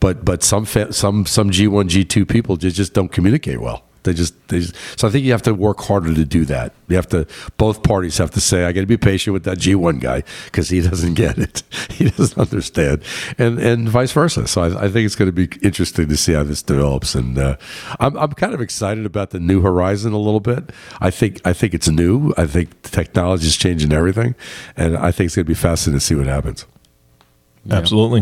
but 0.01 0.25
but 0.25 0.43
some 0.43 0.67
some 0.67 1.27
some 1.27 1.51
G 1.51 1.69
one 1.69 1.89
G 1.89 2.05
two 2.05 2.27
people 2.27 2.57
just, 2.57 2.77
just 2.77 2.95
don't 2.95 3.11
communicate 3.11 3.61
well. 3.61 3.85
They 4.03 4.15
just, 4.15 4.49
they 4.49 4.61
just, 4.61 4.75
so 4.99 5.07
I 5.07 5.11
think 5.11 5.27
you 5.27 5.33
have 5.33 5.43
to 5.43 5.53
work 5.53 5.81
harder 5.81 6.15
to 6.15 6.25
do 6.25 6.47
that. 6.47 6.73
You 6.89 6.97
have 6.97 7.09
to, 7.09 7.27
both 7.59 7.83
parties 7.83 8.17
have 8.17 8.31
to 8.31 8.41
say, 8.41 8.65
I 8.65 8.73
got 8.73 8.81
to 8.81 8.87
be 8.87 8.97
patient 8.97 9.35
with 9.35 9.45
that 9.45 9.59
G1 9.59 10.01
guy 10.01 10.23
because 10.47 10.71
he 10.71 10.81
doesn't 10.81 11.15
get 11.15 11.39
it. 11.39 11.63
He 12.01 12.09
doesn't 12.09 12.39
understand. 12.39 13.03
And, 13.37 13.59
and 13.59 13.87
vice 13.87 14.13
versa. 14.13 14.49
So 14.49 14.63
I, 14.63 14.85
I 14.85 14.89
think 14.89 15.05
it's 15.05 15.17
going 15.17 15.31
to 15.31 15.47
be 15.47 15.51
interesting 15.61 16.09
to 16.09 16.17
see 16.17 16.33
how 16.33 16.45
this 16.45 16.63
develops. 16.63 17.15
And 17.15 17.37
uh, 17.37 17.57
I'm, 17.99 18.17
I'm 18.17 18.33
kind 18.33 18.55
of 18.55 18.63
excited 18.63 19.05
about 19.05 19.31
the 19.31 19.41
new 19.41 19.61
horizon 19.61 20.15
a 20.15 20.19
little 20.19 20.41
bit. 20.41 20.71
I 21.01 21.11
think, 21.11 21.43
I 21.45 21.53
think 21.53 21.75
it's 21.75 21.89
new. 21.89 22.33
I 22.39 22.47
think 22.47 22.81
technology 22.83 23.47
is 23.49 23.57
changing 23.57 23.93
everything. 23.93 24.35
And 24.79 24.97
I 24.97 25.11
think 25.11 25.27
it's 25.27 25.37
going 25.37 25.45
to 25.45 25.51
be 25.51 25.55
fascinating 25.55 26.01
to 26.01 26.07
see 26.07 26.15
what 26.15 26.27
happens. 26.27 26.65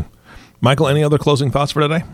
Yeah. 0.08 0.16
Michael, 0.60 0.88
any 0.88 1.04
other 1.04 1.18
closing 1.18 1.50
thoughts 1.50 1.72
for 1.72 1.80
today? 1.80 2.04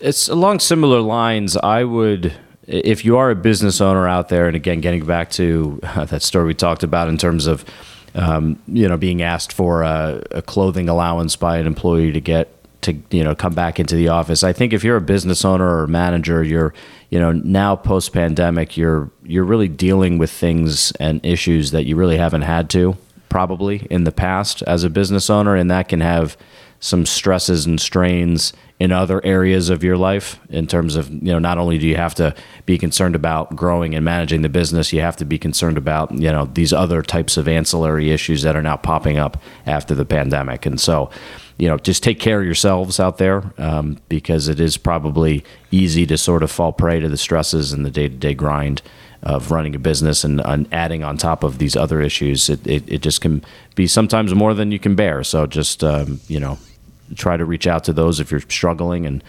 It's 0.00 0.28
along 0.28 0.60
similar 0.60 1.00
lines. 1.00 1.56
I 1.56 1.82
would, 1.82 2.32
if 2.66 3.04
you 3.04 3.16
are 3.16 3.30
a 3.30 3.34
business 3.34 3.80
owner 3.80 4.06
out 4.06 4.28
there, 4.28 4.46
and 4.46 4.54
again, 4.54 4.80
getting 4.80 5.04
back 5.04 5.30
to 5.32 5.80
that 5.96 6.22
story 6.22 6.46
we 6.46 6.54
talked 6.54 6.82
about 6.82 7.08
in 7.08 7.18
terms 7.18 7.46
of, 7.46 7.64
um, 8.14 8.60
you 8.68 8.88
know, 8.88 8.96
being 8.96 9.22
asked 9.22 9.52
for 9.52 9.82
a, 9.82 10.22
a 10.30 10.42
clothing 10.42 10.88
allowance 10.88 11.34
by 11.34 11.58
an 11.58 11.66
employee 11.66 12.12
to 12.12 12.20
get 12.20 12.50
to 12.82 12.94
you 13.10 13.24
know 13.24 13.34
come 13.34 13.54
back 13.54 13.80
into 13.80 13.96
the 13.96 14.08
office. 14.08 14.44
I 14.44 14.52
think 14.52 14.72
if 14.72 14.84
you're 14.84 14.98
a 14.98 15.00
business 15.00 15.44
owner 15.44 15.80
or 15.80 15.86
manager, 15.86 16.44
you're 16.44 16.74
you 17.10 17.18
know 17.18 17.32
now 17.32 17.74
post 17.76 18.12
pandemic, 18.12 18.76
you're 18.76 19.10
you're 19.24 19.44
really 19.44 19.68
dealing 19.68 20.18
with 20.18 20.30
things 20.30 20.92
and 21.00 21.24
issues 21.24 21.70
that 21.72 21.86
you 21.86 21.96
really 21.96 22.18
haven't 22.18 22.42
had 22.42 22.70
to 22.70 22.96
probably 23.30 23.86
in 23.90 24.04
the 24.04 24.12
past 24.12 24.62
as 24.62 24.84
a 24.84 24.90
business 24.90 25.28
owner, 25.28 25.56
and 25.56 25.70
that 25.70 25.88
can 25.88 26.00
have 26.00 26.36
some 26.84 27.06
stresses 27.06 27.64
and 27.64 27.80
strains 27.80 28.52
in 28.78 28.92
other 28.92 29.24
areas 29.24 29.70
of 29.70 29.82
your 29.82 29.96
life 29.96 30.38
in 30.50 30.66
terms 30.66 30.96
of 30.96 31.10
you 31.10 31.32
know 31.32 31.38
not 31.38 31.56
only 31.56 31.78
do 31.78 31.86
you 31.86 31.96
have 31.96 32.14
to 32.14 32.34
be 32.66 32.76
concerned 32.76 33.14
about 33.14 33.56
growing 33.56 33.94
and 33.94 34.04
managing 34.04 34.42
the 34.42 34.50
business 34.50 34.92
you 34.92 35.00
have 35.00 35.16
to 35.16 35.24
be 35.24 35.38
concerned 35.38 35.78
about 35.78 36.12
you 36.12 36.30
know 36.30 36.44
these 36.52 36.74
other 36.74 37.00
types 37.00 37.38
of 37.38 37.48
ancillary 37.48 38.10
issues 38.10 38.42
that 38.42 38.54
are 38.54 38.60
now 38.60 38.76
popping 38.76 39.16
up 39.16 39.40
after 39.64 39.94
the 39.94 40.04
pandemic. 40.04 40.66
And 40.66 40.78
so 40.78 41.08
you 41.56 41.68
know 41.68 41.78
just 41.78 42.02
take 42.02 42.20
care 42.20 42.40
of 42.40 42.44
yourselves 42.44 43.00
out 43.00 43.16
there 43.16 43.50
um, 43.56 43.96
because 44.10 44.48
it 44.48 44.60
is 44.60 44.76
probably 44.76 45.42
easy 45.70 46.04
to 46.04 46.18
sort 46.18 46.42
of 46.42 46.50
fall 46.50 46.74
prey 46.74 47.00
to 47.00 47.08
the 47.08 47.16
stresses 47.16 47.72
and 47.72 47.86
the 47.86 47.90
day-to-day 47.90 48.34
grind 48.34 48.82
of 49.22 49.50
running 49.50 49.74
a 49.74 49.78
business 49.78 50.22
and, 50.22 50.38
and 50.44 50.68
adding 50.70 51.02
on 51.02 51.16
top 51.16 51.44
of 51.44 51.56
these 51.56 51.74
other 51.74 52.02
issues. 52.02 52.50
It, 52.50 52.66
it, 52.66 52.84
it, 52.86 53.00
just 53.00 53.22
can 53.22 53.42
be 53.74 53.86
sometimes 53.86 54.34
more 54.34 54.52
than 54.52 54.70
you 54.70 54.78
can 54.78 54.94
bear. 54.94 55.24
So 55.24 55.46
just 55.46 55.82
um, 55.82 56.20
you 56.28 56.38
know 56.38 56.58
try 57.14 57.36
to 57.36 57.44
reach 57.44 57.66
out 57.66 57.84
to 57.84 57.92
those 57.92 58.20
if 58.20 58.30
you're 58.30 58.40
struggling 58.40 59.06
and 59.06 59.24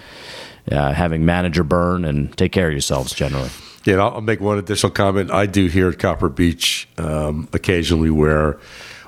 uh, 0.71 0.93
having 0.93 1.25
manager 1.25 1.63
burn 1.63 2.05
and 2.05 2.35
take 2.37 2.51
care 2.51 2.67
of 2.67 2.73
yourselves 2.73 3.13
generally. 3.13 3.49
Yeah, 3.85 4.03
I'll 4.03 4.21
make 4.21 4.41
one 4.41 4.57
additional 4.57 4.91
comment. 4.91 5.29
I 5.31 5.45
do 5.45 5.67
here 5.67 5.89
at 5.89 5.99
Copper 5.99 6.27
Beech 6.29 6.87
um, 6.97 7.47
occasionally 7.53 8.09
where 8.09 8.57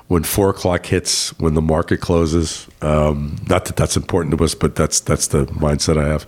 when 0.06 0.22
four 0.22 0.50
o'clock 0.50 0.86
hits, 0.86 1.38
when 1.38 1.54
the 1.54 1.62
market 1.62 1.98
closes, 1.98 2.66
um, 2.80 3.36
not 3.48 3.66
that 3.66 3.76
that's 3.76 3.96
important 3.96 4.36
to 4.36 4.44
us, 4.44 4.54
but 4.54 4.74
that's 4.74 5.00
that's 5.00 5.26
the 5.28 5.46
mindset 5.46 5.98
I 5.98 6.08
have. 6.08 6.26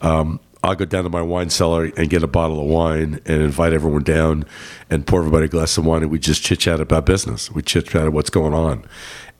Um, 0.00 0.40
I'll 0.62 0.74
go 0.74 0.84
down 0.84 1.04
to 1.04 1.10
my 1.10 1.22
wine 1.22 1.48
cellar 1.48 1.90
and 1.96 2.10
get 2.10 2.22
a 2.22 2.26
bottle 2.26 2.60
of 2.60 2.66
wine 2.66 3.20
and 3.24 3.42
invite 3.42 3.72
everyone 3.72 4.02
down 4.02 4.44
and 4.90 5.06
pour 5.06 5.20
everybody 5.20 5.46
a 5.46 5.48
glass 5.48 5.78
of 5.78 5.86
wine 5.86 6.02
and 6.02 6.10
we 6.10 6.18
just 6.18 6.42
chit 6.42 6.60
chat 6.60 6.80
about 6.80 7.06
business. 7.06 7.50
We 7.50 7.62
chit 7.62 7.86
chat 7.86 8.02
about 8.02 8.12
what's 8.12 8.30
going 8.30 8.52
on 8.52 8.84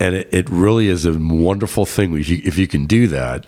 and 0.01 0.15
it, 0.15 0.29
it 0.33 0.51
really 0.51 0.89
is 0.89 1.05
a 1.05 1.13
wonderful 1.13 1.87
thing 1.87 2.19
if 2.19 2.29
you, 2.29 2.41
if 2.45 2.59
you 2.59 2.67
can 2.67 2.87
do 2.87 3.07
that. 3.09 3.47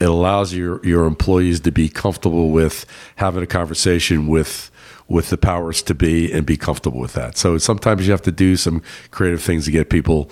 It 0.00 0.08
allows 0.08 0.52
your 0.52 0.84
your 0.86 1.06
employees 1.06 1.60
to 1.60 1.72
be 1.72 1.88
comfortable 1.88 2.50
with 2.50 2.84
having 3.16 3.42
a 3.42 3.46
conversation 3.46 4.28
with 4.28 4.70
with 5.08 5.30
the 5.30 5.36
powers 5.36 5.82
to 5.82 5.94
be 5.94 6.32
and 6.32 6.46
be 6.46 6.56
comfortable 6.56 6.98
with 6.98 7.14
that. 7.14 7.36
So 7.36 7.58
sometimes 7.58 8.06
you 8.06 8.12
have 8.12 8.22
to 8.22 8.32
do 8.32 8.56
some 8.56 8.82
creative 9.10 9.42
things 9.42 9.64
to 9.64 9.70
get 9.70 9.90
people 9.90 10.30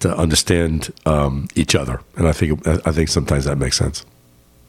to 0.00 0.16
understand 0.16 0.92
um, 1.06 1.48
each 1.54 1.74
other. 1.74 2.00
And 2.16 2.26
i 2.26 2.32
think 2.32 2.66
i 2.66 2.92
think 2.92 3.08
sometimes 3.08 3.44
that 3.44 3.56
makes 3.56 3.76
sense 3.78 4.04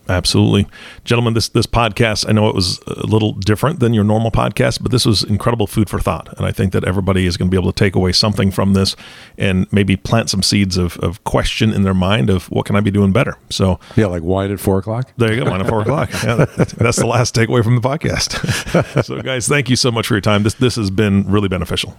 Absolutely. 0.10 0.68
Gentlemen, 1.06 1.34
this 1.34 1.47
this 1.49 1.66
podcast, 1.66 2.28
I 2.28 2.34
know 2.34 2.49
it 2.49 2.56
was 2.56 2.80
a 2.88 3.08
little 3.08 3.32
different 3.34 3.80
than 3.80 3.93
your 3.93 4.04
normal 4.04 4.32
podcast, 4.32 4.82
but 4.82 4.91
this 4.91 5.06
was 5.06 5.24
incredible 5.24 5.66
food 5.66 5.89
for 5.89 5.99
thought. 5.99 6.36
And 6.38 6.45
I 6.45 6.51
think 6.51 6.74
that 6.74 6.84
everybody 6.84 7.26
is 7.26 7.38
going 7.38 7.49
to 7.49 7.51
be 7.51 7.60
able 7.60 7.72
to 7.72 7.78
take 7.78 7.95
away 7.95 8.12
something 8.12 8.51
from 8.51 8.74
this 8.74 8.95
and 9.38 9.72
maybe 9.72 9.95
plant 9.95 10.30
some 10.30 10.43
seeds 10.43 10.78
of, 10.78 10.97
of 10.97 11.24
question 11.24 11.72
in 11.72 11.84
their 11.84 11.93
mind 11.93 12.30
of 12.30 12.47
what 12.51 12.66
can 12.66 12.76
I 12.76 12.82
be 12.82 12.91
doing 12.91 13.14
better? 13.14 13.38
So 13.49 13.80
Yeah, 13.95 14.08
like 14.08 14.24
wine 14.24 14.51
at 14.51 14.60
four 14.60 14.80
o'clock. 14.80 15.12
There 15.18 15.34
you 15.34 15.43
go, 15.43 15.49
wine 15.49 15.62
at 15.62 15.70
four 15.70 15.82
o'clock. 15.82 16.10
Yeah, 16.24 16.45
that's, 16.45 16.74
that's 16.74 16.97
the 16.97 17.06
last 17.06 17.36
takeaway 17.36 17.64
from 17.64 17.76
the 17.76 17.82
podcast. 17.82 19.04
so 19.04 19.22
guys, 19.22 19.47
thank 19.47 19.70
you 19.70 19.76
so 19.76 19.91
much 19.91 20.08
for 20.08 20.14
your 20.14 20.22
time. 20.22 20.43
This 20.43 20.54
this 20.54 20.76
has 20.76 20.89
been 20.89 21.30
really 21.30 21.49
beneficial. 21.49 21.97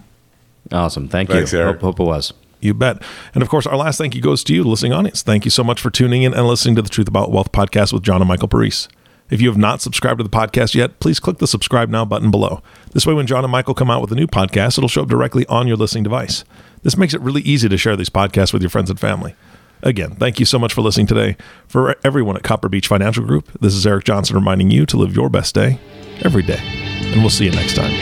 Awesome. 0.72 1.08
Thank 1.08 1.30
Thanks, 1.30 1.52
you. 1.52 1.60
Eric. 1.60 1.80
Hope, 1.80 1.98
hope 1.98 2.00
it 2.00 2.04
was. 2.04 2.32
You 2.64 2.74
bet. 2.74 3.02
And 3.34 3.42
of 3.42 3.48
course, 3.48 3.66
our 3.66 3.76
last 3.76 3.98
thank 3.98 4.14
you 4.14 4.22
goes 4.22 4.42
to 4.44 4.54
you, 4.54 4.62
the 4.62 4.68
listening 4.70 4.94
audience. 4.94 5.22
Thank 5.22 5.44
you 5.44 5.50
so 5.50 5.62
much 5.62 5.80
for 5.80 5.90
tuning 5.90 6.22
in 6.22 6.32
and 6.32 6.46
listening 6.46 6.76
to 6.76 6.82
the 6.82 6.88
Truth 6.88 7.08
About 7.08 7.30
Wealth 7.30 7.52
podcast 7.52 7.92
with 7.92 8.02
John 8.02 8.22
and 8.22 8.28
Michael 8.28 8.48
Parise. 8.48 8.88
If 9.30 9.40
you 9.40 9.48
have 9.48 9.58
not 9.58 9.80
subscribed 9.80 10.18
to 10.18 10.24
the 10.24 10.30
podcast 10.30 10.74
yet, 10.74 10.98
please 11.00 11.20
click 11.20 11.38
the 11.38 11.46
subscribe 11.46 11.90
now 11.90 12.04
button 12.04 12.30
below. 12.30 12.62
This 12.92 13.06
way, 13.06 13.14
when 13.14 13.26
John 13.26 13.44
and 13.44 13.50
Michael 13.50 13.74
come 13.74 13.90
out 13.90 14.00
with 14.00 14.12
a 14.12 14.14
new 14.14 14.26
podcast, 14.26 14.78
it'll 14.78 14.88
show 14.88 15.02
up 15.02 15.08
directly 15.08 15.46
on 15.46 15.66
your 15.66 15.76
listening 15.76 16.04
device. 16.04 16.44
This 16.82 16.96
makes 16.96 17.14
it 17.14 17.20
really 17.20 17.42
easy 17.42 17.68
to 17.68 17.76
share 17.76 17.96
these 17.96 18.10
podcasts 18.10 18.52
with 18.52 18.62
your 18.62 18.70
friends 18.70 18.90
and 18.90 19.00
family. 19.00 19.34
Again, 19.82 20.14
thank 20.16 20.40
you 20.40 20.46
so 20.46 20.58
much 20.58 20.72
for 20.72 20.80
listening 20.80 21.06
today. 21.06 21.36
For 21.66 21.96
everyone 22.04 22.36
at 22.36 22.42
Copper 22.42 22.70
Beech 22.70 22.88
Financial 22.88 23.24
Group, 23.24 23.50
this 23.60 23.74
is 23.74 23.86
Eric 23.86 24.04
Johnson 24.04 24.36
reminding 24.36 24.70
you 24.70 24.86
to 24.86 24.96
live 24.96 25.14
your 25.14 25.28
best 25.28 25.54
day 25.54 25.78
every 26.22 26.42
day. 26.42 26.60
And 26.60 27.20
we'll 27.20 27.30
see 27.30 27.44
you 27.44 27.50
next 27.50 27.76
time. 27.76 27.94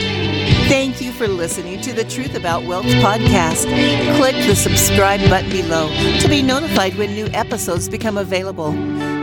Thank 0.68 0.81
for 1.22 1.28
listening 1.28 1.80
to 1.80 1.92
the 1.92 2.02
Truth 2.02 2.34
About 2.34 2.64
Wealth 2.64 2.84
podcast. 2.84 3.66
Click 4.16 4.34
the 4.44 4.56
subscribe 4.56 5.20
button 5.30 5.50
below 5.50 5.88
to 6.18 6.28
be 6.28 6.42
notified 6.42 6.96
when 6.96 7.14
new 7.14 7.28
episodes 7.28 7.88
become 7.88 8.18
available. 8.18 8.72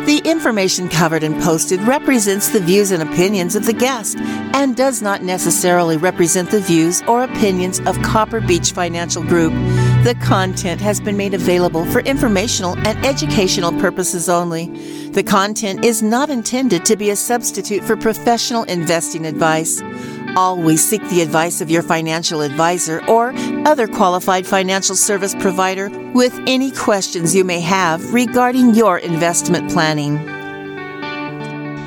The 0.06 0.22
information 0.24 0.88
covered 0.88 1.24
and 1.24 1.42
posted 1.42 1.82
represents 1.82 2.48
the 2.48 2.62
views 2.62 2.92
and 2.92 3.04
opinions 3.04 3.54
of 3.58 3.66
the 3.66 3.74
guest 3.74 4.18
and 4.18 4.78
does 4.78 5.02
not 5.02 5.24
necessarily 5.24 5.98
represent 5.98 6.52
the 6.52 6.62
views 6.62 7.02
or 7.02 7.24
opinions 7.24 7.82
of 7.82 8.02
Copper 8.02 8.40
Beech 8.40 8.72
Financial 8.72 9.22
Group. 9.22 9.52
The 10.06 10.16
content 10.22 10.80
has 10.80 11.02
been 11.02 11.18
made 11.18 11.34
available 11.34 11.84
for 11.84 12.00
informational 12.00 12.78
and 12.88 13.06
educational 13.06 13.74
purposes 13.74 14.30
only. 14.30 14.68
The 15.10 15.24
content 15.24 15.84
is 15.84 16.02
not 16.02 16.30
intended 16.30 16.86
to 16.86 16.96
be 16.96 17.10
a 17.10 17.16
substitute 17.18 17.84
for 17.84 17.98
professional 17.98 18.64
investing 18.64 19.26
advice. 19.26 19.82
Always 20.36 20.88
seek 20.88 21.02
the 21.10 21.22
advice 21.22 21.62
of 21.62 21.70
your 21.70 21.82
financial 21.82 22.42
advisor 22.42 23.04
or 23.08 23.34
other 23.66 23.88
qualified 23.88 24.46
financial 24.46 24.96
service 24.96 25.36
provider 25.36 25.90
with 26.14 26.40
any 26.48 26.72
questions 26.72 27.36
you 27.36 27.44
may 27.44 27.60
have 27.60 28.14
regarding 28.14 28.76
your 28.76 29.00
investment 29.00 29.72
planning. 29.72 30.24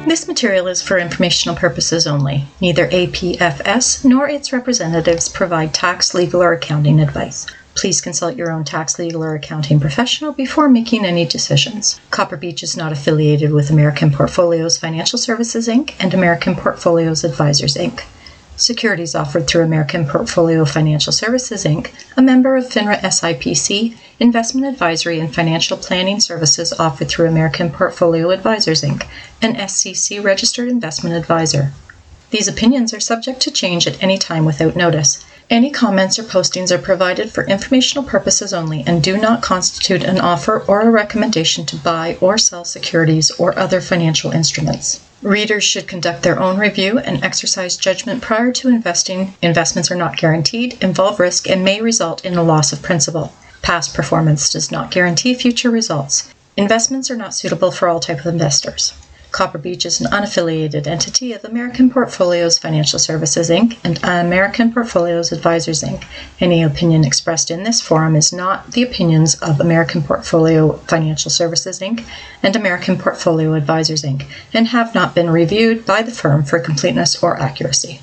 This 0.08 0.26
material 0.26 0.66
is 0.66 0.82
for 0.82 0.98
informational 0.98 1.56
purposes 1.56 2.06
only. 2.08 2.44
Neither 2.60 2.88
APFS 2.88 4.04
nor 4.04 4.28
its 4.28 4.52
representatives 4.52 5.28
provide 5.28 5.72
tax, 5.72 6.12
legal, 6.12 6.42
or 6.42 6.52
accounting 6.52 7.00
advice. 7.00 7.46
Please 7.74 8.00
consult 8.00 8.36
your 8.36 8.50
own 8.50 8.64
tax, 8.64 8.98
legal, 8.98 9.22
or 9.22 9.34
accounting 9.34 9.78
professional 9.78 10.32
before 10.32 10.68
making 10.68 11.04
any 11.04 11.24
decisions. 11.24 12.00
Copper 12.10 12.36
Beech 12.36 12.62
is 12.62 12.76
not 12.76 12.92
affiliated 12.92 13.52
with 13.52 13.70
American 13.70 14.10
Portfolios 14.10 14.76
Financial 14.76 15.18
Services 15.18 15.68
Inc. 15.68 15.94
and 16.00 16.12
American 16.12 16.56
Portfolios 16.56 17.22
Advisors 17.24 17.76
Inc. 17.76 18.02
Securities 18.62 19.16
offered 19.16 19.48
through 19.48 19.64
American 19.64 20.06
Portfolio 20.06 20.64
Financial 20.64 21.12
Services 21.12 21.64
Inc., 21.64 21.90
a 22.16 22.22
member 22.22 22.54
of 22.54 22.68
FINRA 22.68 23.00
SIPC, 23.00 23.96
investment 24.20 24.68
advisory 24.68 25.18
and 25.18 25.34
financial 25.34 25.76
planning 25.76 26.20
services 26.20 26.72
offered 26.74 27.08
through 27.08 27.26
American 27.26 27.70
Portfolio 27.70 28.30
Advisors 28.30 28.82
Inc., 28.82 29.04
an 29.42 29.68
SEC 29.68 30.22
registered 30.22 30.68
investment 30.68 31.16
advisor. 31.16 31.72
These 32.30 32.46
opinions 32.46 32.94
are 32.94 33.00
subject 33.00 33.40
to 33.40 33.50
change 33.50 33.88
at 33.88 34.00
any 34.00 34.16
time 34.16 34.44
without 34.44 34.76
notice. 34.76 35.24
Any 35.50 35.72
comments 35.72 36.16
or 36.20 36.22
postings 36.22 36.70
are 36.70 36.78
provided 36.78 37.32
for 37.32 37.42
informational 37.46 38.04
purposes 38.04 38.54
only 38.54 38.84
and 38.86 39.02
do 39.02 39.16
not 39.16 39.42
constitute 39.42 40.04
an 40.04 40.20
offer 40.20 40.60
or 40.68 40.82
a 40.82 40.90
recommendation 40.90 41.66
to 41.66 41.74
buy 41.74 42.16
or 42.20 42.38
sell 42.38 42.64
securities 42.64 43.32
or 43.32 43.58
other 43.58 43.80
financial 43.80 44.30
instruments. 44.30 45.00
Readers 45.22 45.62
should 45.62 45.86
conduct 45.86 46.24
their 46.24 46.40
own 46.40 46.58
review 46.58 46.98
and 46.98 47.22
exercise 47.22 47.76
judgment 47.76 48.22
prior 48.22 48.50
to 48.50 48.68
investing. 48.68 49.34
Investments 49.40 49.88
are 49.88 49.96
not 49.96 50.16
guaranteed, 50.16 50.76
involve 50.82 51.20
risk, 51.20 51.48
and 51.48 51.64
may 51.64 51.80
result 51.80 52.24
in 52.24 52.34
a 52.34 52.42
loss 52.42 52.72
of 52.72 52.82
principal. 52.82 53.32
Past 53.62 53.94
performance 53.94 54.50
does 54.50 54.72
not 54.72 54.90
guarantee 54.90 55.34
future 55.34 55.70
results. 55.70 56.34
Investments 56.56 57.08
are 57.08 57.16
not 57.16 57.34
suitable 57.34 57.70
for 57.70 57.86
all 57.86 58.00
type 58.00 58.18
of 58.18 58.26
investors. 58.26 58.94
Copper 59.32 59.56
Beech 59.56 59.86
is 59.86 59.98
an 59.98 60.10
unaffiliated 60.12 60.86
entity 60.86 61.32
of 61.32 61.42
American 61.42 61.88
Portfolios 61.88 62.58
Financial 62.58 62.98
Services 62.98 63.48
Inc. 63.48 63.78
and 63.82 63.98
American 64.04 64.70
Portfolios 64.70 65.32
Advisors 65.32 65.82
Inc. 65.82 66.04
Any 66.38 66.62
opinion 66.62 67.02
expressed 67.02 67.50
in 67.50 67.62
this 67.62 67.80
forum 67.80 68.14
is 68.14 68.30
not 68.30 68.72
the 68.72 68.82
opinions 68.82 69.34
of 69.36 69.58
American 69.58 70.02
Portfolio 70.02 70.74
Financial 70.86 71.30
Services 71.30 71.80
Inc. 71.80 72.04
and 72.42 72.54
American 72.54 72.98
Portfolio 72.98 73.54
Advisors 73.54 74.02
Inc. 74.02 74.26
and 74.52 74.68
have 74.68 74.94
not 74.94 75.14
been 75.14 75.30
reviewed 75.30 75.86
by 75.86 76.02
the 76.02 76.12
firm 76.12 76.44
for 76.44 76.58
completeness 76.60 77.22
or 77.22 77.38
accuracy. 77.38 78.02